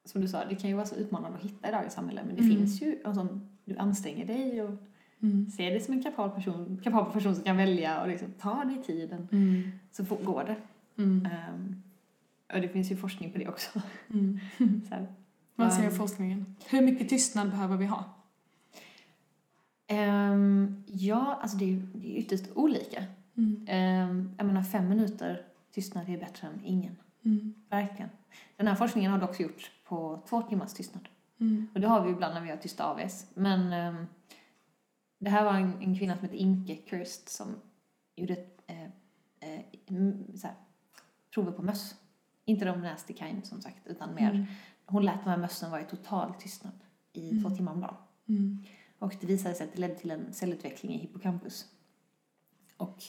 som 0.10 0.22
du 0.22 0.28
sa, 0.28 0.46
det 0.46 0.56
kan 0.56 0.70
ju 0.70 0.76
vara 0.76 0.86
så 0.86 0.96
utmanande 0.96 1.38
att 1.38 1.44
hitta 1.44 1.70
i 1.70 1.72
dagens 1.72 1.94
samhälle. 1.94 2.22
Men 2.26 2.36
det 2.36 2.42
Mm. 2.44 2.58
finns 2.58 2.82
ju, 2.82 2.98
alltså, 3.06 3.40
du 3.66 3.78
anstränger 3.78 4.26
dig 4.26 4.62
och 4.62 4.72
Mm. 5.20 5.50
ser 5.52 5.72
dig 5.72 5.80
som 5.80 5.94
en 5.94 6.04
kapabel 6.04 6.36
person, 6.36 6.80
kapabel 6.84 7.14
person 7.14 7.36
som 7.36 7.44
kan 7.44 7.58
välja 7.58 8.02
och 8.02 8.08
liksom 8.08 8.28
ta 8.40 8.64
dig 8.66 8.84
tiden. 8.84 9.28
Mm. 9.32 9.72
Så 9.92 10.06
får, 10.06 10.18
går 10.18 10.44
det. 10.44 10.56
Ehm, 11.04 11.84
och 12.54 12.62
det 12.62 12.70
finns 12.70 12.92
ju 12.92 12.96
forskning 12.98 13.32
på 13.32 13.38
det 13.38 13.48
också. 13.48 13.82
Mm. 14.14 14.40
Vad 15.56 15.74
säger 15.74 15.90
forskningen? 15.90 16.56
Hur 16.70 16.82
mycket 16.82 17.10
tystnad 17.10 17.50
behöver 17.50 17.78
vi 17.78 17.86
ha? 17.86 18.04
ehm, 19.88 20.84
ja, 20.88 21.40
alltså 21.42 21.58
det 21.58 21.66
är 21.74 21.82
det 21.94 22.08
är 22.18 22.20
ytterst 22.20 22.46
olika. 22.56 23.04
Um, 23.34 24.32
jag 24.38 24.46
menar 24.48 24.64
fem 24.64 24.90
minuter 24.90 25.42
tystnad 25.72 26.10
är 26.10 26.18
bättre 26.18 26.48
än 26.48 26.62
ingen. 26.66 26.96
Mm. 27.26 27.54
Verkligen. 27.70 28.10
Den 28.58 28.68
här 28.68 28.76
forskningen 28.76 29.12
har 29.12 29.20
dock 29.20 29.40
gjorts 29.40 29.72
på 29.88 30.22
två 30.30 30.42
timmars 30.42 30.74
tystnad. 30.74 31.10
Mm. 31.40 31.68
Och 31.74 31.82
det 31.82 31.88
har 31.88 32.04
vi 32.04 32.10
ibland 32.12 32.34
när 32.34 32.42
vi 32.42 32.50
har 32.50 32.58
tysta 32.58 32.86
AVs. 32.86 33.26
Men 33.34 33.74
ehm, 33.74 34.08
det 35.20 35.30
här 35.30 35.46
var 35.46 35.54
en, 35.54 35.82
en 35.82 35.98
kvinna 36.00 36.16
som 36.18 36.24
heter 36.24 36.38
Inke 36.38 36.78
Kirst 36.90 37.30
som 37.30 37.56
gjorde 38.16 38.34
ett, 38.34 38.62
eh, 38.68 38.84
eh, 39.40 39.62
här, 40.44 40.54
prover 41.34 41.52
på 41.52 41.62
möss. 41.62 41.96
Inte 42.46 42.66
de 42.66 42.82
nasty 42.82 43.14
kind 43.14 43.46
som 43.46 43.62
sagt, 43.62 43.88
utan 43.88 44.16
mer. 44.16 44.32
Mm. 44.32 44.46
Hon 44.86 45.06
lät 45.06 45.24
de 45.24 45.30
här 45.30 45.38
mössen 45.38 45.72
vara 45.72 45.82
i 45.82 45.86
total 45.86 46.34
tystnad 46.34 46.74
i 47.14 47.30
Mm. 47.32 47.44
två 47.44 47.50
timmar 47.50 47.72
om 47.72 47.82
dagen. 47.82 47.96
Mm. 48.30 48.64
Och 49.00 49.16
det 49.22 49.28
visade 49.28 49.56
sig 49.56 49.68
att 49.68 49.74
det 49.74 49.80
ledde 49.82 49.96
till 49.96 50.12
en 50.12 50.34
cellutveckling 50.34 50.94
i 50.94 50.98
hippocampus. 50.98 51.66
Och 52.78 53.04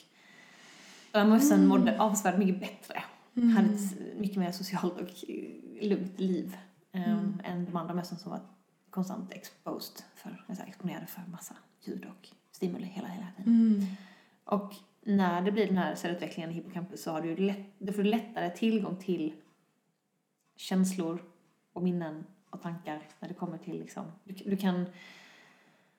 de 1.12 1.18
här 1.18 1.26
mössen 1.26 1.56
Mm. 1.58 1.68
mådde 1.68 2.00
avsevärt 2.00 2.38
mycket 2.38 2.60
bättre. 2.60 3.02
Mm. 3.36 3.48
Hade 3.56 3.74
ett 3.74 4.18
mycket 4.18 4.36
mer 4.36 4.52
socialt 4.52 5.00
och 5.00 5.08
lugnt 5.82 6.20
liv 6.20 6.46
um, 6.46 6.67
Mm. 7.04 7.40
än 7.44 7.64
de 7.64 7.76
andra 7.76 7.94
mössen 7.94 8.18
som 8.18 8.30
var 8.30 8.40
konstant 8.90 9.32
exposed 9.32 10.04
för, 10.14 10.44
alltså 10.48 10.64
exponerade 10.64 11.06
för 11.06 11.22
massa 11.30 11.54
ljud 11.80 12.04
och 12.04 12.28
stimuli 12.52 12.84
hela, 12.84 13.08
hela 13.08 13.26
tiden. 13.36 13.52
Mm. 13.52 13.86
Och 14.44 14.74
när 15.02 15.42
det 15.42 15.52
blir 15.52 15.66
den 15.66 15.76
här 15.76 15.94
cellutvecklingen 15.94 16.50
i 16.50 16.54
hippocampus 16.54 17.02
så 17.02 17.10
har 17.10 17.20
du 17.20 17.36
lätt, 17.36 17.66
då 17.78 17.92
får 17.92 18.02
du 18.02 18.08
lättare 18.08 18.50
tillgång 18.50 18.96
till 18.96 19.32
känslor 20.56 21.22
och 21.72 21.82
minnen 21.82 22.24
och 22.50 22.62
tankar 22.62 23.02
när 23.20 23.28
det 23.28 23.34
kommer 23.34 23.58
till 23.58 23.80
liksom, 23.80 24.04
du, 24.24 24.34
du 24.34 24.56
kan 24.56 24.86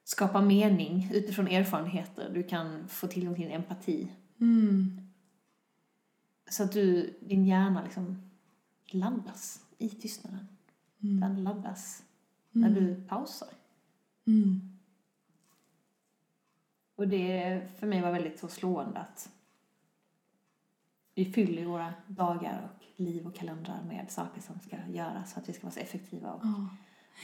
skapa 0.03 0.41
mening 0.41 1.09
utifrån 1.13 1.47
erfarenheter, 1.47 2.31
du 2.33 2.43
kan 2.43 2.87
få 2.87 3.07
tillgång 3.07 3.35
till 3.35 3.51
empati. 3.51 4.11
Mm. 4.41 5.01
Så 6.49 6.63
att 6.63 6.71
du, 6.71 7.17
din 7.21 7.45
hjärna 7.45 7.83
liksom 7.83 8.31
laddas 8.85 9.65
i 9.77 9.89
tystnaden. 9.89 10.47
Mm. 11.03 11.19
Den 11.19 11.43
laddas 11.43 12.03
när 12.51 12.69
du 12.69 12.95
pausar. 13.07 13.49
Mm. 14.27 14.61
Och 16.95 17.07
det 17.07 17.61
för 17.79 17.87
mig 17.87 18.01
var 18.01 18.11
väldigt 18.11 18.39
så 18.39 18.47
slående 18.47 18.99
att 18.99 19.29
vi 21.15 21.25
fyller 21.25 21.65
våra 21.65 21.93
dagar 22.07 22.69
och 22.75 22.85
liv 22.99 23.27
och 23.27 23.35
kalendrar 23.35 23.83
med 23.83 24.11
saker 24.11 24.41
som 24.41 24.59
ska 24.59 24.77
göras 24.87 25.33
för 25.33 25.41
att 25.41 25.49
vi 25.49 25.53
ska 25.53 25.63
vara 25.63 25.73
så 25.73 25.79
effektiva 25.79 26.33
och 26.33 26.41
Ja. 26.43 26.69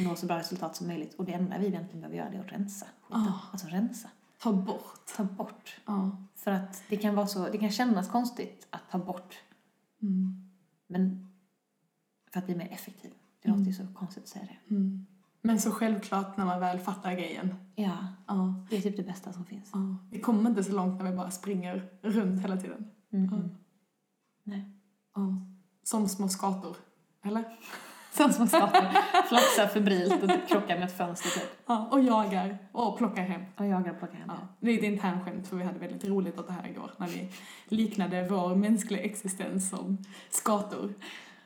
nå 0.04 0.16
så 0.16 0.26
bra 0.26 0.40
resultat 0.40 0.76
som 0.76 0.88
möjligt. 0.88 1.14
Och 1.14 1.26
det 1.26 1.34
enda 1.34 1.58
vi 1.58 1.68
egentligen 1.68 2.02
behöver 2.02 2.18
göra 2.18 2.30
det 2.30 2.38
är 2.38 2.42
att 2.42 2.52
rensa. 2.52 2.88
Ja. 3.10 3.40
Alltså 3.52 3.68
rensa. 3.68 4.10
Ta 4.40 4.54
bort. 4.54 5.00
Ta 5.18 5.24
bort. 5.24 5.80
Ja. 5.86 6.18
För 6.36 6.52
att 6.52 6.84
det 6.90 6.98
kan 6.98 7.16
vara 7.16 7.28
så, 7.28 7.50
det 7.50 7.58
kan 7.58 7.72
kännas 7.72 8.10
konstigt 8.10 8.68
att 8.70 8.90
ta 8.92 8.98
bort. 8.98 9.36
Mm. 10.02 10.50
Men 10.88 11.28
För 12.32 12.40
att 12.40 12.46
bli 12.46 12.56
mer 12.56 12.68
effektiv. 12.72 13.12
Det 13.46 13.52
låter 13.52 13.64
ju 13.66 13.74
så 13.74 13.88
konstigt 13.94 14.24
att 14.24 14.30
säga 14.30 14.46
det. 14.46 14.76
Mm. 14.76 15.06
Men 15.42 15.60
så 15.60 15.72
självklart 15.72 16.38
när 16.38 16.46
man 16.46 16.60
väl 16.60 16.80
fattar 16.80 17.14
grejen. 17.14 17.56
Ja, 17.76 17.98
Ja. 18.28 18.66
det 18.70 18.78
är 18.78 18.82
typ 18.82 18.98
det 18.98 19.04
bästa 19.04 19.34
som 19.34 19.46
finns. 19.46 19.70
ja. 19.74 19.98
Vi 20.12 20.20
kommer 20.20 20.50
inte 20.50 20.64
så 20.64 20.72
långt 20.72 21.02
när 21.04 21.12
vi 21.12 21.18
bara 21.18 21.32
springer 21.32 21.90
runt 22.02 22.42
hela 22.44 22.58
tiden. 22.58 22.88
Mm. 23.14 23.30
Ja. 23.32 23.50
Nej. 24.44 24.72
Ja. 25.16 25.46
Som 25.84 26.08
små 26.08 26.28
skator. 26.28 26.76
Eller? 27.24 27.44
Som 28.12 28.34
små 28.34 28.48
skator. 28.48 28.88
Flaxar 29.28 29.68
febrilt 29.68 30.24
och 30.24 30.30
typ 30.30 30.48
krockar 30.48 30.76
med 30.80 30.84
ett 30.86 30.98
fönster 30.98 31.30
typ. 31.30 31.50
Ja, 31.66 31.88
och 31.92 32.02
jagar 32.04 32.58
och 32.72 32.98
plockar 32.98 33.22
hem. 33.24 33.42
Och 33.58 33.66
jagar 33.66 33.92
och 33.92 34.00
plockar 34.00 34.16
hem 34.18 34.28
Ja. 34.28 34.48
Det 34.60 34.72
är 34.72 34.78
ett 34.78 34.84
internskämt 34.84 35.48
för 35.48 35.56
vi 35.58 35.64
hade 35.64 35.80
väldigt 35.80 36.06
roligt 36.06 36.40
åt 36.40 36.48
det 36.48 36.54
här 36.54 36.68
igår 36.68 36.92
när 36.98 37.08
vi 37.08 37.32
liknade 37.76 38.28
vår 38.30 38.56
mänskliga 38.56 39.02
existens 39.02 39.70
som 39.70 39.98
skator. 40.30 40.94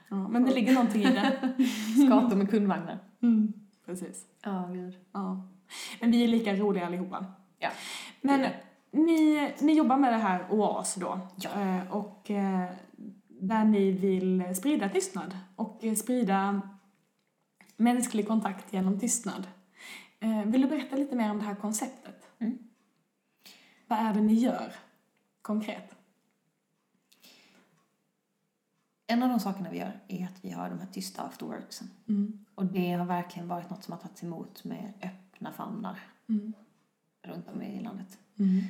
Ja, 0.09 0.27
men 0.27 0.45
det 0.45 0.53
ligger 0.53 0.73
någonting 0.73 1.01
i 1.01 1.05
det. 1.05 1.55
Skator 2.07 2.35
med 2.35 2.49
kundvagnar. 2.49 2.99
Mm. 3.21 3.53
Precis. 3.85 4.25
Ja, 4.43 4.69
gud. 4.73 4.97
Ja. 5.11 5.47
Men 5.99 6.11
vi 6.11 6.23
är 6.23 6.27
lika 6.27 6.55
roliga 6.55 6.85
allihopa. 6.85 7.25
Ja. 7.59 7.69
Men 8.21 8.45
ni, 8.91 9.51
ni 9.59 9.73
jobbar 9.73 9.97
med 9.97 10.13
det 10.13 10.17
här 10.17 10.45
OAS 10.49 10.95
då. 10.95 11.19
Ja. 11.35 11.49
Eh, 11.61 11.91
Och 11.95 12.31
eh, 12.31 12.69
där 13.27 13.65
ni 13.65 13.91
vill 13.91 14.55
sprida 14.55 14.89
tystnad 14.89 15.37
och 15.55 15.81
sprida 15.97 16.61
mänsklig 17.77 18.27
kontakt 18.27 18.73
genom 18.73 18.99
tystnad. 18.99 19.47
Eh, 20.19 20.43
Vill 20.45 20.61
du 20.61 20.67
berätta 20.67 20.95
lite 20.95 21.15
mer 21.15 21.31
om 21.31 21.37
det 21.39 21.43
här 21.45 21.55
konceptet? 21.55 22.29
Mm. 22.39 22.57
Vad 23.87 23.99
är 23.99 24.13
det 24.13 24.21
ni 24.21 24.33
gör 24.33 24.73
konkret? 25.41 25.95
En 29.11 29.23
av 29.23 29.29
de 29.29 29.39
sakerna 29.39 29.69
vi 29.69 29.77
gör 29.77 29.99
är 30.07 30.25
att 30.25 30.45
vi 30.45 30.51
har 30.51 30.69
de 30.69 30.79
här 30.79 30.87
tysta 30.91 31.21
afterworksen. 31.23 31.87
Mm. 32.07 32.45
Och 32.55 32.65
det 32.65 32.91
har 32.91 33.05
verkligen 33.05 33.47
varit 33.47 33.69
något 33.69 33.83
som 33.83 33.91
har 33.91 33.99
tagits 33.99 34.23
emot 34.23 34.63
med 34.63 34.93
öppna 35.01 35.51
famnar 35.53 35.99
Mm. 36.29 36.53
runt 37.21 37.47
om 37.49 37.61
i 37.61 37.79
landet. 37.83 38.17
Mm. 38.35 38.61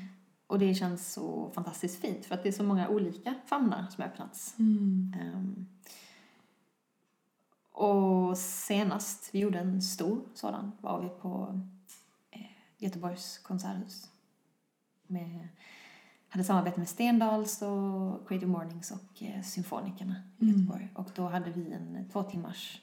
Och 0.48 0.60
det 0.60 0.76
känns 0.76 1.14
så 1.14 1.52
fantastiskt 1.56 2.02
fint 2.02 2.26
för 2.26 2.36
att 2.36 2.44
det 2.44 2.50
är 2.50 2.54
så 2.54 2.64
många 2.64 2.90
olika 2.90 3.36
famnar 3.46 3.88
som 3.90 4.02
har 4.02 4.10
öppnats. 4.10 4.56
Ehm, 4.60 5.68
och 7.72 8.38
senast 8.38 9.30
vi 9.34 9.40
gjorde 9.40 9.60
en 9.60 9.82
stor 9.82 10.22
sådan 10.34 10.72
var 10.82 11.02
vi 11.02 11.10
på 11.10 11.62
eh, 12.32 12.42
Göteborgs 12.78 13.38
konserthus. 13.38 14.10
Med, 15.08 15.48
hade 16.30 16.44
samarbete 16.44 16.80
med 16.80 16.90
Stendals 16.90 17.62
och 17.62 18.28
Creative 18.28 18.52
Mornings 18.52 18.92
och 18.92 19.24
eh, 19.24 19.42
Symfonikerna 19.42 20.16
i 20.40 20.44
Mm. 20.44 20.56
Göteborg. 20.56 20.90
Och 20.96 21.10
då 21.16 21.28
hade 21.28 21.52
vi 21.52 21.72
en 21.72 22.10
två 22.14 22.24
timmars 22.24 22.82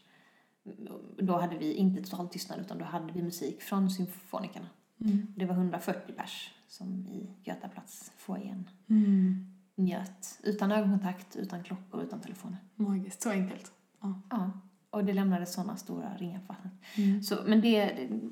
då 1.22 1.38
hade 1.40 1.58
vi 1.58 1.74
inte 1.74 2.02
total 2.02 2.28
tystnad 2.28 2.60
utan 2.60 2.78
då 2.78 2.84
hade 2.84 3.12
vi 3.12 3.22
musik 3.22 3.62
från 3.62 3.90
Symfonikerna. 3.90 4.66
Mm. 5.00 5.26
Det 5.36 5.44
var 5.44 5.54
140 5.54 6.12
pers 6.16 6.50
som 6.68 7.06
i 7.06 7.30
Götaplats 7.44 8.12
foajén 8.16 8.68
Mm. 8.88 9.46
njöt. 9.74 10.40
Utan 10.42 10.72
ögonkontakt, 10.72 11.36
utan 11.36 11.62
klockor, 11.64 12.02
utan 12.02 12.20
telefoner. 12.20 12.58
Magiskt, 12.74 13.22
så 13.22 13.30
enkelt. 13.30 13.72
Ja, 14.30 14.50
och 14.90 15.04
det 15.04 15.12
lämnade 15.12 15.46
sådana 15.46 15.76
stora 15.76 16.16
ringar 16.16 16.38
på 16.40 16.46
vattnet. 16.52 16.72
Mm. 16.96 17.22
Så, 17.22 17.36
men 17.46 17.60
det, 17.60 17.84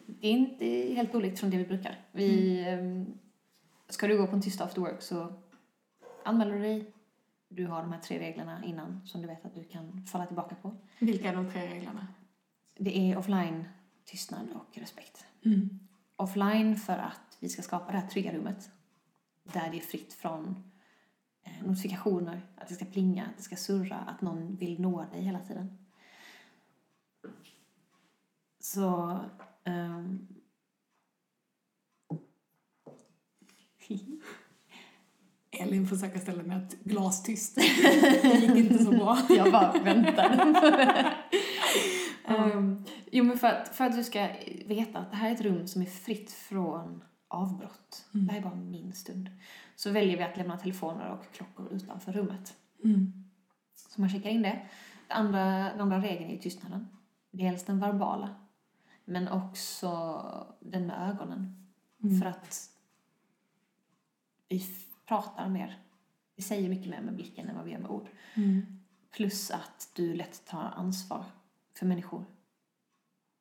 det 0.06 0.26
är 0.26 0.30
inte 0.32 0.64
helt 0.94 1.14
olikt 1.14 1.40
från 1.40 1.50
det 1.50 1.56
vi 1.56 1.64
brukar. 1.64 1.98
Vi, 2.12 2.60
Mm. 2.68 3.06
Ska 3.94 4.06
du 4.06 4.18
gå 4.18 4.26
på 4.26 4.36
en 4.36 4.42
tyst 4.42 4.60
after 4.60 4.80
work 4.80 5.02
så 5.02 5.32
anmäler 6.24 6.54
du 6.54 6.60
dig. 6.60 6.92
Du 7.48 7.66
har 7.66 7.82
de 7.82 7.92
här 7.92 8.00
tre 8.00 8.18
reglerna 8.18 8.64
innan 8.64 9.06
som 9.06 9.22
du 9.22 9.26
vet 9.26 9.44
att 9.44 9.54
du 9.54 9.64
kan 9.64 10.06
falla 10.06 10.26
tillbaka 10.26 10.54
på. 10.54 10.76
Vilka 10.98 11.28
är 11.28 11.36
de 11.36 11.50
tre 11.50 11.68
reglerna? 11.68 12.06
Det 12.76 12.98
är 12.98 13.18
offline, 13.18 13.64
tystnad 14.04 14.48
och 14.54 14.78
respekt. 14.78 15.26
Mm. 15.44 15.80
Offline 16.16 16.76
för 16.76 16.98
att 16.98 17.36
vi 17.40 17.48
ska 17.48 17.62
skapa 17.62 17.92
det 17.92 17.98
här 17.98 18.08
trygga 18.08 18.32
rummet 18.32 18.70
där 19.42 19.70
det 19.70 19.76
är 19.76 19.80
fritt 19.80 20.12
från 20.12 20.72
eh, 21.42 21.66
notifikationer, 21.66 22.40
att 22.56 22.68
det 22.68 22.74
ska 22.74 22.84
plinga, 22.84 23.26
att 23.26 23.36
det 23.36 23.42
ska 23.42 23.56
surra, 23.56 23.96
att 23.96 24.20
någon 24.20 24.56
vill 24.56 24.80
nå 24.80 25.04
dig 25.12 25.22
hela 25.22 25.40
tiden. 25.40 25.78
Så... 28.60 29.18
ehm, 29.64 30.33
Elin 35.50 35.86
försöker 35.86 36.18
ställa 36.18 36.42
mig 36.42 36.56
ett 36.56 36.84
glas 36.84 37.22
tyst. 37.22 37.54
Det 38.22 38.38
gick 38.38 38.56
inte 38.56 38.84
så 38.84 38.90
bra. 38.90 39.18
jag 39.28 39.52
bara 39.52 39.72
väntar. 39.72 41.14
Ehm, 42.24 42.84
jo, 43.12 43.24
men 43.24 43.38
för 43.38 43.48
att, 43.48 43.68
för 43.68 43.84
att 43.84 43.96
du 43.96 44.04
ska 44.04 44.28
veta 44.66 44.98
att 44.98 45.10
det 45.10 45.16
här 45.16 45.30
är 45.30 45.34
ett 45.34 45.40
rum 45.40 45.66
som 45.66 45.82
är 45.82 45.86
fritt 45.86 46.32
från 46.32 47.04
avbrott. 47.28 48.08
Mm. 48.14 48.26
Det 48.26 48.32
här 48.32 48.40
är 48.40 48.44
bara 48.44 48.54
min 48.54 48.92
stund. 48.92 49.30
Så 49.76 49.90
väljer 49.90 50.16
vi 50.16 50.22
att 50.22 50.36
lämna 50.36 50.58
telefoner 50.58 51.10
och 51.10 51.34
klockor 51.34 51.72
utanför 51.72 52.12
rummet. 52.12 52.54
Mm. 52.84 53.12
Så 53.74 54.00
man 54.00 54.10
checkar 54.10 54.30
in 54.30 54.42
det. 54.42 54.62
Den 55.08 55.16
andra, 55.16 55.44
den 55.44 55.80
andra 55.80 56.02
regeln 56.02 56.30
är 56.30 56.38
tystnaden. 56.38 56.88
Dels 57.30 57.64
den 57.64 57.80
verbala, 57.80 58.34
men 59.04 59.28
också 59.28 60.20
den 60.60 60.86
med 60.86 61.10
ögonen. 61.10 61.68
Mm. 62.02 62.20
För 62.20 62.26
att 62.26 62.70
vi 64.58 64.66
pratar 65.06 65.48
mer. 65.48 65.78
Vi 66.36 66.42
säger 66.42 66.68
mycket 66.68 66.90
mer 66.90 67.00
med 67.00 67.14
blicken 67.14 67.48
än 67.48 67.56
vad 67.56 67.64
vi 67.64 67.70
gör 67.72 67.78
med 67.78 67.90
ord. 67.90 68.08
Mm. 68.34 68.66
Plus 69.16 69.50
att 69.50 69.88
du 69.94 70.14
lätt 70.14 70.46
tar 70.46 70.62
ansvar 70.76 71.24
för 71.78 71.86
människor 71.86 72.24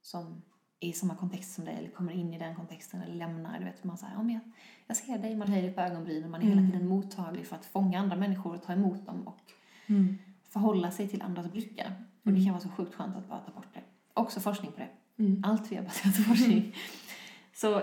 som 0.02 0.42
är 0.80 0.88
i 0.90 0.94
samma 0.94 1.16
kontext 1.16 1.54
som 1.54 1.66
dig 1.66 1.76
eller 1.76 1.90
kommer 1.90 2.12
in 2.14 2.34
i 2.34 2.40
den 2.40 2.56
kontexten 2.56 3.02
eller 3.02 3.16
lämnar. 3.16 3.60
Du 3.60 3.66
vet, 3.66 3.84
man 3.84 3.98
säger, 3.98 4.14
ja, 4.14 4.24
men 4.24 4.34
jag, 4.34 4.42
jag 4.88 4.98
ser 4.98 5.18
dig, 5.18 5.36
man 5.36 5.48
höjer 5.48 5.74
på 5.74 5.82
ögonbrynen, 5.82 6.32
man 6.32 6.42
är 6.42 6.46
hela 6.46 6.60
Mm. 6.62 6.72
tiden 6.72 6.88
mottaglig 6.88 7.48
för 7.48 7.56
att 7.56 7.66
fånga 7.66 8.00
andra 8.00 8.16
människor 8.16 8.56
och 8.56 8.64
ta 8.64 8.74
emot 8.74 9.06
dem 9.06 9.28
och 9.28 9.40
Mm. 9.88 10.18
förhålla 10.50 10.92
sig 10.92 11.08
till 11.08 11.22
andras 11.22 11.52
blickar. 11.52 11.86
Och 12.24 12.24
det 12.24 12.30
Mm. 12.32 12.44
kan 12.44 12.54
vara 12.54 12.64
så 12.64 12.70
sjukt 12.70 12.96
skönt 12.96 13.16
att 13.16 13.30
bara 13.30 13.40
ta 13.40 13.52
bort 13.52 13.74
det. 13.74 13.82
Också 14.14 14.40
forskning 14.40 14.72
på 14.72 14.80
det. 14.80 14.90
Mm. 15.24 15.44
Allt 15.46 15.72
vi 15.72 15.76
har 15.76 15.84
baserat 15.84 16.16
på 16.18 16.22
forskning. 16.24 16.76
Så 17.54 17.82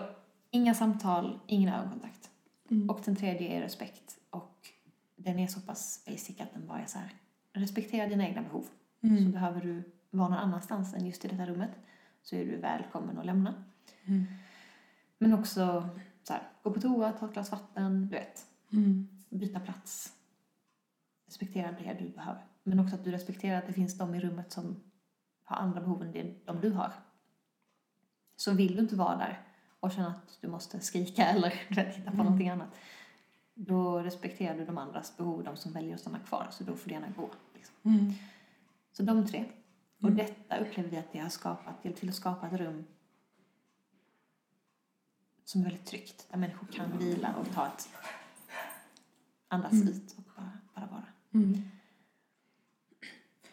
inga 0.50 0.74
samtal, 0.74 1.40
ingen 1.46 1.74
ögonkontakt. 1.74 2.19
Mm. 2.70 2.90
Och 2.90 3.00
den 3.04 3.16
tredje 3.16 3.48
är 3.48 3.60
respekt. 3.60 4.18
Och 4.30 4.68
den 5.16 5.38
är 5.38 5.46
så 5.46 5.60
pass 5.60 6.04
basic 6.06 6.40
att 6.40 6.52
den 6.52 6.66
bara 6.66 6.80
är 6.80 6.86
så 6.86 6.98
här. 6.98 7.14
Respektera 7.52 8.06
dina 8.08 8.28
egna 8.28 8.42
behov. 8.42 8.62
Så 9.00 9.06
Mm. 9.06 9.30
behöver 9.32 9.60
du 9.60 9.82
vara 10.10 10.28
någon 10.28 10.38
annanstans 10.38 10.94
än 10.94 11.06
just 11.06 11.24
i 11.24 11.28
detta 11.28 11.46
rummet 11.46 11.70
så 12.22 12.36
är 12.36 12.46
du 12.46 12.56
välkommen 12.56 13.18
att 13.18 13.26
lämna. 13.26 13.64
Mm. 14.04 14.24
Men 15.18 15.34
också 15.34 15.88
så 16.22 16.32
här, 16.32 16.42
gå 16.62 16.70
på 16.72 16.80
toa, 16.80 17.12
ta 17.12 17.26
ett 17.26 17.32
glas 17.32 17.50
vatten, 17.50 18.08
du 18.10 18.16
vet. 18.16 18.46
Mm. 18.72 19.08
Byta 19.28 19.60
plats. 19.60 20.12
Respektera 21.26 21.72
det 21.72 21.96
du 21.98 22.08
behöver. 22.08 22.44
Men 22.62 22.80
också 22.80 22.94
att 22.94 23.04
du 23.04 23.10
respekterar 23.10 23.58
att 23.58 23.66
det 23.66 23.72
finns 23.72 23.98
de 23.98 24.14
i 24.14 24.20
rummet 24.20 24.52
som 24.52 24.80
har 25.44 25.56
andra 25.56 25.80
behov 25.80 26.02
än 26.02 26.34
de 26.44 26.60
du 26.60 26.70
har. 26.70 26.92
Så 28.36 28.52
vill 28.52 28.74
du 28.76 28.80
inte 28.82 28.96
vara 28.96 29.16
där 29.16 29.40
och 29.80 29.92
känna 29.92 30.08
att 30.08 30.38
du 30.40 30.48
måste 30.48 30.80
skrika 30.80 31.26
eller 31.26 31.48
hitta 31.68 31.82
på 31.92 32.00
Mm. 32.10 32.16
någonting 32.16 32.48
annat. 32.48 32.68
Då 33.54 33.98
respekterar 33.98 34.58
du 34.58 34.64
de 34.64 34.78
andras 34.78 35.16
behov, 35.16 35.44
de 35.44 35.56
som 35.56 35.72
väljer 35.72 35.94
att 35.94 36.00
stanna 36.00 36.18
kvar. 36.18 36.46
Så 36.50 36.64
då 36.64 36.76
får 36.76 36.88
du 36.88 36.94
gärna 36.94 37.08
gå. 37.16 37.30
Liksom. 37.54 37.74
Mm. 37.82 38.12
Så 38.92 39.02
de 39.02 39.26
tre. 39.26 39.44
Och 39.98 40.04
Mm. 40.08 40.16
detta 40.16 40.56
upplever 40.58 40.88
vi 40.90 40.96
att 40.96 41.12
det 41.12 41.18
har 41.18 41.28
skapat, 41.28 41.82
till 41.82 42.08
att 42.08 42.14
skapa 42.14 42.46
ett 42.46 42.52
rum 42.60 42.84
som 45.44 45.60
är 45.60 45.64
väldigt 45.64 45.86
tryggt. 45.86 46.26
Där 46.30 46.38
människor 46.38 46.66
kan 46.66 46.98
vila 46.98 47.34
och 47.34 47.52
ta 47.54 47.66
ett 47.66 47.88
andas 49.48 49.72
Mm. 49.72 49.88
ut 49.88 50.14
och 50.18 50.22
bara, 50.36 50.50
bara 50.74 50.86
vara. 50.86 51.04
Mm. 51.34 51.62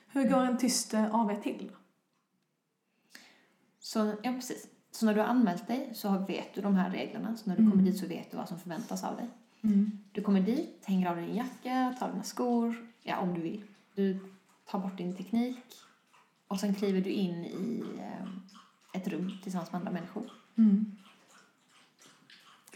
Hur 0.08 0.30
går 0.30 0.40
en 0.46 0.58
tyst 0.58 0.94
eh, 0.94 1.16
AV 1.16 1.42
till? 1.42 1.72
Så, 3.80 4.00
ja 4.24 4.32
precis. 4.34 4.68
Så 4.98 5.06
när 5.06 5.14
du 5.14 5.20
har 5.20 5.28
anmält 5.28 5.68
dig 5.68 5.90
så 5.94 6.18
vet 6.28 6.54
du 6.54 6.62
de 6.62 6.76
här 6.76 6.90
reglerna. 6.90 7.38
Så 7.38 7.50
när 7.50 7.56
du 7.56 7.62
Mm. 7.62 7.72
kommer 7.72 7.84
dit 7.84 7.98
så 8.00 8.08
vet 8.08 8.32
du 8.32 8.38
vad 8.38 8.48
som 8.48 8.60
förväntas 8.60 9.04
av 9.04 9.16
dig. 9.16 9.28
Mm. 9.62 9.92
Du 10.12 10.22
kommer 10.22 10.42
dit, 10.42 10.84
hänger 10.86 11.10
av 11.10 11.16
dig 11.16 11.26
din 11.26 11.36
jacka, 11.36 11.96
tar 12.00 12.12
dina 12.12 12.24
skor, 12.24 12.88
ja 13.04 13.18
om 13.18 13.34
du 13.34 13.42
vill. 13.42 13.64
Du 13.96 14.20
tar 14.66 14.80
bort 14.80 14.98
din 14.98 15.16
teknik 15.16 15.58
och 16.48 16.60
sen 16.60 16.76
kliver 16.76 17.02
du 17.02 17.10
in 17.10 17.46
i 17.46 17.84
eh, 18.00 18.28
ett 19.02 19.08
rum 19.08 19.32
tillsammans 19.44 19.72
med 19.72 19.80
andra 19.80 19.92
människor. 19.92 20.32
Mm. 20.58 20.96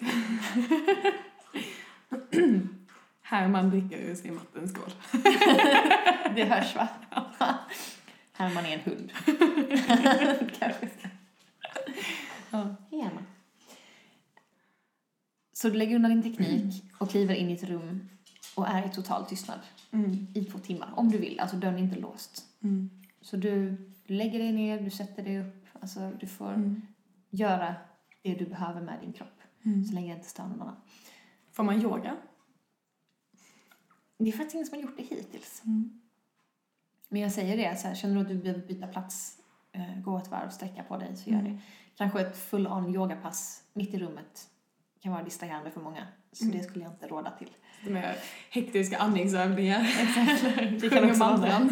Herman 3.21 3.69
dricker 3.69 3.97
ur 3.97 4.15
sin 4.15 4.35
vattenskål. 4.35 4.91
Det 6.35 6.43
hörs 6.45 6.75
va? 6.75 6.87
Herman 8.33 8.65
är 8.65 8.73
en 8.73 8.79
hund. 8.79 9.11
Kanske. 10.59 10.89
Ja. 12.51 12.75
Herman. 12.91 13.23
Så 15.53 15.69
du 15.69 15.77
lägger 15.77 15.95
undan 15.95 16.11
din 16.11 16.23
teknik 16.23 16.83
och 16.97 17.09
kliver 17.09 17.35
in 17.35 17.49
i 17.49 17.53
ett 17.53 17.63
rum 17.63 18.09
och 18.55 18.67
är 18.67 18.85
i 18.85 18.89
total 18.89 19.25
tystnad 19.25 19.59
Mm. 19.93 20.27
i 20.35 20.45
två 20.45 20.59
timmar. 20.59 20.93
Om 20.95 21.09
du 21.11 21.17
vill, 21.17 21.39
alltså 21.39 21.57
dörren 21.57 21.75
är 21.75 21.79
inte 21.83 21.99
låst. 21.99 22.45
Mm. 22.63 22.89
Så 23.21 23.37
du 23.37 23.77
lägger 24.05 24.39
dig 24.39 24.51
ner, 24.51 24.81
du 24.81 24.89
sätter 24.89 25.23
dig 25.23 25.39
upp. 25.41 25.65
Alltså 25.79 26.11
du 26.19 26.27
får 26.27 26.53
Mm. 26.53 26.81
göra 27.29 27.75
det 28.21 28.35
du 28.35 28.45
behöver 28.45 28.81
med 28.81 28.99
din 29.01 29.13
kropp. 29.13 29.41
Mm. 29.65 29.83
Så 29.85 29.93
länge 29.93 30.13
det 30.13 30.17
inte 30.17 30.29
stör 30.29 30.43
någon 30.47 30.61
annan. 30.61 30.75
Får 31.51 31.63
man 31.63 31.81
yoga? 31.81 32.17
Det 34.17 34.27
är 34.27 34.31
faktiskt 34.31 34.53
ingen 34.55 34.67
som 34.67 34.75
har 34.77 34.81
gjort 34.81 34.97
det 34.97 35.03
hittills. 35.03 35.61
Mm. 35.65 36.01
Men 37.09 37.21
jag 37.21 37.31
säger 37.31 37.57
det, 37.57 37.79
så 37.79 37.87
här, 37.87 37.95
känner 37.95 38.15
du 38.15 38.21
att 38.21 38.27
du 38.27 38.35
behöver 38.37 38.67
byta 38.67 38.87
plats, 38.87 39.37
eh, 39.71 39.99
gå 40.01 40.17
ett 40.17 40.31
varv, 40.31 40.49
sträcka 40.49 40.83
på 40.83 40.97
dig, 40.97 41.15
så 41.17 41.29
gör 41.29 41.39
Mm. 41.39 41.53
det. 41.53 41.59
Kanske 41.97 42.21
ett 42.21 42.37
full-on 42.37 42.95
yogapass 42.95 43.63
mitt 43.73 43.93
i 43.93 43.97
rummet 43.99 44.47
kan 45.01 45.11
vara 45.11 45.23
distraherande 45.23 45.71
för 45.71 45.81
många. 45.81 46.07
Så 46.31 46.43
Mm. 46.45 46.57
det 46.57 46.63
skulle 46.63 46.83
jag 46.85 46.93
inte 46.93 47.07
råda 47.07 47.31
till. 47.31 47.49
Är 47.95 48.15
hektiska 48.49 48.97
andningsövningar. 48.97 49.81
Det 50.81 50.89
kan 50.89 51.09
också 51.09 51.19
vara 51.19 51.37
det. 51.37 51.69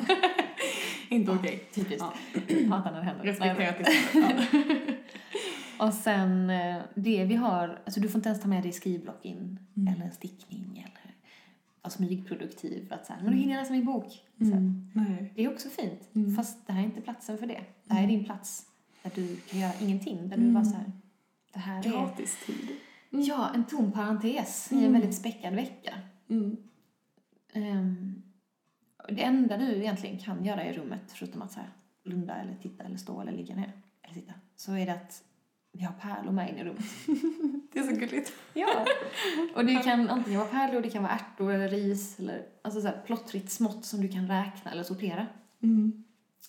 Inte 1.09 1.31
okej. 1.31 1.63
Typiskt. 1.73 1.99
Ja. 2.47 2.75
Hatar 2.75 2.91
när 2.91 2.99
det 2.99 3.05
händer. 3.05 3.23
Respektera. 3.23 3.75
Ja. 4.13 5.87
Och 5.87 5.93
sen 5.93 6.49
eh, 6.49 6.77
det 6.95 7.25
vi 7.25 7.35
har, 7.35 7.81
alltså 7.85 7.99
du 8.01 8.09
får 8.09 8.19
inte 8.19 8.29
ens 8.29 8.41
ta 8.41 8.47
med 8.47 8.63
dig 8.63 8.71
skrivblock 8.71 9.25
in, 9.25 9.59
Mm. 9.77 9.93
eller 9.93 10.05
en 10.05 10.11
stickning, 10.11 10.77
eller 10.77 11.13
vara 11.81 11.91
smygproduktiv. 11.91 12.93
Att 12.93 13.05
så 13.05 13.13
här, 13.13 13.21
men 13.21 13.31
då 13.31 13.37
hinner 13.37 13.53
jag 13.53 13.61
läsa 13.61 13.73
min 13.73 13.85
bok. 13.85 14.23
Mm. 14.41 14.91
Det 15.35 15.43
är 15.43 15.53
också 15.53 15.69
fint, 15.69 16.09
Mm. 16.15 16.35
fast 16.35 16.67
det 16.67 16.73
här 16.73 16.81
är 16.81 16.85
inte 16.85 17.01
platsen 17.01 17.37
för 17.37 17.47
det. 17.47 17.61
Det 17.83 17.93
här 17.93 18.03
är 18.03 18.07
din 18.07 18.25
plats 18.25 18.65
där 19.15 19.21
du 19.21 19.35
kan 19.35 19.59
göra 19.59 19.73
ingenting, 19.81 20.29
där 20.29 20.37
du 20.37 20.41
Mm. 20.43 20.53
bara 20.53 20.65
så 20.65 20.75
här, 20.75 20.91
det 21.53 21.59
här 21.59 21.79
är... 21.79 21.83
Gratis 21.91 22.37
tid. 22.45 22.69
Ja, 23.09 23.49
en 23.55 23.65
tom 23.65 23.91
parentes 23.91 24.71
i 24.71 24.75
en 24.75 24.81
Mm. 24.81 24.93
väldigt 24.93 25.15
späckad 25.15 25.53
vecka. 25.55 25.93
Mm. 26.29 26.57
Och 29.07 29.13
det 29.13 29.23
enda 29.23 29.57
du 29.57 29.75
egentligen 29.75 30.19
kan 30.19 30.45
göra 30.45 30.65
i 30.65 30.73
rummet, 30.73 31.01
förutom 31.07 31.41
att 31.41 31.51
så 31.51 31.59
här, 31.59 31.69
blunda 32.03 32.35
eller 32.35 32.55
titta 32.61 32.83
eller 32.83 32.97
stå 32.97 33.21
eller 33.21 33.31
ligga 33.31 33.55
ner 33.55 33.71
eller 34.03 34.13
sitta, 34.13 34.33
så 34.55 34.73
är 34.73 34.85
det 34.85 34.93
att 34.93 35.23
vi 35.71 35.83
har 35.83 35.93
pärlor 35.93 36.31
med 36.31 36.49
in 36.49 36.57
i 36.57 36.63
rummet. 36.63 36.83
Det 37.73 37.79
är 37.79 37.83
så 37.83 37.95
gulligt. 37.95 38.33
Ja. 38.53 38.85
Och 39.55 39.65
det 39.65 39.75
kan 39.75 40.09
antingen 40.09 40.39
vara 40.39 40.49
pärlor, 40.49 40.81
det 40.81 40.89
kan 40.89 41.03
vara 41.03 41.13
ärtor 41.13 41.51
eller 41.51 41.69
ris 41.69 42.19
eller 42.19 42.45
alltså 42.61 42.81
så 42.81 42.87
här 42.87 43.01
plottrigt 43.05 43.51
smått 43.51 43.85
som 43.85 44.01
du 44.01 44.07
kan 44.07 44.27
räkna 44.27 44.71
eller 44.71 44.83
sortera. 44.83 45.27
Mm. 45.63 46.03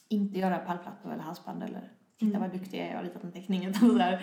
Inte 0.08 0.38
göra 0.38 0.58
pärlplattor 0.58 1.12
eller 1.12 1.22
halsband 1.22 1.62
eller 1.62 1.92
titta 2.20 2.36
Mm. 2.36 2.50
vad 2.50 2.60
duktig 2.60 2.78
jag 2.78 2.86
är, 2.86 2.90
jag 2.90 2.96
har 2.96 3.04
ritat 3.04 3.24
en 3.24 3.32
teckning. 3.32 3.64
Utan 3.66 3.90
så 3.90 3.98
här, 3.98 4.22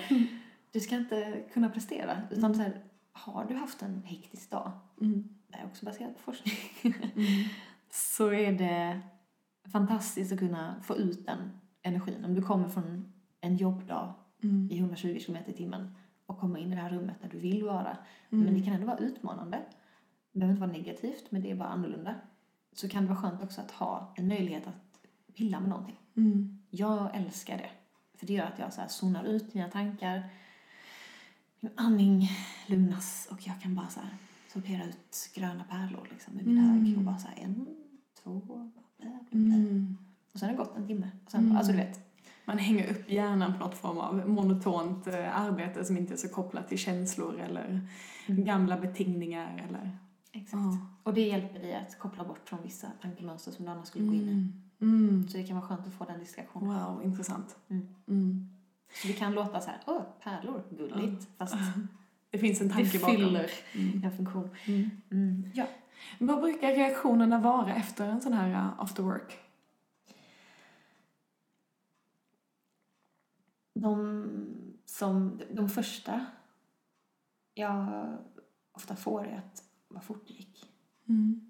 du 0.72 0.80
ska 0.80 0.96
inte 0.96 1.44
kunna 1.54 1.70
prestera. 1.70 2.22
Utan 2.32 2.56
så 2.56 2.62
här, 2.62 2.84
har 3.12 3.46
du 3.46 3.56
haft 3.56 3.82
en 3.82 4.04
hektisk 4.04 4.52
dag, 4.52 4.72
Mm. 5.02 5.30
det 5.48 5.58
är 5.58 5.66
också 5.66 5.86
baserat 5.86 6.16
på 6.16 6.22
forskning, 6.22 6.54
Mm. 6.84 6.94
så 7.92 8.34
är 8.34 8.52
det 8.52 9.02
fantastiskt 9.72 10.34
att 10.34 10.40
kunna 10.40 10.76
få 10.84 10.96
ut 10.98 11.26
den 11.26 11.52
energin. 11.82 12.26
Om 12.26 12.36
du 12.36 12.42
kommer 12.42 12.68
från 12.70 13.14
en 13.42 13.56
jobbdag 13.56 14.14
Mm. 14.44 14.68
i 14.72 14.78
120 14.78 15.20
km 15.26 15.38
i 15.48 15.54
timmen 15.54 15.96
och 16.26 16.40
kommer 16.40 16.60
in 16.60 16.72
i 16.72 16.76
det 16.76 16.82
här 16.82 16.90
rummet 16.90 17.16
där 17.22 17.30
du 17.30 17.40
vill 17.40 17.64
vara. 17.64 17.98
Mm. 18.32 18.46
Men 18.46 18.54
det 18.54 18.62
kan 18.62 18.74
ändå 18.74 18.88
vara 18.88 18.98
utmanande. 18.98 19.58
Det 20.32 20.40
behöver 20.40 20.52
inte 20.54 20.68
vara 20.68 20.72
negativt, 20.78 21.32
men 21.32 21.42
det 21.42 21.52
är 21.52 21.56
bara 21.56 21.70
annorlunda. 21.70 22.16
Så 22.74 22.90
kan 22.90 23.04
det 23.04 23.10
vara 23.10 23.20
skönt 23.20 23.44
också 23.44 23.62
att 23.62 23.72
ha 23.72 24.14
en 24.18 24.28
möjlighet 24.28 24.68
att 24.68 25.00
pilla 25.36 25.60
med 25.60 25.70
någonting. 25.70 26.00
Mm. 26.18 26.60
Jag 26.70 27.16
älskar 27.16 27.58
det. 27.58 27.70
För 28.18 28.28
det 28.28 28.34
gör 28.34 28.46
att 28.46 28.60
jag 28.60 28.74
så 28.74 28.82
här 28.82 28.88
zonar 28.88 29.24
ut 29.24 29.54
mina 29.54 29.70
tankar. 29.70 30.30
Min 31.60 31.72
andning 31.76 32.30
lugnas 32.68 33.28
och 33.32 33.48
jag 33.48 33.62
kan 33.62 33.76
bara 33.76 33.88
så 33.88 34.00
här 34.00 34.10
sortera 34.54 34.84
ut 34.86 35.30
gröna 35.36 35.64
pärlor 35.64 36.08
liksom 36.12 36.40
i 36.40 36.44
min 36.44 36.58
Mm. 36.58 36.86
hög. 36.86 36.98
Och 36.98 37.04
bara 37.04 37.18
så 37.18 37.28
här 37.28 37.44
en, 37.44 37.68
två, 38.24 38.34
bla, 38.40 38.56
bla, 38.56 38.84
bla. 38.98 39.20
Mm. 39.32 39.98
Och 40.34 40.40
sen 40.40 40.50
har 40.50 40.56
det 40.58 40.64
gått 40.64 40.78
en 40.78 40.88
timme. 40.88 41.10
Och 41.26 41.32
sen, 41.32 41.46
Mm. 41.46 41.58
Alltså 41.58 41.72
du 41.72 41.78
vet. 41.78 42.04
Man 42.46 42.58
hänger 42.58 42.92
upp 42.92 43.10
hjärnan 43.12 43.54
på 43.54 43.60
något 43.60 43.78
form 43.78 43.98
av 43.98 44.30
monotont 44.30 45.08
eh, 45.08 45.38
arbete 45.42 45.86
som 45.86 45.98
inte 45.98 46.14
är 46.14 46.18
så 46.18 46.30
kopplat 46.30 46.68
till 46.70 46.78
känslor 46.78 47.40
eller 47.40 47.88
Mm. 48.28 48.46
gamla 48.46 48.78
betingningar 48.78 49.66
eller... 49.70 49.98
Exakt. 50.32 50.54
Ja. 50.54 50.78
Och 51.04 51.14
det 51.14 51.22
hjälper 51.22 51.60
dig 51.60 51.76
att 51.76 52.00
koppla 52.00 52.24
bort 52.24 52.50
från 52.50 52.60
vissa 52.64 52.88
tankemönster 53.02 53.52
som 53.52 53.66
du 53.66 53.72
annars 53.72 53.88
skulle 53.88 54.06
gå 54.08 54.14
in 54.14 54.30
i. 54.30 54.67
Mm. 54.82 55.28
Så 55.28 55.38
det 55.38 55.44
kan 55.44 55.56
vara 55.56 55.68
skönt 55.68 55.88
att 55.88 55.94
få 55.94 56.06
den 56.06 56.20
distraktionen. 56.20 56.86
Wow, 56.86 57.04
intressant. 57.04 57.58
Mm. 57.68 57.88
Mm. 58.08 58.50
Så 59.02 59.08
det 59.08 59.14
kan 59.14 59.34
låta 59.34 59.62
så 59.62 59.70
här, 59.70 59.80
åh, 59.86 60.02
pärlor, 60.24 60.64
gulligt. 60.70 61.28
Fast 61.38 61.56
Det 62.30 62.38
finns 62.38 62.62
en 62.62 62.68
det 62.68 62.74
tanke 62.74 63.00
bakom. 63.00 63.16
fyller 63.16 63.52
Mm. 63.76 64.04
en 64.04 64.18
funktion. 64.18 64.50
Mm. 64.66 64.90
Mm. 65.12 65.52
Ja. 65.54 65.66
Vad 66.20 66.42
brukar 66.42 66.68
reaktionerna 66.72 67.40
vara 67.40 67.76
efter 67.76 68.08
en 68.08 68.22
sån 68.22 68.34
här 68.34 68.50
uh, 68.50 68.80
after 68.80 69.04
work? 69.04 69.40
De, 73.74 74.28
som, 74.86 75.42
de 75.52 75.70
första 75.70 76.26
jag 77.54 77.88
ofta 78.72 78.96
får 78.96 79.28
är 79.28 79.38
att 79.38 79.64
vad 79.88 80.04
fort 80.04 80.28
det 80.28 80.34
gick. 80.34 80.72
Mm. 81.10 81.47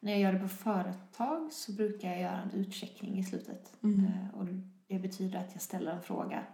När 0.00 0.12
jag 0.12 0.20
gör 0.20 0.32
det 0.32 0.38
på 0.38 0.48
företag 0.48 1.52
så 1.52 1.72
brukar 1.72 2.08
jag 2.08 2.20
göra 2.20 2.42
en 2.42 2.50
utcheckning 2.50 3.18
i 3.18 3.24
slutet. 3.24 3.76
Mm. 3.82 4.04
Eh, 4.04 4.34
Och 4.34 4.46
det 4.86 4.98
betyder 4.98 5.38
att 5.38 5.52
jag 5.52 5.62
ställer 5.62 5.92
en 5.92 6.02
fråga. 6.02 6.44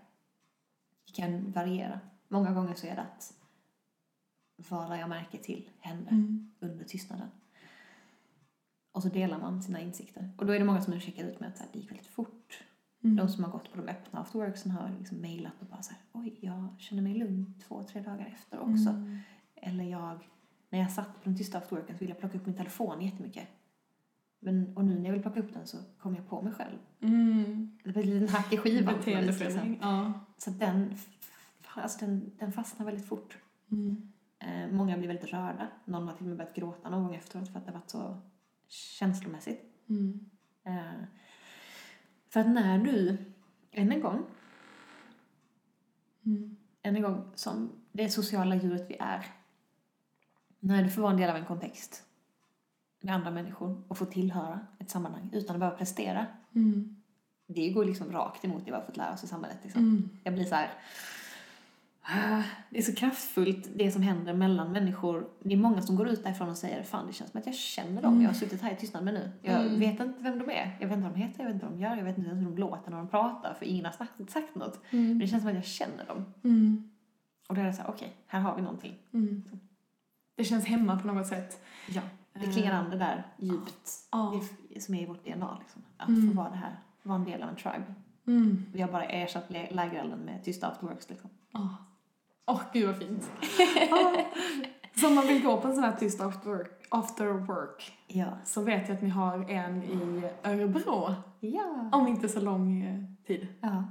Det 1.06 1.12
kan 1.12 1.52
variera. 1.52 2.00
Många 2.28 2.52
gånger 2.52 2.74
så 2.74 2.86
är 2.86 2.94
det 2.96 3.02
att 3.02 3.34
vad 4.70 4.88
la 4.88 4.96
jag 4.98 5.08
märke 5.08 5.38
till 5.38 5.70
hände 5.80 6.10
Mm. 6.10 6.52
under 6.60 6.84
tystnaden. 6.84 7.28
Och 8.92 9.02
så 9.02 9.08
delar 9.08 9.38
man 9.38 9.62
sina 9.62 9.80
insikter. 9.80 10.30
Och 10.38 10.46
då 10.46 10.52
är 10.52 10.58
det 10.58 10.64
många 10.64 10.80
som 10.80 10.92
har 10.92 11.00
checkat 11.00 11.24
ut 11.24 11.40
med 11.40 11.48
att 11.48 11.72
det 11.72 11.78
gick 11.78 11.90
väldigt 11.90 12.06
fort. 12.06 12.64
Mm. 13.04 13.16
De 13.16 13.28
som 13.28 13.44
har 13.44 13.50
gått 13.50 13.72
på 13.72 13.76
de 13.76 13.88
öppna 13.88 14.20
afterworksen 14.20 14.70
har 14.72 14.90
liksom 14.98 15.18
mejlat 15.18 15.52
och 15.60 15.66
bara 15.66 15.82
så 15.82 15.92
här, 15.92 16.00
oj, 16.12 16.38
jag 16.40 16.68
känner 16.78 17.02
mig 17.02 17.14
lugn 17.14 17.54
två, 17.68 17.82
tre 17.82 18.00
dagar 18.02 18.26
efter 18.26 18.58
också. 18.58 18.90
Mm. 18.90 19.18
Eller 19.54 19.84
jag, 19.84 20.28
när 20.74 20.80
jag 20.80 20.92
satt 20.92 21.06
på 21.14 21.20
den 21.24 21.36
tysta 21.36 21.58
afterworken 21.58 21.96
så 21.96 22.00
ville 22.00 22.12
jag 22.12 22.18
plocka 22.20 22.38
upp 22.38 22.46
min 22.46 22.56
telefon 22.56 23.00
jättemycket. 23.02 23.48
Men, 24.40 24.76
och 24.76 24.84
nu 24.84 24.98
när 24.98 25.04
jag 25.04 25.12
vill 25.12 25.22
plocka 25.22 25.40
upp 25.40 25.52
den 25.52 25.66
så 25.66 25.76
kommer 25.98 26.16
jag 26.16 26.28
på 26.28 26.42
mig 26.42 26.52
själv. 26.52 26.78
Mm. 27.00 27.78
Det 27.84 27.92
blir 27.92 28.22
en 28.22 28.28
hack 28.28 28.52
i 28.52 28.56
skivan. 28.56 28.94
vis, 28.94 29.06
liksom. 29.06 29.14
Beteendeförändring. 29.14 29.78
Ja. 29.82 30.12
Så 30.38 30.50
den, 30.50 30.94
alltså 31.74 32.06
den, 32.06 32.32
den 32.38 32.52
fastnar 32.52 32.86
väldigt 32.86 33.06
fort. 33.06 33.38
Mm. 33.72 34.12
Eh, 34.38 34.72
många 34.72 34.98
blir 34.98 35.08
väldigt 35.08 35.32
rörda. 35.32 35.68
Någon 35.84 36.08
har 36.08 36.14
till 36.14 36.24
och 36.24 36.28
med 36.28 36.36
börjat 36.36 36.54
gråta 36.54 36.90
någon 36.90 37.02
gång 37.04 37.14
efteråt 37.14 37.48
för 37.52 37.58
att 37.58 37.66
det 37.66 37.72
har 37.72 37.78
varit 37.78 37.90
så 37.90 38.16
känslomässigt. 38.68 39.62
Mm. 39.88 40.20
Eh, 40.64 41.04
för 42.28 42.40
att 42.40 42.48
när 42.48 42.78
du, 42.78 43.16
än 43.70 43.92
en 43.92 44.00
gång, 44.00 44.22
Mm. 46.26 46.56
än 46.82 46.96
en 46.96 47.02
gång 47.02 47.24
som 47.34 47.70
det 47.92 48.08
sociala 48.08 48.54
djuret 48.54 48.90
vi 48.90 48.96
är. 49.00 49.26
När 50.66 50.82
du 50.82 50.90
får 50.90 51.02
vara 51.02 51.12
en 51.12 51.18
del 51.18 51.30
av 51.30 51.36
en 51.36 51.44
kontext 51.44 52.02
med 53.00 53.14
andra 53.14 53.30
människor 53.30 53.82
och 53.88 53.98
få 53.98 54.04
tillhöra 54.04 54.60
ett 54.78 54.90
sammanhang 54.90 55.30
utan 55.32 55.56
att 55.56 55.60
behöva 55.60 55.76
prestera. 55.78 56.26
Mm. 56.54 56.96
Det 57.46 57.70
går 57.70 57.84
liksom 57.84 58.12
rakt 58.12 58.44
emot 58.44 58.64
det 58.64 58.70
vi 58.70 58.76
har 58.76 58.84
fått 58.84 58.96
lära 58.96 59.12
oss 59.14 59.24
i 59.24 59.26
samhället. 59.26 59.58
Liksom. 59.62 59.82
Mm. 59.82 60.08
Jag 60.24 60.34
blir 60.34 60.44
så 60.44 60.54
här. 60.54 60.70
"Ah, 62.02 62.42
Det 62.70 62.78
är 62.78 62.82
så 62.82 62.94
kraftfullt 62.94 63.68
det 63.76 63.90
som 63.92 64.02
händer 64.02 64.34
mellan 64.34 64.72
människor. 64.72 65.28
Det 65.42 65.52
är 65.52 65.56
många 65.56 65.82
som 65.82 65.96
går 65.96 66.08
ut 66.08 66.24
därifrån 66.24 66.48
och 66.48 66.56
säger 66.56 66.82
fan 66.82 67.06
det 67.06 67.12
känns 67.12 67.30
som 67.30 67.40
att 67.40 67.46
jag 67.46 67.54
känner 67.54 68.02
dem. 68.02 68.20
Jag 68.22 68.28
har 68.28 68.34
suttit 68.34 68.62
här 68.62 68.72
i 68.72 68.76
tystnad 68.76 69.04
med 69.04 69.14
nu. 69.14 69.30
Jag 69.42 69.60
Mm. 69.66 69.78
vet 69.80 70.00
inte 70.00 70.14
vem 70.22 70.38
de 70.38 70.50
är. 70.50 70.76
Jag 70.80 70.88
vet 70.88 70.96
inte 70.96 71.08
vad 71.08 71.16
de 71.18 71.20
heter, 71.22 71.38
jag 71.40 71.46
vet 71.46 71.54
inte 71.54 71.66
vad 71.66 71.74
de 71.74 71.80
gör, 71.80 71.96
jag 71.96 72.04
vet 72.04 72.18
inte 72.18 72.30
ens 72.30 72.46
hur 72.46 72.50
de 72.50 72.58
låter 72.60 72.90
när 72.90 72.98
de 72.98 73.08
pratar 73.08 73.54
för 73.54 73.66
ingen 73.66 73.84
har 73.84 73.92
sagt, 73.92 74.30
sagt 74.30 74.54
något. 74.54 74.80
Men 74.90 75.00
Mm. 75.04 75.18
det 75.18 75.26
känns 75.26 75.42
som 75.42 75.48
att 75.50 75.54
jag 75.56 75.64
känner 75.64 76.06
dem. 76.06 76.24
Mm. 76.44 76.90
Och 77.48 77.54
då 77.54 77.60
är 77.60 77.64
det 77.64 77.72
så 77.72 77.82
här, 77.82 77.90
okej, 77.90 78.12
här 78.26 78.40
har 78.40 78.56
vi 78.56 78.62
någonting. 78.62 78.94
Det 80.36 80.44
känns 80.44 80.64
hemma 80.66 80.98
på 80.98 81.06
något 81.06 81.26
sätt. 81.26 81.60
Ja, 81.88 82.02
det 82.32 82.52
klingar 82.52 82.72
an 82.74 82.90
det 82.90 82.96
där 82.98 83.26
djupt. 83.38 83.90
Ja. 84.12 84.40
Som 84.80 84.94
är 84.94 85.02
i 85.02 85.06
vårt 85.06 85.24
DNA 85.24 85.58
liksom. 85.60 85.82
Att 85.96 86.08
Mm. 86.08 86.30
få 86.30 86.36
vara 86.36 86.50
det 86.50 86.56
här, 86.56 86.76
vara 87.02 87.18
en 87.18 87.24
del 87.24 87.42
av 87.42 87.48
en 87.48 87.56
tribe. 87.56 87.94
Mm. 88.26 88.64
Vi 88.72 88.82
har 88.82 88.92
bara 88.92 89.04
ersatt 89.04 89.50
lä- 89.50 89.70
lägerelden 89.70 90.18
med 90.18 90.44
tysta 90.44 90.66
afterworks 90.68 91.10
liksom. 91.10 91.30
Åh, 91.54 91.74
oh, 92.46 92.62
gud 92.72 92.86
vad 92.86 92.96
fint. 92.98 93.30
Ah. 93.90 94.16
Så 95.00 95.08
om 95.08 95.14
man 95.14 95.26
vill 95.26 95.42
gå 95.42 95.60
på 95.60 95.68
en 95.68 95.74
sån 95.74 95.84
här 95.84 95.92
tyst 95.96 96.20
after 96.20 96.50
work, 96.50 96.86
after 96.88 97.26
work 97.32 97.92
Ja. 98.06 98.26
så 98.44 98.62
vet 98.62 98.88
jag 98.88 98.96
att 98.96 99.02
ni 99.02 99.08
har 99.08 99.50
en 99.50 99.82
i 99.82 100.30
Örebro 100.44 101.14
Ja. 101.40 101.88
om 101.92 102.06
inte 102.08 102.28
så 102.28 102.40
lång 102.40 102.82
eh, 102.82 103.04
tid. 103.26 103.46
Ja. 103.60 103.84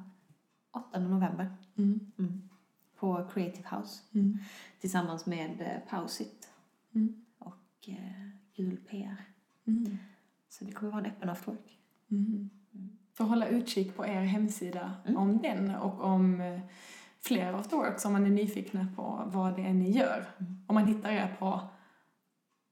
8 0.73 0.99
november. 0.99 1.55
Mm. 1.77 1.99
Mm. 2.19 2.42
På 3.03 3.29
Creative 3.33 3.67
House. 3.75 4.01
Mm. 4.13 4.37
Tillsammans 4.79 5.25
med 5.25 5.61
eh, 5.61 5.89
Pausit 5.89 6.49
Mm. 6.95 7.25
och 7.39 7.89
eh, 7.89 8.27
Gul 8.55 8.77
PR. 8.77 9.15
Mm. 9.67 9.97
Så 10.49 10.65
det 10.65 10.71
kommer 10.71 10.91
vara 10.91 11.01
en 11.05 11.11
öppen 11.11 11.29
afterwork. 11.29 11.79
Mm. 12.11 12.49
För 13.13 13.23
hålla 13.23 13.47
utkik 13.47 13.95
på 13.95 14.05
er 14.05 14.21
hemsida 14.21 14.93
Mm. 15.05 15.17
om 15.17 15.37
den 15.41 15.75
och 15.75 16.03
om 16.03 16.41
eh, 16.41 16.59
fler 17.19 17.53
afterworks 17.53 18.05
om 18.05 18.13
man 18.13 18.25
är 18.25 18.29
nyfikna 18.29 18.87
på 18.95 19.23
vad 19.25 19.55
det 19.55 19.61
är 19.61 19.73
ni 19.73 19.91
gör. 19.91 20.25
Mm. 20.39 20.55
Om 20.67 20.75
man 20.75 20.87
hittar 20.87 21.11
er 21.11 21.35
på 21.39 21.59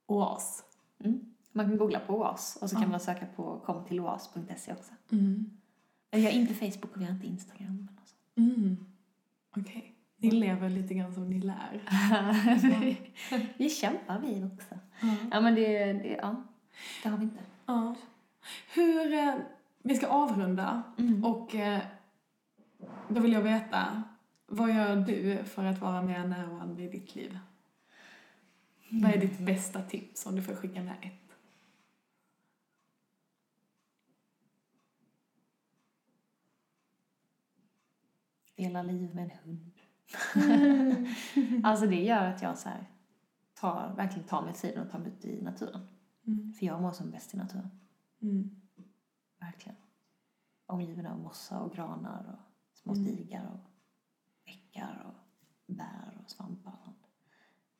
OAS. 0.08 0.64
Mm. 1.00 1.20
Man 1.52 1.66
kan 1.68 1.78
googla 1.78 2.00
på 2.00 2.14
OAS 2.20 2.58
och 2.62 2.70
så 2.70 2.76
kan 2.76 2.90
man 2.90 3.00
söka 3.00 3.26
på 3.26 3.60
komtilloas.se 3.66 4.74
också. 4.74 4.92
Mm. 5.12 5.50
Vi 6.12 6.24
har 6.26 6.32
inte 6.32 6.54
Facebook 6.54 6.96
och 6.96 7.02
vi 7.02 7.06
har 7.06 7.12
inte 7.14 7.28
Instagram. 7.28 7.76
Men 7.78 7.90
alltså. 8.00 8.16
Mm. 8.36 8.78
Okej. 9.58 9.91
Ni 10.22 10.32
lever 10.32 10.70
lite 10.70 10.94
grann 10.94 11.14
som 11.14 11.30
ni 11.30 11.40
lär. 11.40 11.82
vi, 12.62 12.98
vi 13.58 13.70
kämpar 13.70 14.20
vi 14.20 14.44
också. 14.44 14.80
Ja 15.32 15.42
men 15.42 15.56
det, 15.56 15.94
det, 15.94 16.08
ja, 16.22 16.44
det 17.04 17.10
har 17.10 17.18
vi 17.18 17.24
inte. 17.24 17.44
Ja. 17.66 17.96
Hur... 18.74 19.14
Eh, 19.14 19.36
vi 19.84 19.96
ska 19.96 20.08
avrunda 20.08 20.84
Mm. 20.98 21.26
och 21.26 21.56
eh, 21.56 21.82
då 23.10 23.20
vill 23.22 23.34
jag 23.34 23.42
veta, 23.42 24.04
vad 24.48 24.70
gör 24.76 24.96
du 24.96 25.44
för 25.44 25.64
att 25.66 25.80
vara 25.82 26.02
mer 26.02 26.28
närvarande 26.28 26.84
i 26.84 26.88
ditt 26.88 27.16
liv? 27.16 27.40
Vad 28.90 29.12
är 29.12 29.18
ditt 29.18 29.40
bästa 29.40 29.82
tips 29.82 30.26
om 30.26 30.36
du 30.36 30.42
får 30.42 30.56
skicka 30.56 30.82
med 30.82 30.96
ett? 31.02 31.36
Dela 38.56 38.84
liv 38.84 39.16
med 39.16 39.24
en 39.24 39.32
hund. 39.44 39.71
alltså 41.64 41.88
det 41.88 42.04
gör 42.04 42.26
att 42.26 42.42
jag 42.42 42.58
så 42.58 42.70
här, 42.70 42.90
tar, 43.54 43.94
verkligen 43.98 44.28
tar 44.28 44.42
mig 44.42 44.54
tiden 44.54 44.86
och 44.86 44.92
tar 44.92 45.00
mig 45.00 45.08
ut 45.12 45.26
i 45.26 45.42
naturen. 45.42 45.88
Mm. 46.28 46.54
För 46.54 46.66
jag 46.66 46.82
mår 46.82 46.92
som 46.92 47.12
bäst 47.12 47.34
i 47.34 47.38
naturen. 47.38 47.70
Mm. 48.22 48.62
Verkligen. 49.40 49.76
Omgiven 50.66 51.06
av 51.06 51.20
mossa 51.20 51.60
och 51.60 51.74
granar 51.76 52.26
och 52.40 52.78
små 52.78 52.94
Mm. 52.94 53.06
stigar 53.06 53.46
och 53.54 53.60
bäckar 54.46 55.06
och 55.08 55.14
bär 55.76 56.18
och 56.24 56.32
svampar 56.32 56.72
och 56.72 56.84
sånt. 56.84 57.08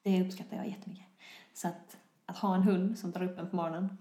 Det 0.02 0.22
uppskattar 0.26 0.58
jag 0.58 0.68
jättemycket. 0.70 1.08
Så 1.54 1.68
att, 1.68 1.98
att 2.26 2.38
ha 2.38 2.56
en 2.56 2.64
hund 2.64 2.98
som 2.98 3.12
drar 3.12 3.24
upp 3.24 3.38
en 3.40 3.50
på 3.50 3.56
morgonen 3.56 3.98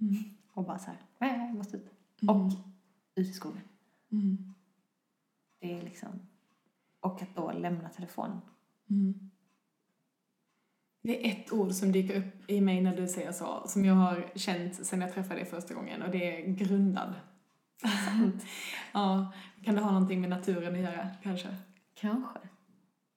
Mm. 0.00 0.14
och 0.52 0.64
bara 0.64 0.78
så 0.78 0.90
här, 0.90 0.98
"Äh, 1.30 1.44
jag 1.46 1.54
måste 1.54 1.76
ut. 1.76 1.90
Mm. 2.22 2.36
Och 2.36 2.52
ut 3.14 3.28
i 3.28 3.32
skogen. 3.32 3.62
Mm. 4.12 4.54
Det 5.58 5.78
är 5.78 5.82
liksom, 5.82 6.08
och 7.02 7.22
att 7.22 7.36
då 7.36 7.52
lämna 7.52 7.88
telefonen. 7.88 8.40
Mm. 8.90 9.30
Det 11.02 11.26
är 11.26 11.32
ett 11.32 11.52
ord 11.52 11.72
som 11.72 11.92
dyker 11.92 12.16
upp 12.16 12.50
i 12.50 12.60
mig 12.60 12.80
när 12.80 12.96
du 12.96 13.08
säger 13.08 13.32
så, 13.32 13.62
som 13.66 13.84
jag 13.84 13.94
har 13.94 14.30
känt 14.34 14.86
sedan 14.86 15.00
jag 15.00 15.12
träffade 15.12 15.40
dig 15.40 15.44
första 15.44 15.74
gången 15.74 16.02
och 16.02 16.10
det 16.10 16.40
är 16.40 16.46
grundad. 16.46 17.14
ja, 18.92 19.32
kan 19.64 19.74
det 19.74 19.80
ha 19.80 19.92
någonting 19.92 20.20
med 20.20 20.30
naturen 20.30 20.74
att 20.74 20.80
göra 20.80 21.10
kanske? 21.22 21.56
Kanske. 21.94 22.38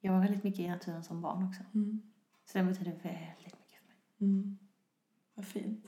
Jag 0.01 0.13
var 0.13 0.19
väldigt 0.19 0.43
mycket 0.43 0.59
i 0.59 0.67
naturen 0.67 1.03
som 1.03 1.21
barn 1.21 1.43
också. 1.43 1.63
Mm. 1.73 2.01
Så 2.45 2.57
den 2.57 2.67
betyder 2.67 2.91
väldigt 2.91 3.59
mycket 3.59 3.79
för 3.79 3.87
mig. 3.87 3.97
Mm. 4.21 4.57
Vad 5.35 5.45
fint. 5.45 5.87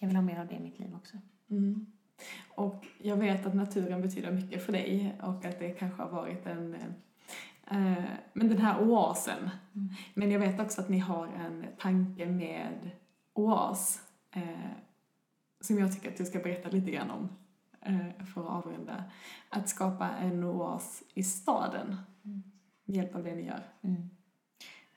Jag 0.00 0.08
vill 0.08 0.16
ha 0.16 0.22
mer 0.22 0.40
av 0.40 0.46
det 0.46 0.54
i 0.54 0.60
mitt 0.60 0.78
liv 0.78 0.94
också. 0.94 1.16
Mm. 1.50 1.86
Och 2.48 2.86
jag 2.98 3.16
vet 3.16 3.46
att 3.46 3.54
naturen 3.54 4.02
betyder 4.02 4.32
mycket 4.32 4.62
för 4.62 4.72
dig 4.72 5.18
och 5.22 5.44
att 5.44 5.58
det 5.58 5.70
kanske 5.70 6.02
har 6.02 6.10
varit 6.10 6.46
en 6.46 6.74
eh, 6.74 6.80
men 8.32 8.48
den 8.48 8.58
här 8.58 8.82
oasen. 8.82 9.50
Mm. 9.74 9.88
Men 10.14 10.30
jag 10.30 10.40
vet 10.40 10.60
också 10.60 10.80
att 10.80 10.88
ni 10.88 10.98
har 10.98 11.26
en 11.26 11.66
tanke 11.78 12.26
med 12.26 12.90
oas 13.32 14.02
eh, 14.30 14.70
som 15.60 15.78
jag 15.78 15.92
tycker 15.94 16.10
att 16.10 16.16
du 16.16 16.24
ska 16.24 16.38
berätta 16.38 16.68
lite 16.68 16.90
grann 16.90 17.10
om 17.10 17.28
eh, 17.80 18.24
för 18.24 18.40
att 18.40 18.64
avrunda. 18.66 19.04
Att 19.50 19.68
skapa 19.68 20.10
en 20.10 20.44
oas 20.44 21.02
i 21.14 21.22
staden 21.24 21.96
Mm. 22.24 22.42
med 22.84 22.96
hjälp 22.96 23.14
av 23.14 23.24
det 23.24 23.34
ni 23.34 23.42
gör. 23.46 23.62
Mm. 23.82 24.10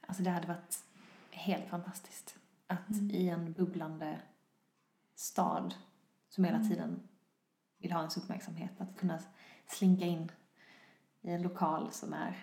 Alltså 0.08 0.24
det 0.24 0.30
hade 0.30 0.48
varit 0.48 0.84
helt 1.32 1.68
fantastiskt 1.70 2.36
att 2.68 2.90
Mm. 2.90 3.12
i 3.12 3.30
en 3.30 3.54
bubblande 3.54 4.20
stad 5.16 5.74
som 6.30 6.44
hela 6.44 6.58
Mm. 6.58 6.70
tiden 6.70 7.00
vill 7.78 7.92
ha 7.92 8.00
ens 8.00 8.18
uppmärksamhet, 8.18 8.72
att 8.82 8.98
kunna 8.98 9.20
slinka 9.68 10.06
in 10.06 10.32
i 11.22 11.32
en 11.32 11.42
lokal 11.42 11.92
som 11.92 12.14
är 12.14 12.38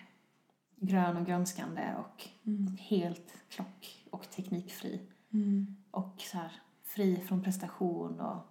grön 0.79 1.17
och 1.17 1.25
grönskande 1.25 1.95
och 1.97 2.27
Mm. 2.43 2.77
helt 2.79 3.33
klock 3.49 4.05
och 4.11 4.29
teknikfri 4.29 5.01
Mm. 5.33 5.75
och 5.91 6.15
så 6.31 6.37
här 6.37 6.51
fri 6.83 7.15
från 7.21 7.43
prestation 7.43 8.19
och 8.19 8.41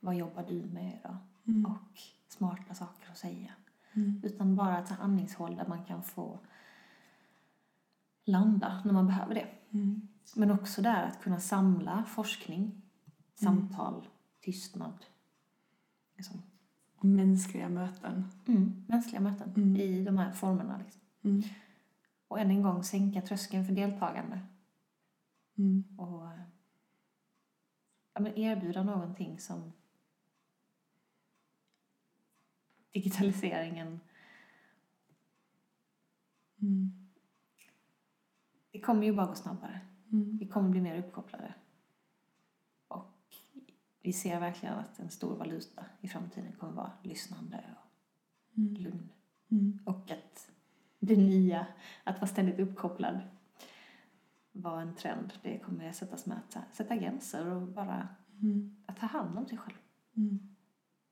vad 0.00 0.16
jobbar 0.16 0.42
du 0.48 0.62
med 0.62 0.98
idag? 1.00 1.16
Mm. 1.46 1.66
Och 1.66 2.00
smarta 2.28 2.74
saker 2.74 3.10
att 3.10 3.18
säga. 3.18 3.52
Mm. 3.92 4.20
Utan 4.24 4.56
bara 4.56 4.78
ett 4.78 5.00
andningshåll 5.00 5.56
där 5.56 5.66
man 5.66 5.84
kan 5.84 6.02
få 6.02 6.38
landa 8.24 8.82
när 8.84 8.92
man 8.92 9.06
behöver 9.06 9.34
det. 9.34 9.48
Mm. 9.70 10.08
Men 10.36 10.50
också 10.50 10.82
där 10.82 11.02
att 11.02 11.22
kunna 11.22 11.40
samla 11.40 12.04
forskning, 12.04 12.82
samtal, 13.34 14.08
tystnad. 14.40 15.04
Liksom. 16.16 16.42
Mänskliga 17.00 17.68
möten. 17.68 18.24
Mm, 18.46 18.84
mänskliga 18.88 19.20
möten 19.20 19.52
Mm. 19.56 19.76
i 19.76 20.04
de 20.04 20.18
här 20.18 20.32
formerna. 20.32 20.78
Liksom. 20.78 21.00
Mm. 21.22 21.42
Och 22.28 22.40
än 22.40 22.50
en 22.50 22.62
gång 22.62 22.84
sänka 22.84 23.22
tröskeln 23.22 23.64
för 23.66 23.72
deltagande 23.72 24.40
Mm. 25.58 25.84
och 25.98 26.24
eh, 26.26 26.40
ja, 28.14 28.20
men 28.20 28.38
erbjuda 28.38 28.82
någonting 28.82 29.38
som 29.38 29.72
digitaliseringen 32.92 34.00
Mm. 36.62 37.08
Det 38.70 38.80
kommer 38.80 39.06
ju 39.06 39.14
bara 39.14 39.26
gå 39.26 39.34
snabbare. 39.34 39.80
Mm. 40.12 40.38
Vi 40.38 40.48
kommer 40.48 40.70
bli 40.70 40.80
mer 40.80 40.98
uppkopplade. 40.98 41.54
Vi 44.08 44.12
ser 44.12 44.40
verkligen 44.40 44.74
att 44.74 44.98
en 44.98 45.10
stor 45.10 45.36
valuta 45.36 45.84
i 46.00 46.08
framtiden 46.08 46.52
kommer 46.52 46.72
vara 46.72 46.92
lyssnande 47.02 47.64
och 47.76 48.58
Mm. 48.58 48.74
lugn. 48.74 49.08
Mm. 49.50 49.78
Och 49.84 50.10
att 50.10 50.50
det 51.00 51.16
nya, 51.16 51.66
att 52.04 52.14
vara 52.16 52.26
ständigt 52.26 52.58
uppkopplad, 52.58 53.20
var 54.52 54.80
en 54.80 54.94
trend. 54.94 55.32
Det 55.42 55.58
kommer 55.58 55.92
sättas 55.92 56.26
med 56.26 56.38
att 56.38 56.76
sätta 56.76 56.96
gränser 56.96 57.46
och 57.46 57.62
bara 57.62 58.08
Mm. 58.42 58.76
att 58.86 58.96
ta 58.96 59.06
hand 59.06 59.38
om 59.38 59.46
sig 59.46 59.58
själv. 59.58 59.76
Mm. 60.16 60.38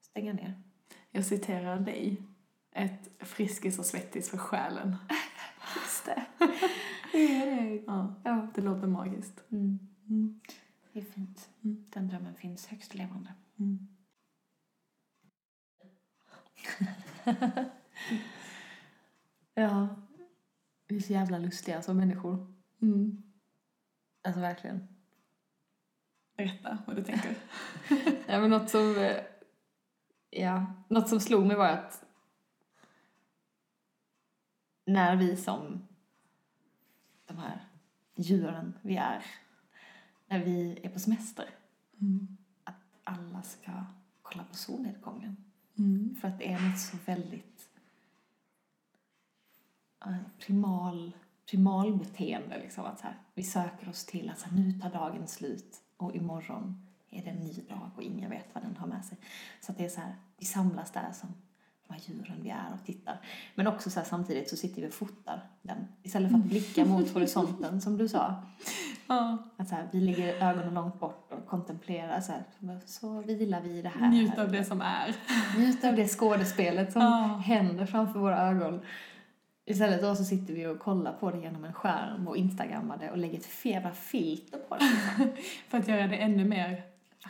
Stänga 0.01 0.33
ner. 0.33 0.63
Jag 1.11 1.25
citerar 1.27 1.81
dig. 1.81 2.23
Ett 2.73 3.11
friskis 3.19 3.79
och 3.79 3.87
svettis 3.87 4.31
för 4.31 4.39
själen. 4.39 4.97
Just 5.77 6.05
det. 6.07 6.27
det 7.13 7.45
det. 7.45 7.83
Ja, 7.87 8.15
Ja. 8.25 8.49
det 8.55 8.61
låter 8.63 8.87
magiskt. 8.87 9.43
Mm. 9.53 9.79
Det 10.97 11.01
är 11.01 11.05
fint. 11.05 11.51
Mm. 11.65 11.85
Den 11.91 12.09
drömmen 12.09 12.35
finns 12.35 12.67
högst 12.67 12.95
levande. 12.95 13.35
Mm. 13.59 13.89
Ja. 19.55 19.89
Vi 20.87 20.97
är 20.97 21.01
så 21.01 21.13
jävla 21.13 21.39
lustiga 21.39 21.83
som 21.83 21.97
människor. 21.97 22.55
Mm. 22.83 23.23
Alltså 24.23 24.41
verkligen. 24.41 24.89
Berätta 26.37 26.79
vad 26.87 26.97
du 26.97 27.05
tänker. 27.05 27.37
Ja, 28.27 28.41
men 28.41 28.51
något 28.51 28.71
som, 28.71 28.97
eh, 28.99 29.25
ja, 30.31 30.67
något 30.89 31.09
som 31.09 31.21
slog 31.21 31.47
mig 31.47 31.57
var 31.57 31.69
att 31.69 32.05
när 34.85 35.17
vi 35.17 35.37
som 35.37 35.89
de 37.25 37.39
här 37.39 37.69
djuren 38.15 38.79
vi 38.83 38.97
är, 38.97 39.25
när 40.27 40.45
vi 40.45 40.79
är 40.83 40.89
på 40.89 40.99
semester, 40.99 41.51
Mm. 42.01 42.37
att 42.65 42.75
alla 43.05 43.43
ska 43.43 43.73
kolla 44.23 44.45
på 44.45 44.55
solnedgången. 44.55 45.37
Mm. 45.79 46.17
För 46.21 46.29
att 46.29 46.39
det 46.39 46.53
är 46.53 46.69
något 46.69 46.79
så 46.81 46.97
väldigt 47.07 47.69
eh, 50.07 50.17
primal, 50.39 51.13
primalbeteende. 51.51 52.59
Liksom, 52.59 52.85
att 52.85 52.99
så 52.99 53.05
här, 53.07 53.17
vi 53.35 53.43
söker 53.43 53.89
oss 53.89 54.05
till 54.05 54.31
att 54.31 54.39
så 54.39 54.49
här, 54.49 54.57
nu 54.57 54.73
tar 54.81 54.91
dagen 54.91 55.27
slut 55.29 55.83
och 55.97 56.15
imorgon 56.17 56.87
är 57.11 57.25
det 57.25 57.31
en 57.31 57.41
ny 57.45 57.53
dag 57.69 57.91
och 57.97 58.03
ingen 58.03 58.31
vet 58.31 58.47
vad 58.55 58.65
den 58.65 58.77
har 58.77 58.87
med 58.87 59.05
sig. 59.05 59.19
Så 59.61 59.73
att 59.73 59.79
det 59.79 59.85
är 59.85 59.89
så 59.89 60.01
här, 60.01 60.15
vi 60.39 60.45
samlas 60.45 60.91
där 60.93 61.13
som 61.13 61.29
här 61.95 62.01
djuren 62.07 62.41
vi 62.43 62.51
är 62.51 62.67
och 62.81 62.87
tittar. 62.87 63.21
Men 63.55 63.67
också 63.67 63.91
så 63.91 64.01
här, 64.01 64.07
samtidigt 64.07 64.49
så 64.51 64.57
sitter 64.57 64.83
vi 64.83 64.89
och 64.89 64.93
fotar 64.93 65.41
den. 65.63 65.79
Istället 66.03 66.31
för 66.31 66.39
att 66.39 66.45
blicka 66.45 66.85
mot 66.85 67.11
horisonten 67.15 67.81
som 67.81 67.97
du 67.99 68.09
sa. 68.09 68.35
Ja. 69.09 69.39
Att 69.57 69.69
så 69.69 69.75
här, 69.75 69.89
vi 69.93 70.01
lägger 70.01 70.35
ögonen 70.49 70.75
långt 70.75 71.01
bort 71.01 71.33
och 71.33 71.47
kontemplerar 71.49 72.21
så 72.21 72.33
här, 72.33 72.43
så 72.87 73.21
vilar 73.21 73.61
vi 73.61 73.71
i 73.79 73.83
det 73.83 73.89
här. 73.89 74.09
Njut 74.11 74.39
av 74.39 74.53
det 74.53 74.65
som 74.65 74.81
är. 74.81 75.17
Njuta 75.59 75.89
av 75.89 75.97
det 75.97 76.09
skådespelet 76.09 76.93
som 76.93 77.03
Ja. 77.03 77.43
händer 77.45 77.87
framför 77.87 78.19
våra 78.21 78.39
ögon. 78.49 78.81
Istället 79.67 80.01
då 80.03 80.15
så 80.15 80.25
sitter 80.25 80.55
vi 80.55 80.67
och 80.67 80.79
kollar 80.79 81.13
på 81.13 81.31
det 81.31 81.39
genom 81.41 81.65
en 81.65 81.73
skärm 81.73 82.29
och 82.29 82.37
instagrammar 82.37 82.99
det 82.99 83.11
och 83.11 83.19
lägger 83.19 83.39
ett 83.39 83.47
fera 83.47 83.91
filter 83.93 84.59
på 84.59 84.77
det. 84.77 85.33
För 85.69 85.79
att 85.79 85.89
göra 85.89 86.07
det 86.07 86.17
ännu 86.17 86.45
mer 86.45 86.83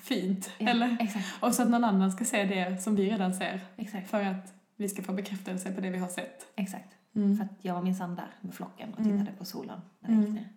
fint. 0.02 0.50
Ja, 0.58 0.68
Eller? 0.68 0.96
Exakt, 1.00 1.26
Och 1.42 1.54
så 1.54 1.62
att 1.62 1.68
någon 1.70 1.84
annan 1.84 2.12
ska 2.12 2.24
se 2.24 2.44
det 2.44 2.82
som 2.82 2.96
vi 2.96 3.10
redan 3.10 3.34
ser. 3.34 3.60
exakt, 3.76 4.10
För 4.10 4.22
att 4.24 4.52
vi 4.76 4.88
ska 4.88 5.02
få 5.02 5.12
bekräftelse 5.12 5.72
på 5.72 5.80
det 5.80 5.90
vi 5.90 5.98
har 5.98 6.08
sett. 6.08 6.46
exakt. 6.56 6.92
Mm. 7.14 7.36
För 7.36 7.44
att 7.44 7.50
jag 7.60 7.74
var 7.74 7.82
minsann 7.82 8.14
där 8.14 8.30
med 8.40 8.54
flocken 8.54 8.92
och 8.94 9.00
Mm. 9.00 9.18
tittade 9.18 9.36
på 9.38 9.44
solen 9.44 9.80
när 10.00 10.08
det 10.10 10.16
gick 10.16 10.24
Mm. 10.28 10.34
ner. 10.34 10.48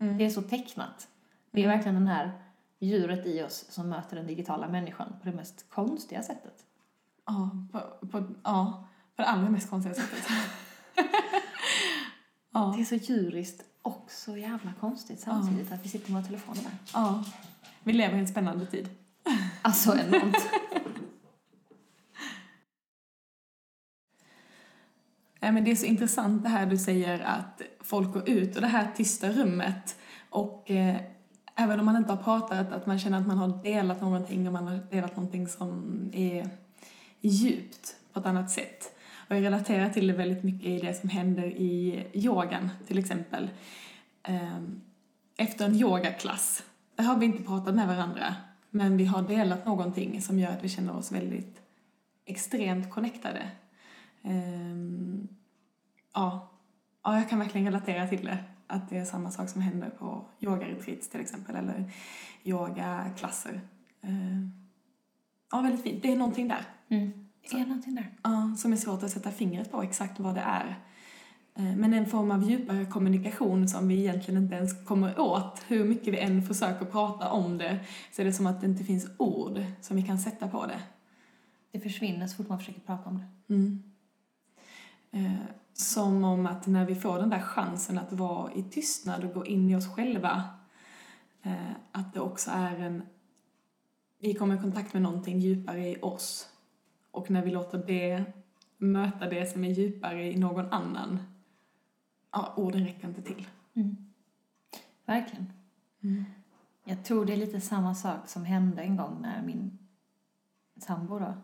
Mm. 0.00 0.18
Det 0.18 0.24
är 0.24 0.30
så 0.30 0.42
tecknat. 0.42 1.08
Det 1.50 1.64
är 1.64 1.68
verkligen 1.68 1.94
den 1.94 2.06
här 2.06 2.32
djuret 2.78 3.26
i 3.26 3.42
oss 3.42 3.64
som 3.68 3.88
möter 3.88 4.16
den 4.16 4.26
digitala 4.26 4.68
människan 4.68 5.14
på 5.22 5.28
det 5.30 5.36
mest 5.36 5.64
konstiga 5.70 6.22
sättet. 6.22 6.54
Ja, 7.26 7.50
på, 7.72 8.06
på, 8.06 8.24
ja, 8.44 8.88
på 9.16 9.22
det 9.22 9.28
allra 9.28 9.50
mest 9.50 9.70
konstiga 9.70 9.94
sättet. 9.94 10.28
ja, 12.52 12.72
Det 12.76 12.82
är 12.82 12.84
så 12.84 12.94
djuriskt 12.94 13.62
och 13.82 14.06
så 14.10 14.36
jävla 14.36 14.72
konstigt 14.80 15.20
samtidigt 15.20 15.72
att 15.72 15.84
vi 15.84 15.88
sitter 15.88 16.12
med 16.12 16.22
där. 16.24 16.40
ja. 16.94 17.24
Vi 17.84 17.92
lever 17.92 18.16
i 18.16 18.20
en 18.20 18.28
spännande 18.28 18.66
tid. 18.66 18.88
Alltså 19.62 19.92
enormt. 19.98 20.36
Nej, 25.40 25.52
men 25.52 25.64
det 25.64 25.70
är 25.70 25.76
så 25.76 25.86
intressant 25.86 26.42
det 26.42 26.48
här 26.48 26.66
du 26.66 26.78
säger 26.78 27.20
att 27.20 27.62
folk 27.80 28.12
går 28.12 28.28
ut 28.28 28.54
och 28.54 28.60
det 28.60 28.66
här 28.68 28.88
tysta 28.96 29.28
rummet 29.32 29.96
och 30.30 30.70
eh, 30.70 30.96
även 31.54 31.80
om 31.80 31.86
man 31.86 31.96
inte 31.96 32.12
har 32.12 32.22
pratat, 32.22 32.72
att 32.72 32.86
man 32.86 32.98
känner 32.98 33.20
att 33.20 33.26
man 33.26 33.38
har 33.38 33.62
delat 33.62 34.00
någonting 34.00 34.46
och 34.46 34.52
man 34.52 34.66
har 34.66 34.78
delat 34.90 35.16
någonting 35.16 35.48
som 35.48 36.10
är 36.12 36.50
djupt 37.20 37.96
på 38.12 38.20
ett 38.20 38.26
annat 38.26 38.50
sätt. 38.50 38.96
Och 39.28 39.36
jag 39.36 39.44
relaterar 39.44 39.88
till 39.88 40.06
det 40.06 40.12
väldigt 40.12 40.44
mycket 40.44 40.66
i 40.68 40.78
det 40.78 40.94
som 40.94 41.08
händer 41.08 41.46
i 41.46 42.06
yogan 42.12 42.70
till 42.86 42.98
exempel. 42.98 43.50
Ehm, 44.22 44.80
Efter 45.36 45.64
en 45.64 45.76
yogaklass, 45.76 46.62
har 47.02 47.16
vi 47.16 47.26
inte 47.26 47.42
pratat 47.42 47.74
med 47.74 47.86
varandra 47.86 48.34
men 48.70 48.96
vi 48.96 49.04
har 49.04 49.22
delat 49.22 49.66
någonting 49.66 50.22
som 50.22 50.38
gör 50.38 50.52
att 50.52 50.64
vi 50.64 50.68
känner 50.68 50.96
oss 50.96 51.12
väldigt 51.12 51.62
extremt 52.24 52.90
connectade. 52.90 53.50
Ehm, 54.22 55.28
ja. 56.14 56.50
ja, 57.04 57.18
jag 57.18 57.28
kan 57.28 57.38
verkligen 57.38 57.66
relatera 57.66 58.08
till 58.08 58.24
det. 58.24 58.38
Att 58.66 58.90
det 58.90 58.98
är 58.98 59.04
samma 59.04 59.30
sak 59.30 59.48
som 59.48 59.62
händer 59.62 59.90
på 59.90 60.24
yogaretreats 60.40 61.08
till 61.08 61.20
exempel, 61.20 61.56
eller 61.56 61.92
yogaklasser. 62.44 63.60
Ehm, 64.02 64.50
ja, 65.50 65.60
väldigt 65.60 65.82
fint. 65.82 66.02
Det 66.02 66.12
är 66.12 66.16
någonting 66.16 66.48
där. 66.48 66.64
Mm. 66.88 67.26
Det 67.50 67.56
är 67.56 67.66
någonting 67.66 67.94
där. 67.94 68.10
Ja, 68.22 68.54
som 68.58 68.72
är 68.72 68.76
svårt 68.76 69.02
att 69.02 69.10
sätta 69.10 69.30
fingret 69.30 69.72
på 69.72 69.82
exakt 69.82 70.20
vad 70.20 70.34
det 70.34 70.40
är. 70.40 70.78
Eh, 71.60 71.76
Men 71.76 71.94
en 71.94 72.06
form 72.06 72.30
av 72.30 72.50
djupare 72.50 72.84
kommunikation 72.86 73.68
som 73.68 73.88
vi 73.88 73.98
egentligen 73.98 74.42
inte 74.42 74.54
ens 74.54 74.84
kommer 74.84 75.20
åt. 75.20 75.62
Hur 75.68 75.84
mycket 75.84 76.14
vi 76.14 76.18
än 76.18 76.42
försöker 76.42 76.84
prata 76.86 77.30
om 77.30 77.58
det 77.58 77.80
så 78.12 78.22
är 78.22 78.26
det 78.26 78.32
som 78.32 78.46
att 78.46 78.60
det 78.60 78.66
inte 78.66 78.84
finns 78.84 79.10
ord 79.16 79.64
som 79.80 79.96
vi 79.96 80.02
kan 80.02 80.18
sätta 80.18 80.48
på 80.48 80.66
det. 80.66 80.80
Det 81.72 81.80
försvinner 81.80 82.26
så 82.26 82.36
fort 82.36 82.48
man 82.48 82.58
försöker 82.58 82.80
prata 82.80 83.08
om 83.08 83.18
det. 83.18 83.54
Mm. 83.54 83.82
Eh, 85.10 85.40
Som 85.72 86.24
om 86.24 86.46
att 86.46 86.66
när 86.66 86.84
vi 86.86 86.94
får 86.94 87.18
den 87.18 87.30
där 87.30 87.40
chansen 87.40 87.98
att 87.98 88.12
vara 88.12 88.52
i 88.52 88.62
tystnad 88.62 89.24
och 89.24 89.34
gå 89.34 89.46
in 89.46 89.70
i 89.70 89.76
oss 89.76 89.94
själva 89.94 90.44
eh, 91.42 91.72
att 91.92 92.14
det 92.14 92.20
också 92.20 92.50
är 92.50 92.78
en... 92.78 93.02
Vi 94.20 94.34
kommer 94.34 94.54
i 94.54 94.58
kontakt 94.58 94.92
med 94.92 95.02
någonting 95.02 95.40
djupare 95.40 95.88
i 95.88 95.96
oss. 96.02 96.48
Och 97.10 97.30
när 97.30 97.42
vi 97.44 97.50
låter 97.50 97.78
det 97.86 98.24
möta 98.78 99.26
det 99.26 99.52
som 99.52 99.64
är 99.64 99.70
djupare 99.70 100.32
i 100.32 100.36
någon 100.38 100.66
annan, 100.66 101.18
ja, 102.32 102.54
orden 102.56 102.84
räcker 102.84 103.08
inte 103.08 103.22
till. 103.22 103.46
Verkligen. 105.04 105.52
Jag 106.84 107.04
tror 107.04 107.26
det 107.26 107.32
är 107.32 107.36
lite 107.36 107.60
samma 107.60 107.94
sak 107.94 108.28
som 108.28 108.44
hände 108.44 108.82
en 108.82 108.96
gång 108.96 109.22
när 109.22 109.42
min 109.42 109.78
sambo 110.76 111.18
då 111.18 111.34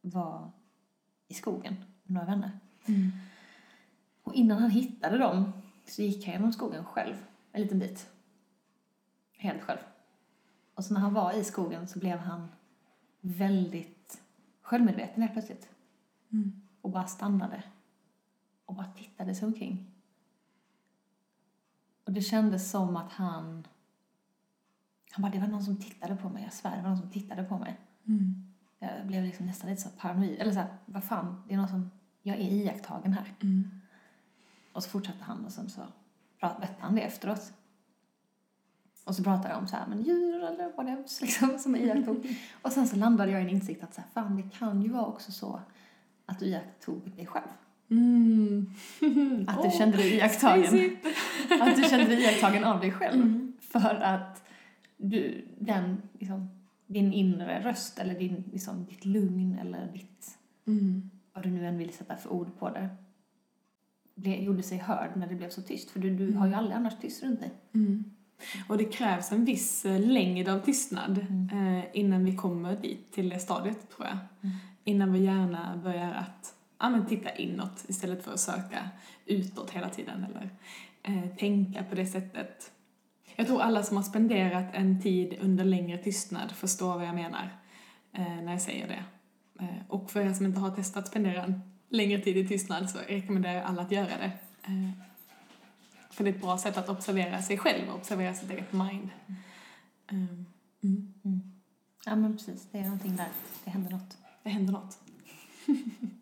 var 0.00 0.50
i 1.28 1.34
skogen 1.34 1.74
med 2.02 2.14
några 2.14 2.26
vänner. 2.26 2.58
Och 4.22 4.34
innan 4.34 4.58
han 4.58 4.70
hittade 4.70 5.18
dem 5.18 5.52
så 5.86 6.02
gick 6.02 6.26
han 6.26 6.34
genom 6.34 6.52
skogen 6.52 6.84
själv, 6.84 7.14
en 7.52 7.62
liten 7.62 7.78
bit. 7.78 8.10
Helt 9.32 9.62
själv. 9.62 9.78
Och 10.74 10.84
så 10.84 10.94
när 10.94 11.00
han 11.00 11.14
var 11.14 11.32
i 11.32 11.44
skogen 11.44 11.88
så 11.88 11.98
blev 11.98 12.18
han 12.18 12.48
väldigt 13.20 14.22
självmedveten 14.62 15.22
helt 15.22 15.32
plötsligt. 15.32 15.70
Och 16.80 16.90
bara 16.90 17.06
stannade. 17.06 17.62
Och 18.70 18.76
bara 18.76 18.92
tittade 18.96 19.34
sig 19.34 19.46
omkring. 19.46 19.86
Och 22.04 22.12
det 22.12 22.22
kändes 22.22 22.70
som 22.70 22.96
att 22.96 23.12
han... 23.12 23.66
Han 25.10 25.22
bara, 25.22 25.32
det 25.32 25.38
var 25.38 25.46
någon 25.46 25.64
som 25.64 25.76
tittade 25.76 26.16
på 26.16 26.28
mig, 26.28 26.42
jag 26.42 26.52
svär, 26.52 26.76
det 26.76 26.82
var 26.82 26.88
någon 26.88 26.98
som 26.98 27.10
tittade 27.10 27.44
på 27.44 27.58
mig. 27.58 27.80
Jag 28.78 29.06
blev 29.06 29.24
liksom 29.24 29.46
nästan 29.46 29.70
lite 29.70 29.82
så 29.82 29.88
paranoid. 29.88 30.38
Eller 30.38 30.52
så 30.52 30.58
här, 30.58 30.76
vad 30.86 31.04
fan, 31.04 31.42
det 31.48 31.54
är 31.54 31.58
någon 31.58 31.68
som... 31.68 31.90
Jag 32.22 32.36
är 32.36 32.40
iakttagen 32.40 33.12
här. 33.12 33.34
Och 34.72 34.82
så 34.82 34.90
fortsatte 34.90 35.24
han 35.24 35.44
och 35.44 35.52
sen 35.52 35.70
så 35.70 35.80
berättade 36.40 36.80
han 36.80 36.94
det 36.94 37.02
efteråt. 37.02 37.52
Och 39.04 39.16
så 39.16 39.24
pratade 39.24 39.48
jag 39.48 39.58
om 39.58 39.68
så 39.68 39.76
här, 39.76 39.86
men 39.86 40.02
djur 40.02 40.44
eller 40.44 40.72
vad 40.76 40.86
det 40.86 40.92
är 40.92 41.04
liksom, 41.20 41.58
som 41.58 41.74
jag 41.74 41.84
iakttog. 41.84 42.36
och 42.62 42.72
sen 42.72 42.88
så 42.88 42.96
landade 42.96 43.32
jag 43.32 43.40
i 43.40 43.44
en 43.44 43.50
insikt 43.50 43.84
att 43.84 43.94
så 43.94 44.00
här, 44.00 44.08
fan, 44.14 44.36
det 44.36 44.58
kan 44.58 44.82
ju 44.82 44.88
vara 44.88 45.06
också 45.06 45.32
så 45.32 45.60
att 46.26 46.38
du 46.38 46.46
iakttog 46.46 47.10
dig 47.16 47.26
själv. 47.26 47.48
Mm. 47.90 48.70
Att 49.48 49.62
du 49.62 49.68
Åh, 49.68 49.78
kände 49.78 49.96
dig 49.96 50.14
iakttagen. 50.14 50.96
Att 51.60 51.76
du 51.76 51.82
kände 51.82 52.06
dig 52.06 52.22
iakttagen 52.22 52.64
av 52.64 52.80
dig 52.80 52.92
själv. 52.92 53.22
Mm. 53.22 53.52
För 53.60 53.94
att 53.94 54.44
du, 54.96 55.44
den, 55.58 56.02
liksom, 56.18 56.50
din 56.86 57.12
inre 57.12 57.62
röst 57.64 57.98
eller 57.98 58.18
din, 58.18 58.44
liksom, 58.52 58.84
ditt 58.84 59.04
lugn 59.04 59.58
eller 59.60 59.92
ditt, 59.92 60.36
Mm. 60.66 61.10
vad 61.32 61.44
du 61.44 61.50
nu 61.50 61.66
än 61.66 61.78
vill 61.78 61.92
sätta 61.92 62.16
för 62.16 62.32
ord 62.32 62.58
på 62.58 62.70
det, 62.70 62.88
ble, 64.14 64.36
gjorde 64.42 64.62
sig 64.62 64.78
hörd 64.78 65.10
när 65.16 65.26
det 65.26 65.34
blev 65.34 65.50
så 65.50 65.62
tyst. 65.62 65.90
För 65.90 66.00
du, 66.00 66.16
du 66.16 66.32
har 66.32 66.46
ju 66.46 66.54
aldrig 66.54 66.76
annars 66.76 66.94
tyst 67.00 67.22
runt 67.22 67.40
dig. 67.40 67.50
Mm. 67.74 68.04
Och 68.68 68.78
det 68.78 68.84
krävs 68.84 69.32
en 69.32 69.44
viss 69.44 69.84
eh, 69.84 70.00
längd 70.00 70.48
av 70.48 70.58
tystnad 70.58 71.18
eh, 71.52 71.84
innan 71.92 72.24
vi 72.24 72.36
kommer 72.36 72.76
dit, 72.76 73.12
till 73.12 73.28
det 73.28 73.38
stadiet 73.38 73.90
tror 73.96 74.08
jag. 74.08 74.18
Innan 74.84 75.12
vi 75.12 75.18
gärna 75.24 75.80
börjar 75.84 76.12
att 76.12 76.54
ja, 76.80 76.90
men 76.90 77.06
titta 77.06 77.30
inåt 77.30 77.84
istället 77.88 78.24
för 78.24 78.32
att 78.32 78.40
söka 78.40 78.90
utåt 79.26 79.70
hela 79.70 79.88
tiden 79.88 80.24
eller 80.24 80.50
eh, 81.02 81.36
tänka 81.36 81.84
på 81.84 81.94
det 81.94 82.06
sättet. 82.06 82.72
Jag 83.36 83.46
tror 83.46 83.62
alla 83.62 83.82
som 83.82 83.96
har 83.96 84.04
spenderat 84.04 84.66
en 84.72 85.02
tid 85.02 85.38
under 85.40 85.64
längre 85.64 85.98
tystnad 85.98 86.52
förstår 86.52 86.94
vad 86.94 87.06
jag 87.06 87.14
menar 87.14 87.58
eh, 88.12 88.42
när 88.42 88.52
jag 88.52 88.62
säger 88.62 88.88
det. 88.88 89.04
Eh, 89.64 89.82
och 89.88 90.10
för 90.10 90.20
er 90.20 90.32
som 90.32 90.46
inte 90.46 90.60
har 90.60 90.70
testat 90.70 91.04
att 91.04 91.10
spendera 91.10 91.44
en 91.44 91.60
längre 91.88 92.20
tid 92.20 92.36
i 92.36 92.48
tystnad 92.48 92.90
så 92.90 92.98
rekommenderar 92.98 93.54
jag 93.54 93.64
alla 93.64 93.82
att 93.82 93.92
göra 93.92 94.18
det. 94.18 94.32
Eh, 94.62 94.90
för 96.10 96.24
det 96.24 96.30
är 96.30 96.34
ett 96.34 96.40
bra 96.40 96.58
sätt 96.58 96.76
att 96.76 96.88
observera 96.88 97.42
sig 97.42 97.58
själv 97.58 97.88
och 97.88 97.94
observera 97.94 98.34
sitt 98.34 98.50
eget 98.50 98.72
mind. 98.72 99.10
Um, 100.12 100.46
mm. 100.82 101.52
Ja 102.06 102.16
men 102.16 102.36
precis, 102.36 102.68
det 102.72 102.78
är 102.78 102.82
någonting 102.82 103.16
där. 103.16 103.28
Det 103.64 103.70
händer 103.70 103.90
något. 103.90 104.18
Det 104.42 104.50
händer 104.50 104.72
något. 104.72 104.98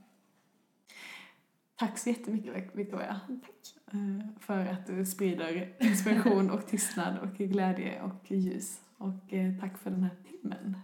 Tack 1.79 1.99
så 1.99 2.11
jättemycket 2.11 2.75
Victoria. 2.75 3.21
Tack. 3.29 3.95
Eh, 3.95 4.41
för 4.41 4.67
att 4.67 4.87
du 4.87 5.07
sprider 5.07 5.77
inspiration 5.81 6.51
och 6.51 6.67
tystnad 6.67 7.19
och 7.19 7.35
glädje 7.39 8.03
och 8.03 8.31
ljus. 8.31 8.81
Och 8.97 9.35
eh, 9.35 9.61
tack 9.61 9.79
för 9.79 9.91
den 9.91 10.03
här 10.03 10.17
timmen. 10.31 10.77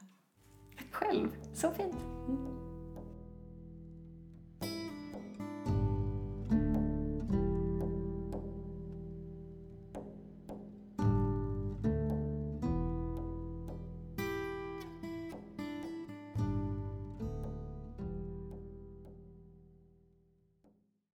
Tack 0.76 0.92
själv. 0.92 1.28
Så 1.53 1.70
fint. 1.70 1.97
Mm. 2.28 2.64